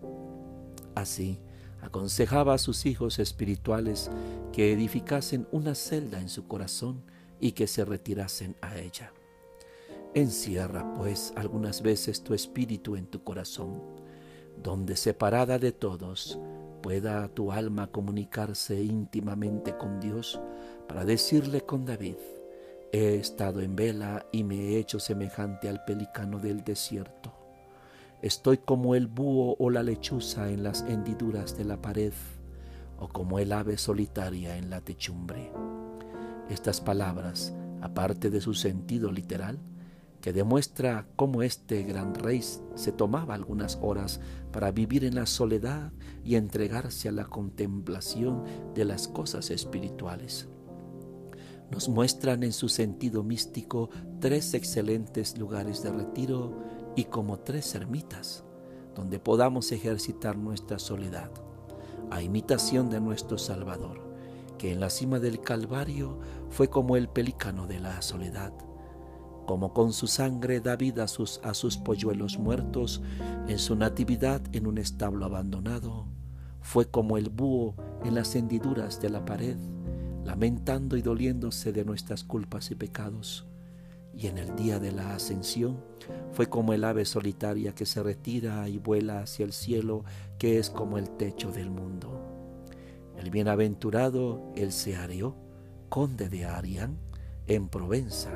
Así, 0.97 1.39
aconsejaba 1.81 2.55
a 2.55 2.59
sus 2.59 2.85
hijos 2.87 3.21
espirituales 3.21 4.11
que 4.53 4.73
edificasen 4.73 5.47
una 5.53 5.77
celda 5.77 6.21
en 6.21 6.29
su 6.29 6.49
corazón 6.49 7.05
y 7.39 7.53
que 7.53 7.69
se 7.69 7.85
retirasen 7.85 8.57
a 8.61 8.79
ella. 8.79 9.13
Encierra, 10.13 10.93
pues, 10.97 11.33
algunas 11.37 11.83
veces 11.83 12.25
tu 12.25 12.35
espíritu 12.35 12.97
en 12.97 13.07
tu 13.07 13.23
corazón, 13.23 13.81
donde 14.61 14.97
separada 14.97 15.61
de 15.61 15.71
todos 15.71 16.39
pueda 16.83 17.29
tu 17.29 17.53
alma 17.53 17.87
comunicarse 17.87 18.83
íntimamente 18.83 19.77
con 19.77 20.01
Dios 20.01 20.41
para 20.89 21.05
decirle 21.05 21.61
con 21.61 21.85
David, 21.85 22.17
he 22.93 23.17
estado 23.17 23.61
en 23.61 23.77
vela 23.77 24.27
y 24.33 24.45
me 24.45 24.57
he 24.57 24.79
hecho 24.79 24.99
semejante 24.99 25.69
al 25.69 25.85
pelicano 25.85 26.39
del 26.39 26.65
desierto. 26.65 27.33
Estoy 28.23 28.59
como 28.59 28.95
el 28.95 29.07
búho 29.07 29.57
o 29.59 29.71
la 29.71 29.83
lechuza 29.83 30.51
en 30.51 30.63
las 30.63 30.83
hendiduras 30.83 31.57
de 31.57 31.65
la 31.65 31.81
pared, 31.81 32.13
o 32.99 33.09
como 33.09 33.39
el 33.39 33.53
ave 33.53 33.79
solitaria 33.79 34.57
en 34.57 34.69
la 34.69 34.81
techumbre. 34.83 35.51
Estas 36.51 36.81
palabras, 36.81 37.55
aparte 37.81 38.29
de 38.29 38.41
su 38.41 38.55
sentido 38.55 39.11
literal, 39.11 39.59
que 40.21 40.35
demuestra 40.35 41.07
cómo 41.17 41.43
este 41.43 41.83
gran 41.83 42.15
rey 42.15 42.43
se 42.75 42.93
tomaba 42.93 43.35
algunas 43.35 43.79
horas 43.81 44.21
para 44.53 44.71
vivir 44.71 45.05
en 45.05 45.15
la 45.15 45.25
soledad 45.25 45.93
y 46.25 46.35
entregarse 46.35 47.09
a 47.09 47.13
la 47.13 47.25
contemplación 47.25 48.45
de 48.75 48.85
las 48.85 49.09
cosas 49.09 49.51
espirituales. 49.51 50.49
Nos 51.71 51.89
muestran 51.89 52.43
en 52.43 52.53
su 52.53 52.69
sentido 52.69 53.23
místico 53.23 53.91
tres 54.21 54.55
excelentes 54.55 55.39
lugares 55.39 55.83
de 55.83 55.93
retiro 55.93 56.53
y 56.97 57.05
como 57.05 57.39
tres 57.39 57.75
ermitas, 57.75 58.45
donde 58.95 59.19
podamos 59.19 59.71
ejercitar 59.73 60.37
nuestra 60.37 60.79
soledad, 60.79 61.31
a 62.11 62.23
imitación 62.23 62.91
de 62.91 63.01
nuestro 63.01 63.39
Salvador, 63.39 64.01
que 64.59 64.73
en 64.73 64.81
la 64.81 64.91
cima 64.91 65.21
del 65.21 65.41
Calvario 65.41 66.19
fue 66.51 66.69
como 66.69 66.97
el 66.97 67.09
pelícano 67.09 67.67
de 67.67 67.79
la 67.79 68.03
soledad 68.03 68.53
como 69.51 69.73
con 69.73 69.93
su 69.93 70.07
sangre 70.07 70.61
da 70.61 70.77
vida 70.77 71.03
a 71.03 71.09
sus, 71.55 71.77
polluelos 71.79 72.39
muertos 72.39 73.03
en 73.49 73.59
su 73.59 73.75
natividad 73.75 74.41
en 74.53 74.69
un 74.69 74.79
establo 74.79 75.27
abandonado, 75.27 76.07
fue 76.61 76.89
como 76.89 77.17
el 77.17 77.31
búho 77.31 77.75
en 78.05 78.15
las 78.15 78.37
hendiduras 78.37 79.01
de 79.01 79.11
la 79.11 79.25
pared, 79.25 79.57
lamentando 80.31 80.97
y 80.97 81.03
doliéndose 81.03 81.73
de 81.73 81.85
nuestras 81.85 82.23
culpas 82.23 82.71
y 82.71 82.77
pecados. 82.77 83.47
Y 84.17 84.29
en 84.29 84.39
el 84.39 84.55
día 84.55 84.79
de 84.79 84.93
la 84.93 85.17
ascensión 85.17 85.83
fue 86.31 86.49
como 86.49 86.73
el 86.73 86.85
ave 86.85 87.05
solitaria 87.05 87.75
que 87.75 87.85
se 87.85 88.01
retira 88.01 88.69
y 88.69 88.79
vuela 88.79 89.23
hacia 89.23 89.45
el 89.45 89.53
cielo, 89.53 90.05
que 90.39 90.61
es 90.61 90.71
como 90.71 90.99
el 90.99 91.11
techo 91.11 91.51
del 91.51 91.71
mundo. 91.71 92.13
El 93.19 93.31
bienaventurado 93.31 94.53
el 94.55 94.71
Seario, 94.71 95.35
conde 95.89 96.29
de 96.29 96.45
Arián, 96.45 96.97
en 97.49 97.69
Provenza, 97.69 98.31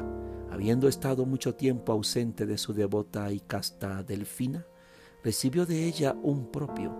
habiendo 0.50 0.88
estado 0.88 1.24
mucho 1.26 1.54
tiempo 1.54 1.92
ausente 1.92 2.44
de 2.44 2.58
su 2.58 2.74
devota 2.74 3.30
y 3.30 3.38
casta 3.38 4.02
Delfina, 4.02 4.66
recibió 5.22 5.64
de 5.64 5.84
ella 5.84 6.16
un 6.24 6.50
propio, 6.50 6.92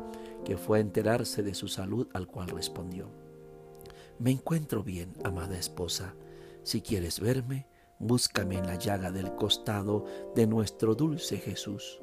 que 0.44 0.56
fue 0.56 0.78
a 0.78 0.82
enterarse 0.82 1.42
de 1.42 1.54
su 1.54 1.66
salud, 1.66 2.06
al 2.12 2.28
cual 2.28 2.48
respondió, 2.48 3.23
Me 4.24 4.30
encuentro 4.30 4.82
bien, 4.82 5.12
amada 5.22 5.58
esposa, 5.58 6.14
si 6.62 6.80
quieres 6.80 7.20
verme, 7.20 7.66
búscame 7.98 8.56
en 8.56 8.66
la 8.66 8.76
llaga 8.76 9.10
del 9.10 9.34
costado 9.34 10.06
de 10.34 10.46
nuestro 10.46 10.94
dulce 10.94 11.36
Jesús, 11.36 12.00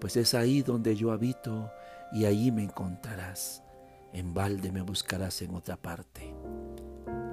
pues 0.00 0.16
es 0.16 0.32
ahí 0.32 0.62
donde 0.62 0.96
yo 0.96 1.12
habito 1.12 1.70
y 2.10 2.24
allí 2.24 2.50
me 2.50 2.62
encontrarás. 2.62 3.62
En 4.14 4.32
balde 4.32 4.72
me 4.72 4.80
buscarás 4.80 5.42
en 5.42 5.54
otra 5.54 5.76
parte. 5.76 6.34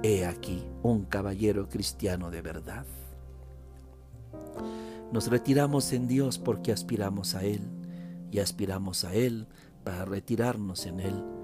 He 0.02 0.26
aquí 0.26 0.62
un 0.82 1.06
caballero 1.06 1.70
cristiano 1.70 2.30
de 2.30 2.42
verdad. 2.42 2.84
Nos 5.12 5.28
retiramos 5.28 5.94
en 5.94 6.08
Dios 6.08 6.38
porque 6.38 6.72
aspiramos 6.72 7.34
a 7.34 7.42
Él 7.42 7.62
y 8.30 8.40
aspiramos 8.40 9.06
a 9.06 9.14
Él 9.14 9.46
para 9.82 10.04
retirarnos 10.04 10.84
en 10.84 11.00
Él. 11.00 11.35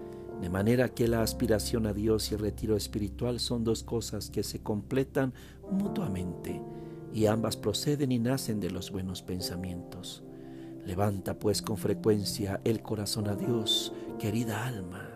De 0.43 0.51
manera 0.51 0.89
que 0.89 1.07
la 1.09 1.23
aspiración 1.23 1.87
a 1.87 1.95
Dios 1.95 2.31
y 2.31 2.35
el 2.35 2.41
retiro 2.41 2.77
espiritual 2.77 3.41
son 3.41 3.63
dos 3.63 3.83
cosas 3.85 4.29
que 4.29 4.43
se 4.43 4.61
completan 4.63 5.33
mutuamente 5.71 6.61
y 7.15 7.27
ambas 7.27 7.57
proceden 7.57 8.11
y 8.11 8.19
nacen 8.19 8.59
de 8.61 8.71
los 8.71 8.91
buenos 8.91 9.23
pensamientos. 9.23 10.25
Levanta 10.85 11.39
pues 11.39 11.63
con 11.63 11.79
frecuencia 11.79 12.61
el 12.65 12.83
corazón 12.83 13.29
a 13.29 13.37
Dios, 13.37 13.95
querida 14.19 14.67
alma, 14.67 15.09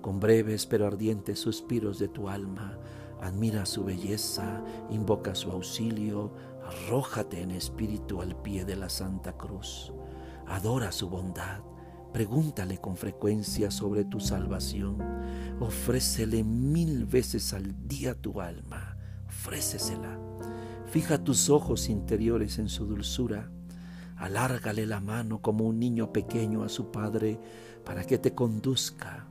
con 0.00 0.18
breves 0.18 0.64
pero 0.64 0.86
ardientes 0.86 1.38
suspiros 1.38 1.98
de 1.98 2.08
tu 2.08 2.30
alma, 2.30 2.78
admira 3.20 3.66
su 3.66 3.84
belleza, 3.84 4.64
invoca 4.90 5.34
su 5.34 5.50
auxilio, 5.50 6.32
Arrójate 6.66 7.42
en 7.42 7.50
espíritu 7.50 8.22
al 8.22 8.36
pie 8.36 8.64
de 8.64 8.76
la 8.76 8.88
Santa 8.88 9.36
Cruz. 9.36 9.92
Adora 10.46 10.92
su 10.92 11.10
bondad. 11.10 11.60
Pregúntale 12.14 12.78
con 12.78 12.96
frecuencia 12.96 13.72
sobre 13.72 14.04
tu 14.04 14.20
salvación. 14.20 14.98
Ofrécele 15.58 16.44
mil 16.44 17.06
veces 17.06 17.52
al 17.52 17.88
día 17.88 18.14
tu 18.14 18.40
alma. 18.40 18.96
Ofrécesela. 19.26 20.16
Fija 20.86 21.24
tus 21.24 21.50
ojos 21.50 21.88
interiores 21.88 22.60
en 22.60 22.68
su 22.68 22.86
dulzura. 22.86 23.50
Alárgale 24.16 24.86
la 24.86 25.00
mano 25.00 25.42
como 25.42 25.64
un 25.64 25.80
niño 25.80 26.12
pequeño 26.12 26.62
a 26.62 26.68
su 26.68 26.92
padre 26.92 27.40
para 27.84 28.04
que 28.04 28.18
te 28.18 28.32
conduzca. 28.32 29.26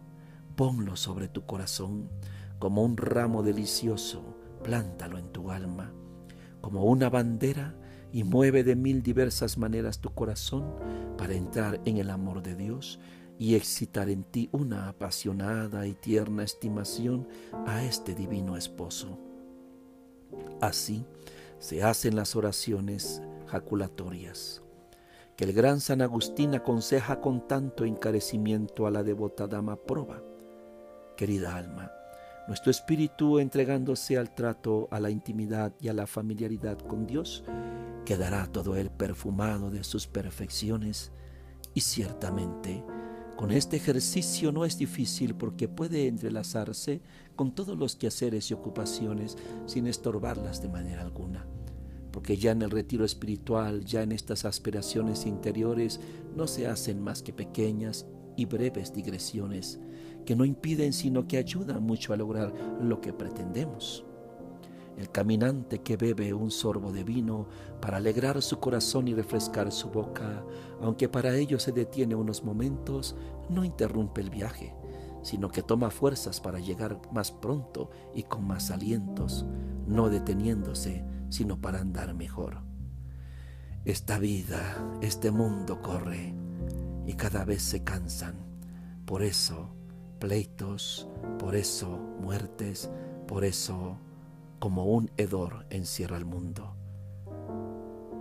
Ponlo 0.58 0.98
sobre 0.98 1.30
tu 1.30 1.46
corazón 1.46 2.10
como 2.60 2.84
un 2.84 2.98
ramo 2.98 3.44
delicioso. 3.44 4.36
Plántalo 4.62 5.18
en 5.18 5.32
tu 5.32 5.52
alma 5.52 5.94
como 6.64 6.86
una 6.86 7.10
bandera 7.10 7.76
y 8.14 8.24
mueve 8.24 8.64
de 8.64 8.76
mil 8.76 9.02
diversas 9.02 9.58
maneras 9.58 10.00
tu 10.00 10.14
corazón 10.14 10.64
para 11.18 11.34
entrar 11.34 11.82
en 11.84 11.98
el 11.98 12.12
amor 12.12 12.44
de 12.44 12.56
Dios 12.56 13.00
y 13.40 13.56
excitar 13.56 14.08
en 14.10 14.24
ti 14.24 14.50
una 14.52 14.88
apasionada 14.88 15.88
y 15.88 15.96
tierna 15.96 16.44
estimación 16.44 17.28
a 17.66 17.84
este 17.84 18.14
divino 18.14 18.56
esposo. 18.56 19.18
Así 20.62 21.06
se 21.58 21.84
hacen 21.84 22.16
las 22.16 22.36
oraciones 22.36 23.24
jaculatorias, 23.48 24.62
que 25.36 25.46
el 25.46 25.54
gran 25.54 25.82
San 25.82 26.02
Agustín 26.02 26.54
aconseja 26.54 27.20
con 27.20 27.48
tanto 27.48 27.84
encarecimiento 27.84 28.86
a 28.86 28.92
la 28.92 29.02
devota 29.02 29.48
dama 29.48 29.76
proba. 29.76 30.22
Querida 31.18 31.56
alma, 31.56 31.92
nuestro 32.48 32.72
espíritu 32.72 33.40
entregándose 33.40 34.18
al 34.18 34.34
trato, 34.34 34.88
a 34.92 35.00
la 35.00 35.10
intimidad 35.10 35.74
y 35.80 35.88
a 35.88 35.94
la 35.94 36.08
familiaridad 36.08 36.78
con 36.78 37.08
Dios, 37.08 37.44
quedará 38.06 38.48
todo 38.48 38.76
él 38.76 38.92
perfumado 38.92 39.70
de 39.70 39.84
sus 39.84 40.08
perfecciones 40.08 41.12
y 41.74 41.82
ciertamente 41.82 42.84
con 43.36 43.52
este 43.52 43.78
ejercicio 43.78 44.52
no 44.52 44.64
es 44.64 44.78
difícil 44.78 45.36
porque 45.36 45.68
puede 45.68 46.08
entrelazarse 46.08 47.02
con 47.36 47.56
todos 47.56 47.78
los 47.78 47.96
quehaceres 47.96 48.52
y 48.52 48.54
ocupaciones 48.54 49.38
sin 49.66 49.88
estorbarlas 49.88 50.62
de 50.62 50.70
manera 50.70 51.02
alguna. 51.02 51.48
Porque 52.12 52.38
ya 52.38 52.52
en 52.52 52.62
el 52.62 52.70
retiro 52.70 53.06
espiritual, 53.06 53.86
ya 53.86 54.04
en 54.04 54.12
estas 54.12 54.46
aspiraciones 54.46 55.26
interiores, 55.26 56.00
no 56.36 56.46
se 56.46 56.68
hacen 56.68 57.02
más 57.02 57.24
que 57.24 57.34
pequeñas 57.34 58.06
y 58.36 58.46
breves 58.46 58.94
digresiones 58.94 59.80
que 60.26 60.36
no 60.36 60.46
impiden 60.46 60.94
sino 60.94 61.28
que 61.28 61.38
ayudan 61.38 61.84
mucho 61.84 62.14
a 62.14 62.18
lograr 62.18 62.54
lo 62.82 63.02
que 63.02 63.14
pretendemos. 63.14 64.06
El 64.98 65.10
caminante 65.10 65.80
que 65.80 65.98
bebe 65.98 66.34
un 66.34 66.52
sorbo 66.52 66.92
de 66.92 67.04
vino 67.04 67.48
para 67.82 67.98
alegrar 67.98 68.42
su 68.42 68.60
corazón 68.60 69.08
y 69.08 69.16
refrescar 69.16 69.72
su 69.72 69.90
boca, 69.90 70.46
aunque 70.82 71.10
para 71.10 71.36
ello 71.36 71.60
se 71.60 71.72
detiene 71.72 72.14
unos 72.14 72.44
momentos, 72.44 73.16
no 73.50 73.64
interrumpe 73.64 74.22
el 74.22 74.30
viaje, 74.30 74.76
sino 75.24 75.50
que 75.50 75.64
toma 75.64 75.90
fuerzas 75.90 76.40
para 76.40 76.60
llegar 76.60 77.02
más 77.12 77.32
pronto 77.32 77.90
y 78.14 78.24
con 78.24 78.46
más 78.46 78.70
alientos, 78.70 79.46
no 79.88 80.10
deteniéndose, 80.10 81.04
sino 81.30 81.60
para 81.60 81.80
andar 81.80 82.14
mejor. 82.14 82.62
Esta 83.86 84.20
vida, 84.20 84.78
este 85.02 85.32
mundo 85.32 85.82
corre 85.82 86.36
y 87.06 87.14
cada 87.14 87.46
vez 87.46 87.62
se 87.62 87.84
cansan. 87.84 88.36
Por 89.06 89.24
eso, 89.24 89.70
pleitos, 90.20 91.08
por 91.40 91.56
eso, 91.56 91.90
muertes, 92.20 92.90
por 93.28 93.44
eso, 93.44 93.98
como 94.60 94.86
un 94.86 95.12
hedor 95.18 95.66
encierra 95.70 96.18
el 96.18 96.26
mundo. 96.26 96.76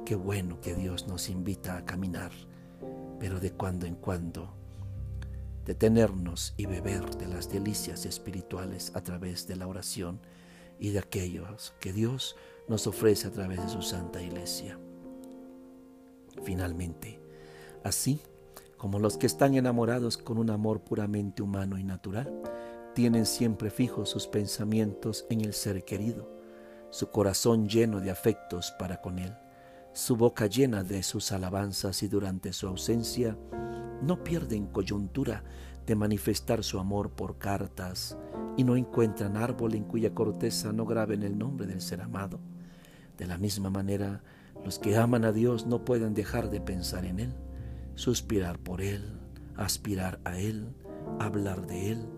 Qué 0.05 0.16
bueno 0.16 0.61
que 0.61 0.74
Dios 0.74 1.07
nos 1.07 1.28
invita 1.28 1.76
a 1.76 1.85
caminar, 1.85 2.33
pero 3.20 3.39
de 3.39 3.53
cuando 3.53 3.87
en 3.87 3.95
cuando 3.95 4.57
detenernos 5.64 6.55
y 6.57 6.66
beber 6.66 7.16
de 7.16 7.28
las 7.28 7.49
delicias 7.49 8.05
espirituales 8.05 8.91
a 8.97 9.03
través 9.03 9.47
de 9.47 9.57
la 9.57 9.68
oración 9.68 10.20
y 10.80 10.91
de 10.91 10.99
aquellos 10.99 11.72
que 11.78 11.93
Dios 11.93 12.35
nos 12.68 12.89
ofrece 12.89 13.28
a 13.28 13.30
través 13.30 13.62
de 13.62 13.68
su 13.68 13.83
Santa 13.83 14.20
Iglesia. 14.20 14.78
Finalmente, 16.43 17.20
así 17.85 18.20
como 18.83 18.99
los 18.99 19.16
que 19.16 19.28
están 19.28 19.55
enamorados 19.55 20.18
con 20.18 20.39
un 20.39 20.51
amor 20.51 20.80
puramente 20.80 21.41
humano 21.41 21.78
y 21.78 21.85
natural, 21.85 22.43
tienen 22.97 23.26
siempre 23.26 23.70
fijos 23.70 24.09
sus 24.09 24.26
pensamientos 24.26 25.24
en 25.30 25.41
el 25.41 25.53
ser 25.53 25.85
querido, 25.85 26.28
su 26.91 27.09
corazón 27.12 27.68
lleno 27.68 28.01
de 28.01 28.11
afectos 28.11 28.74
para 28.80 29.01
con 29.01 29.20
él, 29.20 29.33
su 29.93 30.16
boca 30.16 30.47
llena 30.49 30.83
de 30.83 31.05
sus 31.05 31.30
alabanzas 31.30 32.03
y 32.03 32.09
durante 32.09 32.53
su 32.53 32.66
ausencia 32.66 33.39
no 34.03 34.24
pierden 34.24 34.66
coyuntura 34.66 35.45
de 35.87 35.95
manifestar 35.95 36.64
su 36.64 36.80
amor 36.80 37.11
por 37.11 37.39
cartas 37.39 38.18
y 38.57 38.64
no 38.64 38.74
encuentran 38.74 39.37
árbol 39.37 39.76
en 39.76 39.85
cuya 39.85 40.12
corteza 40.12 40.72
no 40.72 40.87
graben 40.87 41.22
el 41.22 41.39
nombre 41.39 41.68
del 41.68 41.83
ser 41.83 42.01
amado. 42.01 42.41
De 43.16 43.28
la 43.28 43.39
misma 43.39 43.70
manera, 43.70 44.24
los 44.64 44.80
que 44.80 44.97
aman 44.97 45.24
a 45.24 45.30
Dios 45.30 45.66
no 45.66 45.85
pueden 45.85 46.14
dejar 46.14 46.51
de 46.51 46.61
pensar 46.61 47.05
en 47.05 47.20
Él, 47.20 47.33
suspirar 48.03 48.59
por 48.59 48.82
Él, 48.82 49.16
aspirar 49.57 50.20
a 50.24 50.36
Él, 50.36 50.74
hablar 51.20 51.68
de 51.68 51.92
Él 51.92 52.09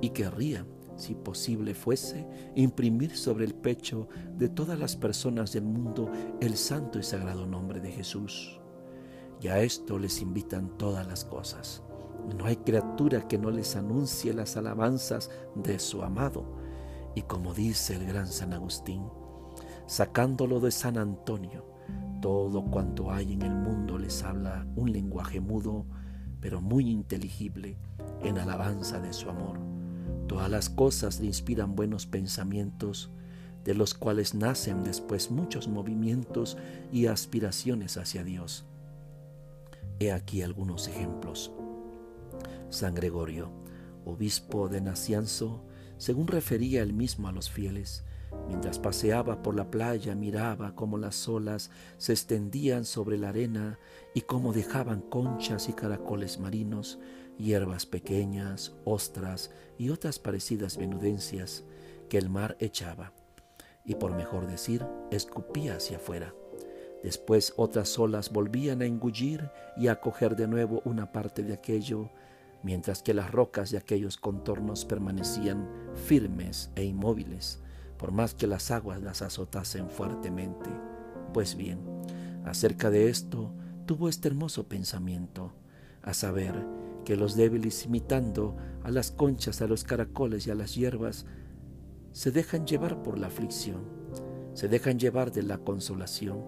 y 0.00 0.08
querrían, 0.10 0.66
si 0.96 1.14
posible 1.14 1.74
fuese, 1.74 2.26
imprimir 2.54 3.14
sobre 3.14 3.44
el 3.44 3.54
pecho 3.54 4.08
de 4.38 4.48
todas 4.48 4.78
las 4.78 4.96
personas 4.96 5.52
del 5.52 5.64
mundo 5.64 6.10
el 6.40 6.56
santo 6.56 6.98
y 6.98 7.02
sagrado 7.02 7.46
nombre 7.46 7.80
de 7.80 7.92
Jesús. 7.92 8.58
Y 9.42 9.48
a 9.48 9.60
esto 9.60 9.98
les 9.98 10.22
invitan 10.22 10.78
todas 10.78 11.06
las 11.06 11.26
cosas. 11.26 11.82
No 12.38 12.46
hay 12.46 12.56
criatura 12.56 13.28
que 13.28 13.36
no 13.36 13.50
les 13.50 13.76
anuncie 13.76 14.32
las 14.32 14.56
alabanzas 14.56 15.30
de 15.54 15.78
su 15.78 16.02
amado. 16.02 16.56
Y 17.14 17.20
como 17.20 17.52
dice 17.52 17.96
el 17.96 18.06
gran 18.06 18.28
San 18.28 18.54
Agustín, 18.54 19.02
sacándolo 19.86 20.58
de 20.60 20.70
San 20.70 20.96
Antonio, 20.96 21.73
todo 22.24 22.64
cuanto 22.64 23.12
hay 23.12 23.34
en 23.34 23.42
el 23.42 23.54
mundo 23.54 23.98
les 23.98 24.22
habla 24.22 24.66
un 24.76 24.90
lenguaje 24.90 25.40
mudo, 25.40 25.84
pero 26.40 26.62
muy 26.62 26.88
inteligible, 26.88 27.76
en 28.22 28.38
alabanza 28.38 28.98
de 28.98 29.12
su 29.12 29.28
amor. 29.28 29.58
Todas 30.26 30.50
las 30.50 30.70
cosas 30.70 31.20
le 31.20 31.26
inspiran 31.26 31.76
buenos 31.76 32.06
pensamientos, 32.06 33.10
de 33.62 33.74
los 33.74 33.92
cuales 33.92 34.34
nacen 34.34 34.84
después 34.84 35.30
muchos 35.30 35.68
movimientos 35.68 36.56
y 36.90 37.08
aspiraciones 37.08 37.98
hacia 37.98 38.24
Dios. 38.24 38.64
He 40.00 40.10
aquí 40.10 40.40
algunos 40.40 40.88
ejemplos. 40.88 41.52
San 42.70 42.94
Gregorio, 42.94 43.50
obispo 44.06 44.70
de 44.70 44.80
Nacianzo, 44.80 45.62
según 45.98 46.26
refería 46.28 46.80
él 46.80 46.94
mismo 46.94 47.28
a 47.28 47.32
los 47.32 47.50
fieles, 47.50 48.02
mientras 48.46 48.78
paseaba 48.78 49.42
por 49.42 49.54
la 49.54 49.70
playa 49.70 50.14
miraba 50.14 50.74
cómo 50.74 50.98
las 50.98 51.28
olas 51.28 51.70
se 51.96 52.12
extendían 52.12 52.84
sobre 52.84 53.18
la 53.18 53.30
arena 53.30 53.78
y 54.14 54.22
cómo 54.22 54.52
dejaban 54.52 55.00
conchas 55.00 55.68
y 55.68 55.72
caracoles 55.72 56.38
marinos, 56.38 56.98
hierbas 57.38 57.86
pequeñas, 57.86 58.74
ostras 58.84 59.50
y 59.78 59.90
otras 59.90 60.18
parecidas 60.18 60.78
menudencias 60.78 61.64
que 62.08 62.18
el 62.18 62.28
mar 62.28 62.56
echaba, 62.60 63.12
y 63.84 63.96
por 63.96 64.14
mejor 64.14 64.46
decir, 64.46 64.86
escupía 65.10 65.76
hacia 65.76 65.96
afuera. 65.96 66.34
Después 67.02 67.52
otras 67.56 67.98
olas 67.98 68.32
volvían 68.32 68.80
a 68.80 68.86
engullir 68.86 69.50
y 69.76 69.88
a 69.88 70.00
coger 70.00 70.36
de 70.36 70.48
nuevo 70.48 70.80
una 70.84 71.12
parte 71.12 71.42
de 71.42 71.52
aquello, 71.52 72.10
mientras 72.62 73.02
que 73.02 73.12
las 73.12 73.30
rocas 73.30 73.70
de 73.70 73.78
aquellos 73.78 74.16
contornos 74.16 74.86
permanecían 74.86 75.68
firmes 75.94 76.70
e 76.76 76.84
inmóviles, 76.84 77.60
por 77.98 78.12
más 78.12 78.34
que 78.34 78.46
las 78.46 78.70
aguas 78.70 79.02
las 79.02 79.22
azotasen 79.22 79.88
fuertemente. 79.88 80.70
Pues 81.32 81.56
bien, 81.56 81.80
acerca 82.44 82.90
de 82.90 83.08
esto 83.08 83.52
tuvo 83.86 84.08
este 84.08 84.28
hermoso 84.28 84.68
pensamiento, 84.68 85.52
a 86.02 86.14
saber, 86.14 86.54
que 87.04 87.16
los 87.16 87.36
débiles 87.36 87.84
imitando 87.84 88.56
a 88.82 88.90
las 88.90 89.10
conchas, 89.10 89.60
a 89.60 89.66
los 89.66 89.84
caracoles 89.84 90.46
y 90.46 90.50
a 90.50 90.54
las 90.54 90.74
hierbas, 90.74 91.26
se 92.12 92.30
dejan 92.30 92.66
llevar 92.66 93.02
por 93.02 93.18
la 93.18 93.26
aflicción, 93.26 93.82
se 94.54 94.68
dejan 94.68 94.98
llevar 94.98 95.32
de 95.32 95.42
la 95.42 95.58
consolación, 95.58 96.42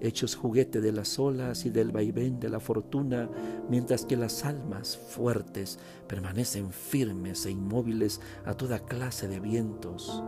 hechos 0.00 0.36
juguete 0.36 0.80
de 0.80 0.92
las 0.92 1.18
olas 1.18 1.66
y 1.66 1.70
del 1.70 1.92
vaivén 1.92 2.40
de 2.40 2.48
la 2.48 2.60
fortuna, 2.60 3.28
mientras 3.68 4.04
que 4.04 4.16
las 4.16 4.44
almas 4.44 4.96
fuertes 4.96 5.78
permanecen 6.06 6.72
firmes 6.72 7.46
e 7.46 7.50
inmóviles 7.50 8.20
a 8.44 8.54
toda 8.54 8.78
clase 8.78 9.28
de 9.28 9.40
vientos. 9.40 10.22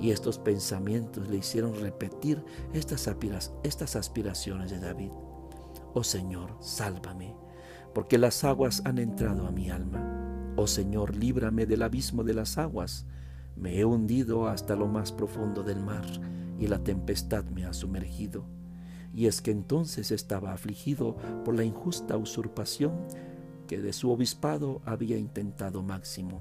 Y 0.00 0.10
estos 0.10 0.38
pensamientos 0.38 1.28
le 1.28 1.36
hicieron 1.36 1.74
repetir 1.74 2.42
estas, 2.72 3.06
aspiraciones 3.06 4.70
de 4.70 4.80
David. 4.80 5.10
Oh 5.94 6.04
Señor, 6.04 6.56
sálvame, 6.60 7.36
porque 7.94 8.18
las 8.18 8.44
aguas 8.44 8.82
han 8.84 8.98
entrado 8.98 9.46
a 9.46 9.52
mi 9.52 9.70
alma. 9.70 10.54
Oh 10.56 10.66
Señor, 10.66 11.14
líbrame 11.16 11.66
del 11.66 11.82
abismo 11.82 12.24
de 12.24 12.34
las 12.34 12.58
aguas. 12.58 13.06
Me 13.56 13.78
he 13.78 13.84
hundido 13.84 14.48
hasta 14.48 14.74
lo 14.76 14.86
más 14.88 15.12
profundo 15.12 15.62
del 15.62 15.80
mar, 15.80 16.04
y 16.58 16.66
la 16.66 16.82
tempestad 16.82 17.44
me 17.44 17.64
ha 17.64 17.72
sumergido 17.72 18.44
y 19.14 19.26
es 19.26 19.42
que 19.42 19.50
entonces 19.50 20.10
estaba 20.10 20.52
afligido 20.52 21.16
por 21.44 21.54
la 21.54 21.64
injusta 21.64 22.16
usurpación 22.16 22.92
que 23.66 23.80
de 23.80 23.92
su 23.92 24.10
obispado 24.10 24.80
había 24.84 25.18
intentado 25.18 25.82
Máximo. 25.82 26.40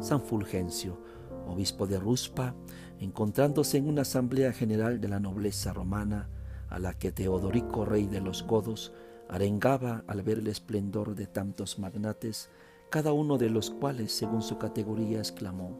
San 0.00 0.20
Fulgencio, 0.22 0.98
obispo 1.46 1.86
de 1.86 1.98
Ruspa, 1.98 2.54
encontrándose 2.98 3.78
en 3.78 3.88
una 3.88 4.02
asamblea 4.02 4.52
general 4.52 5.00
de 5.00 5.08
la 5.08 5.20
nobleza 5.20 5.72
romana, 5.72 6.28
a 6.68 6.78
la 6.78 6.94
que 6.94 7.12
Teodorico, 7.12 7.84
rey 7.84 8.06
de 8.06 8.20
los 8.20 8.42
godos, 8.42 8.92
arengaba 9.28 10.04
al 10.06 10.22
ver 10.22 10.38
el 10.38 10.46
esplendor 10.48 11.14
de 11.14 11.26
tantos 11.26 11.78
magnates, 11.78 12.48
cada 12.90 13.12
uno 13.12 13.38
de 13.38 13.50
los 13.50 13.70
cuales, 13.70 14.12
según 14.12 14.42
su 14.42 14.58
categoría, 14.58 15.18
exclamó, 15.18 15.78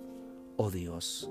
Oh 0.56 0.70
Dios, 0.70 1.30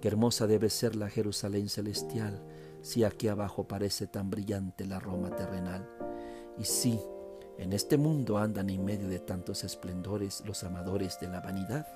qué 0.00 0.08
hermosa 0.08 0.46
debe 0.46 0.70
ser 0.70 0.96
la 0.96 1.08
Jerusalén 1.08 1.68
celestial, 1.68 2.42
si 2.82 3.04
aquí 3.04 3.28
abajo 3.28 3.66
parece 3.66 4.06
tan 4.06 4.30
brillante 4.30 4.86
la 4.86 5.00
Roma 5.00 5.34
terrenal. 5.34 5.88
Y 6.58 6.64
si 6.64 7.00
en 7.58 7.72
este 7.72 7.98
mundo 7.98 8.38
andan 8.38 8.70
en 8.70 8.84
medio 8.84 9.08
de 9.08 9.18
tantos 9.18 9.64
esplendores 9.64 10.42
los 10.46 10.62
amadores 10.64 11.18
de 11.20 11.28
la 11.28 11.40
vanidad, 11.40 11.86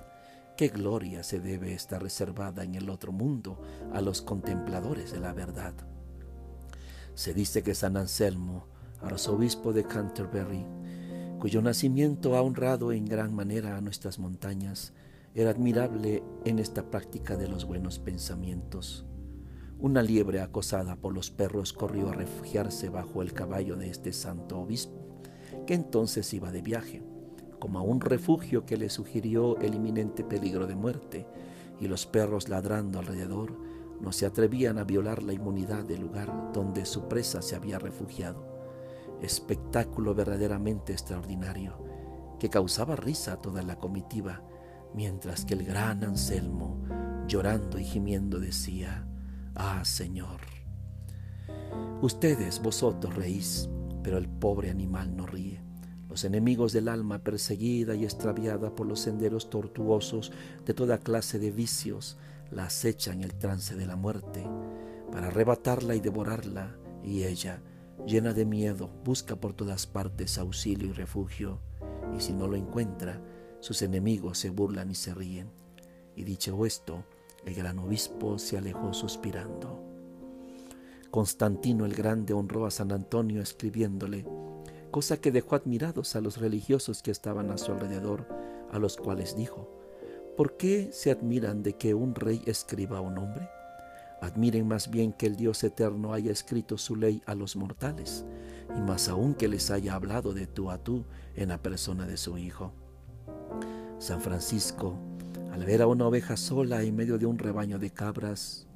qué 0.62 0.68
gloria 0.68 1.24
se 1.24 1.40
debe 1.40 1.74
estar 1.74 2.00
reservada 2.00 2.62
en 2.62 2.76
el 2.76 2.88
otro 2.88 3.10
mundo 3.10 3.60
a 3.92 4.00
los 4.00 4.22
contempladores 4.22 5.10
de 5.10 5.18
la 5.18 5.32
verdad. 5.32 5.74
Se 7.16 7.34
dice 7.34 7.64
que 7.64 7.74
San 7.74 7.96
Anselmo, 7.96 8.68
arzobispo 9.00 9.72
de 9.72 9.82
Canterbury, 9.82 10.64
cuyo 11.40 11.62
nacimiento 11.62 12.36
ha 12.36 12.42
honrado 12.42 12.92
en 12.92 13.06
gran 13.06 13.34
manera 13.34 13.76
a 13.76 13.80
nuestras 13.80 14.20
montañas, 14.20 14.92
era 15.34 15.50
admirable 15.50 16.22
en 16.44 16.60
esta 16.60 16.88
práctica 16.92 17.36
de 17.36 17.48
los 17.48 17.64
buenos 17.64 17.98
pensamientos. 17.98 19.04
Una 19.80 20.00
liebre 20.00 20.42
acosada 20.42 20.94
por 20.94 21.12
los 21.12 21.32
perros 21.32 21.72
corrió 21.72 22.10
a 22.10 22.12
refugiarse 22.12 22.88
bajo 22.88 23.22
el 23.22 23.32
caballo 23.32 23.74
de 23.74 23.90
este 23.90 24.12
santo 24.12 24.60
obispo, 24.60 25.20
que 25.66 25.74
entonces 25.74 26.32
iba 26.32 26.52
de 26.52 26.62
viaje, 26.62 27.02
como 27.62 27.78
a 27.78 27.82
un 27.82 28.00
refugio 28.00 28.66
que 28.66 28.76
le 28.76 28.90
sugirió 28.90 29.56
el 29.58 29.76
inminente 29.76 30.24
peligro 30.24 30.66
de 30.66 30.74
muerte, 30.74 31.28
y 31.78 31.86
los 31.86 32.06
perros 32.06 32.48
ladrando 32.48 32.98
alrededor 32.98 33.56
no 34.00 34.10
se 34.10 34.26
atrevían 34.26 34.78
a 34.78 34.82
violar 34.82 35.22
la 35.22 35.32
inmunidad 35.32 35.84
del 35.84 36.00
lugar 36.00 36.50
donde 36.52 36.84
su 36.84 37.06
presa 37.06 37.40
se 37.40 37.54
había 37.54 37.78
refugiado. 37.78 38.44
Espectáculo 39.22 40.12
verdaderamente 40.12 40.92
extraordinario, 40.92 41.78
que 42.40 42.50
causaba 42.50 42.96
risa 42.96 43.34
a 43.34 43.40
toda 43.40 43.62
la 43.62 43.78
comitiva, 43.78 44.42
mientras 44.92 45.44
que 45.44 45.54
el 45.54 45.64
gran 45.64 46.02
Anselmo, 46.02 46.82
llorando 47.28 47.78
y 47.78 47.84
gimiendo, 47.84 48.40
decía, 48.40 49.06
Ah, 49.54 49.84
Señor. 49.84 50.40
Ustedes, 52.00 52.60
vosotros 52.60 53.14
reís, 53.14 53.70
pero 54.02 54.18
el 54.18 54.28
pobre 54.28 54.68
animal 54.68 55.14
no 55.16 55.26
ríe. 55.26 55.62
Los 56.12 56.24
enemigos 56.24 56.74
del 56.74 56.88
alma 56.88 57.20
perseguida 57.20 57.94
y 57.94 58.04
extraviada 58.04 58.74
por 58.74 58.86
los 58.86 59.00
senderos 59.00 59.48
tortuosos 59.48 60.30
de 60.66 60.74
toda 60.74 60.98
clase 60.98 61.38
de 61.38 61.50
vicios 61.50 62.18
la 62.50 62.66
acechan 62.66 63.20
en 63.20 63.24
el 63.24 63.32
trance 63.32 63.74
de 63.76 63.86
la 63.86 63.96
muerte 63.96 64.44
para 65.10 65.28
arrebatarla 65.28 65.94
y 65.94 66.00
devorarla, 66.00 66.76
y 67.02 67.24
ella, 67.24 67.62
llena 68.06 68.34
de 68.34 68.44
miedo, 68.44 68.90
busca 69.06 69.36
por 69.36 69.54
todas 69.54 69.86
partes 69.86 70.36
auxilio 70.36 70.90
y 70.90 70.92
refugio, 70.92 71.60
y 72.14 72.20
si 72.20 72.34
no 72.34 72.46
lo 72.46 72.56
encuentra, 72.56 73.18
sus 73.60 73.80
enemigos 73.80 74.36
se 74.36 74.50
burlan 74.50 74.90
y 74.90 74.94
se 74.94 75.14
ríen. 75.14 75.50
Y 76.14 76.24
dicho 76.24 76.66
esto, 76.66 77.06
el 77.46 77.54
gran 77.54 77.78
obispo 77.78 78.38
se 78.38 78.58
alejó 78.58 78.92
suspirando. 78.92 79.82
Constantino 81.10 81.86
el 81.86 81.94
Grande 81.94 82.34
honró 82.34 82.66
a 82.66 82.70
San 82.70 82.92
Antonio 82.92 83.40
escribiéndole, 83.40 84.26
cosa 84.92 85.16
que 85.16 85.32
dejó 85.32 85.56
admirados 85.56 86.14
a 86.14 86.20
los 86.20 86.36
religiosos 86.36 87.02
que 87.02 87.10
estaban 87.10 87.50
a 87.50 87.56
su 87.56 87.72
alrededor, 87.72 88.28
a 88.70 88.78
los 88.78 88.98
cuales 88.98 89.34
dijo, 89.34 89.68
¿por 90.36 90.56
qué 90.58 90.90
se 90.92 91.10
admiran 91.10 91.62
de 91.62 91.72
que 91.72 91.94
un 91.94 92.14
rey 92.14 92.42
escriba 92.46 93.00
un 93.00 93.18
hombre? 93.18 93.48
Admiren 94.20 94.68
más 94.68 94.90
bien 94.90 95.12
que 95.12 95.26
el 95.26 95.36
Dios 95.36 95.64
eterno 95.64 96.12
haya 96.12 96.30
escrito 96.30 96.76
su 96.78 96.94
ley 96.94 97.22
a 97.26 97.34
los 97.34 97.56
mortales, 97.56 98.24
y 98.76 98.80
más 98.82 99.08
aún 99.08 99.34
que 99.34 99.48
les 99.48 99.70
haya 99.70 99.94
hablado 99.94 100.34
de 100.34 100.46
tú 100.46 100.70
a 100.70 100.76
tú 100.78 101.06
en 101.34 101.48
la 101.48 101.58
persona 101.60 102.06
de 102.06 102.18
su 102.18 102.36
Hijo. 102.36 102.72
San 103.98 104.20
Francisco, 104.20 104.98
al 105.52 105.64
ver 105.64 105.80
a 105.80 105.86
una 105.86 106.06
oveja 106.06 106.36
sola 106.36 106.82
en 106.82 106.94
medio 106.94 107.16
de 107.16 107.24
un 107.24 107.38
rebaño 107.38 107.78
de 107.78 107.90
cabras, 107.90 108.66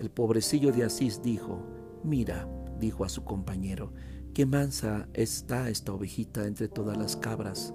el 0.00 0.10
pobrecillo 0.10 0.72
de 0.72 0.84
Asís 0.84 1.22
dijo, 1.22 1.62
Mira, 2.02 2.48
dijo 2.80 3.04
a 3.04 3.08
su 3.08 3.22
compañero, 3.24 3.92
qué 4.34 4.46
mansa 4.46 5.08
está 5.12 5.68
esta 5.68 5.92
ovejita 5.92 6.46
entre 6.46 6.68
todas 6.68 6.96
las 6.96 7.16
cabras. 7.16 7.74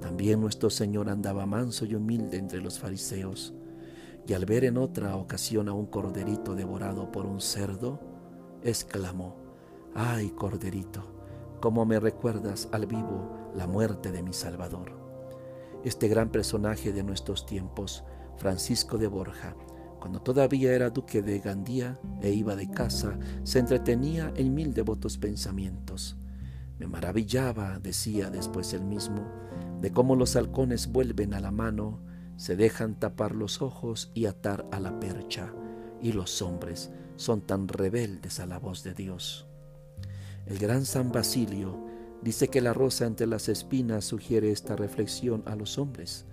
También 0.00 0.40
nuestro 0.40 0.68
Señor 0.70 1.08
andaba 1.08 1.46
manso 1.46 1.84
y 1.84 1.94
humilde 1.94 2.38
entre 2.38 2.60
los 2.60 2.78
fariseos 2.78 3.54
y 4.26 4.34
al 4.34 4.46
ver 4.46 4.64
en 4.64 4.78
otra 4.78 5.16
ocasión 5.16 5.68
a 5.68 5.72
un 5.72 5.86
corderito 5.86 6.54
devorado 6.54 7.10
por 7.10 7.26
un 7.26 7.40
cerdo, 7.40 8.00
exclamó, 8.62 9.36
¡ay, 9.94 10.30
corderito! 10.30 11.02
¿Cómo 11.60 11.84
me 11.84 12.00
recuerdas 12.00 12.68
al 12.72 12.86
vivo 12.86 13.52
la 13.54 13.66
muerte 13.66 14.12
de 14.12 14.22
mi 14.22 14.32
Salvador? 14.32 14.92
Este 15.84 16.08
gran 16.08 16.30
personaje 16.30 16.92
de 16.92 17.02
nuestros 17.02 17.46
tiempos, 17.46 18.04
Francisco 18.36 18.98
de 18.98 19.08
Borja, 19.08 19.56
cuando 20.02 20.20
todavía 20.20 20.74
era 20.74 20.90
duque 20.90 21.22
de 21.22 21.38
Gandía 21.38 21.96
e 22.20 22.32
iba 22.32 22.56
de 22.56 22.68
casa, 22.68 23.16
se 23.44 23.60
entretenía 23.60 24.32
en 24.34 24.52
mil 24.52 24.74
devotos 24.74 25.16
pensamientos. 25.16 26.16
Me 26.80 26.88
maravillaba, 26.88 27.78
decía 27.78 28.28
después 28.28 28.72
él 28.72 28.82
mismo, 28.82 29.24
de 29.80 29.92
cómo 29.92 30.16
los 30.16 30.34
halcones 30.34 30.88
vuelven 30.90 31.34
a 31.34 31.40
la 31.40 31.52
mano 31.52 32.00
se 32.34 32.56
dejan 32.56 32.98
tapar 32.98 33.36
los 33.36 33.62
ojos 33.62 34.10
y 34.12 34.26
atar 34.26 34.66
a 34.72 34.80
la 34.80 34.98
percha, 34.98 35.54
y 36.00 36.10
los 36.10 36.42
hombres 36.42 36.90
son 37.14 37.40
tan 37.40 37.68
rebeldes 37.68 38.40
a 38.40 38.46
la 38.46 38.58
voz 38.58 38.82
de 38.82 38.94
Dios. 38.94 39.46
El 40.46 40.58
gran 40.58 40.84
San 40.84 41.12
Basilio 41.12 41.78
dice 42.22 42.48
que 42.48 42.60
la 42.60 42.72
rosa 42.72 43.06
entre 43.06 43.28
las 43.28 43.48
espinas 43.48 44.04
sugiere 44.04 44.50
esta 44.50 44.74
reflexión 44.74 45.44
a 45.46 45.54
los 45.54 45.78
hombres. 45.78 46.26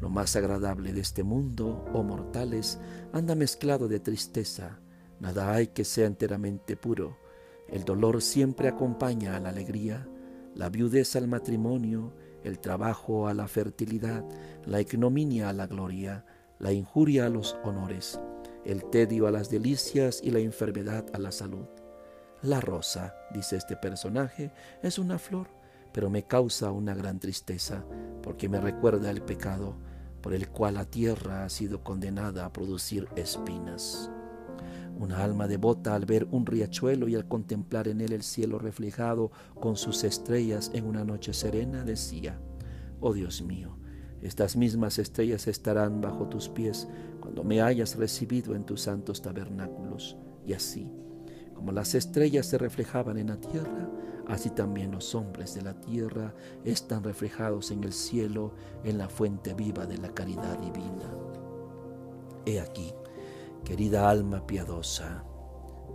Lo 0.00 0.08
más 0.08 0.34
agradable 0.34 0.92
de 0.92 1.00
este 1.00 1.22
mundo, 1.22 1.84
oh 1.92 2.02
mortales, 2.02 2.78
anda 3.12 3.34
mezclado 3.34 3.86
de 3.86 4.00
tristeza. 4.00 4.80
Nada 5.20 5.52
hay 5.52 5.68
que 5.68 5.84
sea 5.84 6.06
enteramente 6.06 6.76
puro. 6.76 7.18
El 7.68 7.84
dolor 7.84 8.22
siempre 8.22 8.68
acompaña 8.68 9.36
a 9.36 9.40
la 9.40 9.50
alegría, 9.50 10.08
la 10.54 10.70
viudez 10.70 11.16
al 11.16 11.28
matrimonio, 11.28 12.14
el 12.44 12.58
trabajo 12.58 13.28
a 13.28 13.34
la 13.34 13.46
fertilidad, 13.46 14.24
la 14.64 14.80
ignominia 14.80 15.50
a 15.50 15.52
la 15.52 15.66
gloria, 15.66 16.24
la 16.58 16.72
injuria 16.72 17.26
a 17.26 17.28
los 17.28 17.56
honores, 17.62 18.18
el 18.64 18.84
tedio 18.84 19.26
a 19.26 19.30
las 19.30 19.50
delicias 19.50 20.20
y 20.24 20.30
la 20.30 20.38
enfermedad 20.38 21.04
a 21.12 21.18
la 21.18 21.30
salud. 21.30 21.66
La 22.42 22.62
rosa, 22.62 23.14
dice 23.34 23.56
este 23.56 23.76
personaje, 23.76 24.50
es 24.82 24.98
una 24.98 25.18
flor, 25.18 25.48
pero 25.92 26.08
me 26.08 26.24
causa 26.24 26.70
una 26.70 26.94
gran 26.94 27.20
tristeza, 27.20 27.84
porque 28.22 28.48
me 28.48 28.60
recuerda 28.60 29.10
el 29.10 29.20
pecado 29.22 29.76
por 30.22 30.34
el 30.34 30.48
cual 30.48 30.74
la 30.74 30.84
tierra 30.84 31.44
ha 31.44 31.48
sido 31.48 31.82
condenada 31.82 32.44
a 32.44 32.52
producir 32.52 33.08
espinas. 33.16 34.10
Una 34.98 35.24
alma 35.24 35.48
devota 35.48 35.94
al 35.94 36.04
ver 36.04 36.28
un 36.30 36.44
riachuelo 36.44 37.08
y 37.08 37.14
al 37.14 37.26
contemplar 37.26 37.88
en 37.88 38.00
él 38.00 38.12
el 38.12 38.22
cielo 38.22 38.58
reflejado 38.58 39.30
con 39.58 39.76
sus 39.76 40.04
estrellas 40.04 40.70
en 40.74 40.84
una 40.84 41.04
noche 41.04 41.32
serena 41.32 41.84
decía, 41.84 42.38
Oh 43.00 43.14
Dios 43.14 43.40
mío, 43.40 43.78
estas 44.20 44.56
mismas 44.56 44.98
estrellas 44.98 45.46
estarán 45.46 46.02
bajo 46.02 46.28
tus 46.28 46.50
pies 46.50 46.86
cuando 47.20 47.42
me 47.42 47.62
hayas 47.62 47.96
recibido 47.96 48.54
en 48.54 48.64
tus 48.64 48.82
santos 48.82 49.22
tabernáculos. 49.22 50.18
Y 50.46 50.52
así, 50.52 50.90
como 51.54 51.72
las 51.72 51.94
estrellas 51.94 52.46
se 52.46 52.58
reflejaban 52.58 53.16
en 53.16 53.28
la 53.28 53.40
tierra, 53.40 53.90
así 54.30 54.50
también 54.50 54.92
los 54.92 55.14
hombres 55.14 55.54
de 55.54 55.62
la 55.62 55.80
tierra 55.80 56.34
están 56.64 57.02
reflejados 57.02 57.70
en 57.70 57.84
el 57.84 57.92
cielo, 57.92 58.54
en 58.84 58.98
la 58.98 59.08
fuente 59.08 59.54
viva 59.54 59.86
de 59.86 59.98
la 59.98 60.14
caridad 60.14 60.58
divina. 60.58 61.10
He 62.46 62.60
aquí, 62.60 62.92
Querida 63.64 64.08
alma 64.08 64.46
piadosa, 64.46 65.22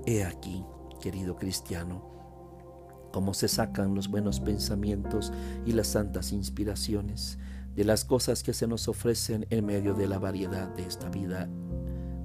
he 0.06 0.24
aquí, 0.24 0.64
querido 1.02 1.36
cristiano, 1.36 3.10
cómo 3.12 3.34
se 3.34 3.48
sacan 3.48 3.96
los 3.96 4.08
buenos 4.08 4.40
pensamientos 4.40 5.34
y 5.66 5.72
las 5.72 5.88
santas 5.88 6.32
inspiraciones 6.32 7.40
de 7.74 7.84
las 7.84 8.06
cosas 8.06 8.44
que 8.44 8.54
se 8.54 8.68
nos 8.68 8.88
ofrecen 8.88 9.48
en 9.50 9.66
medio 9.66 9.96
de 9.96 10.08
la 10.08 10.20
variedad 10.20 10.68
de 10.76 10.86
esta 10.86 11.10
vida 11.10 11.48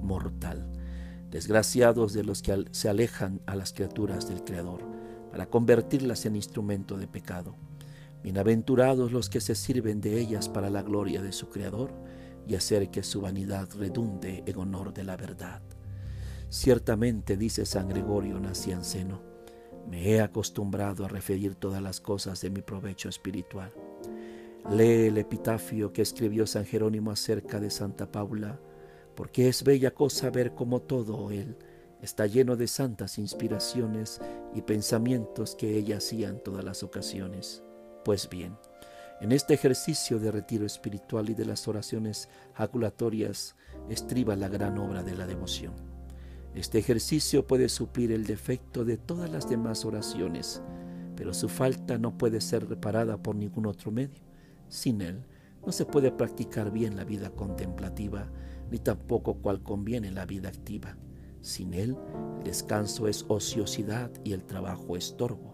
mortal. 0.01 0.69
Desgraciados 1.31 2.13
de 2.13 2.23
los 2.23 2.41
que 2.41 2.65
se 2.71 2.87
alejan 2.87 3.41
a 3.47 3.55
las 3.55 3.73
criaturas 3.73 4.29
del 4.29 4.43
Creador 4.43 4.90
para 5.31 5.45
convertirlas 5.45 6.25
en 6.25 6.35
instrumento 6.35 6.97
de 6.97 7.07
pecado. 7.07 7.55
Bienaventurados 8.21 9.11
los 9.11 9.29
que 9.29 9.39
se 9.39 9.55
sirven 9.55 10.01
de 10.01 10.19
ellas 10.19 10.49
para 10.49 10.69
la 10.69 10.83
gloria 10.83 11.21
de 11.21 11.31
su 11.31 11.49
Creador 11.49 11.91
y 12.45 12.55
hacer 12.55 12.91
que 12.91 13.01
su 13.01 13.21
vanidad 13.21 13.69
redunde 13.77 14.43
en 14.45 14.57
honor 14.57 14.93
de 14.93 15.05
la 15.05 15.15
verdad. 15.15 15.61
Ciertamente, 16.49 17.37
dice 17.37 17.65
San 17.65 17.87
Gregorio 17.87 18.39
Nacianceno, 18.39 19.21
me 19.89 20.09
he 20.09 20.21
acostumbrado 20.21 21.05
a 21.05 21.07
referir 21.07 21.55
todas 21.55 21.81
las 21.81 22.01
cosas 22.01 22.41
de 22.41 22.49
mi 22.49 22.61
provecho 22.61 23.07
espiritual. 23.07 23.71
Lee 24.69 25.07
el 25.07 25.17
epitafio 25.17 25.91
que 25.93 26.01
escribió 26.01 26.45
San 26.45 26.65
Jerónimo 26.65 27.09
acerca 27.09 27.59
de 27.59 27.71
Santa 27.71 28.11
Paula, 28.11 28.59
porque 29.15 29.47
es 29.47 29.63
bella 29.63 29.91
cosa 29.91 30.29
ver 30.29 30.53
cómo 30.53 30.81
todo 30.81 31.31
él 31.31 31.57
está 32.01 32.25
lleno 32.25 32.55
de 32.55 32.67
santas 32.67 33.17
inspiraciones 33.17 34.19
y 34.53 34.61
pensamientos 34.61 35.55
que 35.55 35.77
ella 35.77 35.97
hacía 35.97 36.29
en 36.29 36.41
todas 36.41 36.63
las 36.63 36.83
ocasiones. 36.83 37.63
Pues 38.03 38.27
bien, 38.29 38.57
en 39.21 39.31
este 39.31 39.53
ejercicio 39.53 40.17
de 40.17 40.31
retiro 40.31 40.65
espiritual 40.65 41.29
y 41.29 41.35
de 41.35 41.45
las 41.45 41.67
oraciones 41.67 42.27
jaculatorias 42.55 43.55
estriba 43.89 44.35
la 44.35 44.49
gran 44.49 44.79
obra 44.79 45.03
de 45.03 45.15
la 45.15 45.27
devoción. 45.27 45.73
Este 46.55 46.79
ejercicio 46.79 47.45
puede 47.45 47.69
suplir 47.69 48.11
el 48.11 48.25
defecto 48.25 48.83
de 48.83 48.97
todas 48.97 49.29
las 49.29 49.47
demás 49.47 49.85
oraciones, 49.85 50.61
pero 51.15 51.33
su 51.33 51.49
falta 51.49 51.99
no 51.99 52.17
puede 52.17 52.41
ser 52.41 52.67
reparada 52.67 53.21
por 53.21 53.35
ningún 53.35 53.67
otro 53.67 53.91
medio. 53.91 54.23
Sin 54.67 55.01
él 55.01 55.23
no 55.65 55.71
se 55.71 55.85
puede 55.85 56.11
practicar 56.11 56.71
bien 56.71 56.95
la 56.95 57.03
vida 57.03 57.29
contemplativa, 57.29 58.27
ni 58.71 58.79
tampoco 58.79 59.35
cual 59.35 59.61
conviene 59.61 60.09
la 60.09 60.25
vida 60.25 60.49
activa. 60.49 60.97
Sin 61.41 61.73
él, 61.73 61.97
el 62.39 62.43
descanso 62.43 63.07
es 63.07 63.25
ociosidad 63.27 64.11
y 64.23 64.33
el 64.33 64.43
trabajo 64.43 64.95
estorbo. 64.95 65.53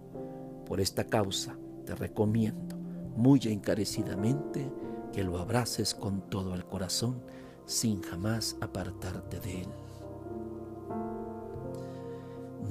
Por 0.66 0.82
esta 0.82 1.06
causa 1.06 1.58
te 1.86 1.96
recomiendo 1.96 2.76
muy 3.16 3.40
encarecidamente 3.46 4.72
que 5.14 5.24
lo 5.24 5.38
abraces 5.40 5.96
con 5.96 6.30
todo 6.30 6.54
el 6.54 6.66
corazón 6.66 7.22
sin 7.66 8.02
jamás 8.02 8.58
apartarte 8.62 9.40
de 9.40 9.62
él. 9.62 9.68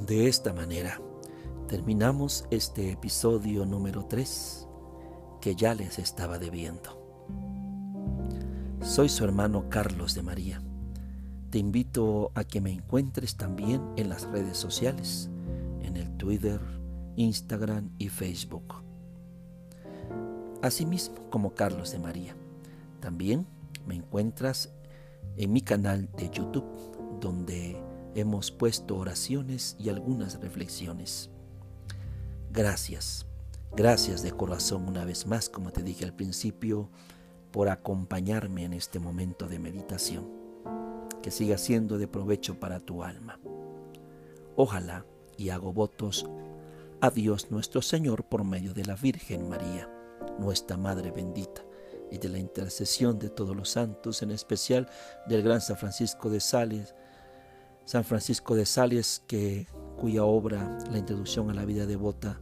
De 0.07 0.29
esta 0.29 0.53
manera 0.53 1.01
terminamos 1.69 2.47
este 2.51 2.93
episodio 2.93 3.67
número 3.67 4.05
3 4.05 4.69
que 5.41 5.57
ya 5.57 5.75
les 5.75 5.99
estaba 5.99 6.39
debiendo. 6.39 7.03
Soy 8.83 9.09
su 9.09 9.25
hermano 9.25 9.69
Carlos 9.69 10.15
de 10.15 10.23
María. 10.23 10.66
Te 11.57 11.61
invito 11.61 12.33
a 12.35 12.45
que 12.45 12.61
me 12.61 12.71
encuentres 12.71 13.39
también 13.39 13.81
en 13.97 14.11
las 14.11 14.25
redes 14.25 14.59
sociales, 14.59 15.31
en 15.81 15.97
el 15.97 16.15
Twitter, 16.19 16.61
Instagram 17.17 17.93
y 17.97 18.11
Facebook 18.11 18.75
asimismo 20.61 21.31
como 21.31 21.55
Carlos 21.55 21.93
de 21.93 21.99
María. 21.99 22.37
También 23.01 23.47
me 23.87 23.95
encuentras 23.95 24.75
en 25.39 25.51
mi 25.55 25.63
canal 25.63 26.11
de 26.19 26.29
YouTube, 26.29 26.67
donde 27.23 27.83
hemos 28.15 28.51
puesto 28.51 28.99
oraciones 28.99 29.77
y 29.79 29.89
algunas 29.89 30.39
reflexiones. 30.39 31.31
Gracias. 32.53 33.25
Gracias 33.75 34.23
de 34.23 34.33
corazón 34.33 34.87
una 34.87 35.07
vez 35.07 35.27
más, 35.27 35.49
como 35.49 35.73
te 35.73 35.83
dije 35.83 36.05
al 36.05 36.13
principio, 36.13 36.91
por 37.51 37.71
acompañarme 37.71 38.65
en 38.65 38.75
este 38.75 38.99
momento 38.99 39.49
de 39.49 39.59
meditación. 39.59 40.46
Que 41.27 41.33
siga 41.33 41.59
siendo 41.59 41.99
de 41.99 42.07
provecho 42.07 42.61
para 42.61 42.79
tu 42.79 43.03
alma. 43.03 43.41
Ojalá 44.55 45.05
y 45.37 45.49
hago 45.49 45.73
votos 45.73 46.25
a 47.01 47.11
Dios 47.11 47.51
nuestro 47.51 47.83
Señor 47.83 48.29
por 48.29 48.45
medio 48.45 48.73
de 48.75 48.85
la 48.85 48.95
Virgen 48.95 49.49
María, 49.49 49.91
nuestra 50.39 50.77
Madre 50.77 51.11
bendita, 51.11 51.63
y 52.13 52.19
de 52.19 52.29
la 52.29 52.39
intercesión 52.39 53.19
de 53.19 53.29
todos 53.29 53.57
los 53.57 53.71
santos, 53.71 54.23
en 54.23 54.31
especial 54.31 54.89
del 55.27 55.43
gran 55.43 55.61
San 55.61 55.77
Francisco 55.77 56.31
de 56.31 56.39
Sales, 56.39 56.95
San 57.87 58.05
Francisco 58.05 58.55
de 58.55 58.65
Sales, 58.65 59.25
que, 59.27 59.67
cuya 59.99 60.23
obra, 60.23 60.79
la 60.93 60.99
introducción 60.99 61.51
a 61.51 61.55
la 61.55 61.65
vida 61.65 61.87
devota, 61.87 62.41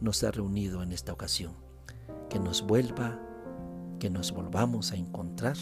nos 0.00 0.24
ha 0.24 0.30
reunido 0.30 0.82
en 0.82 0.92
esta 0.92 1.12
ocasión. 1.12 1.52
Que 2.30 2.38
nos 2.38 2.62
vuelva, 2.62 3.20
que 4.00 4.08
nos 4.08 4.32
volvamos 4.32 4.92
a 4.92 4.96
encontrar 4.96 5.58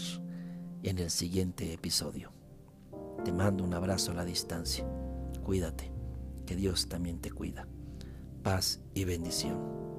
en 0.83 0.99
el 0.99 1.09
siguiente 1.09 1.73
episodio. 1.73 2.34
Te 3.25 3.33
mando 3.33 3.63
un 3.63 3.73
abrazo 3.73 4.11
a 4.11 4.13
la 4.13 4.23
distancia. 4.23 4.85
Cuídate, 5.43 5.91
que 6.45 6.55
Dios 6.55 6.87
también 6.87 7.19
te 7.19 7.31
cuida. 7.31 7.67
Paz 8.43 8.81
y 8.93 9.03
bendición. 9.03 9.94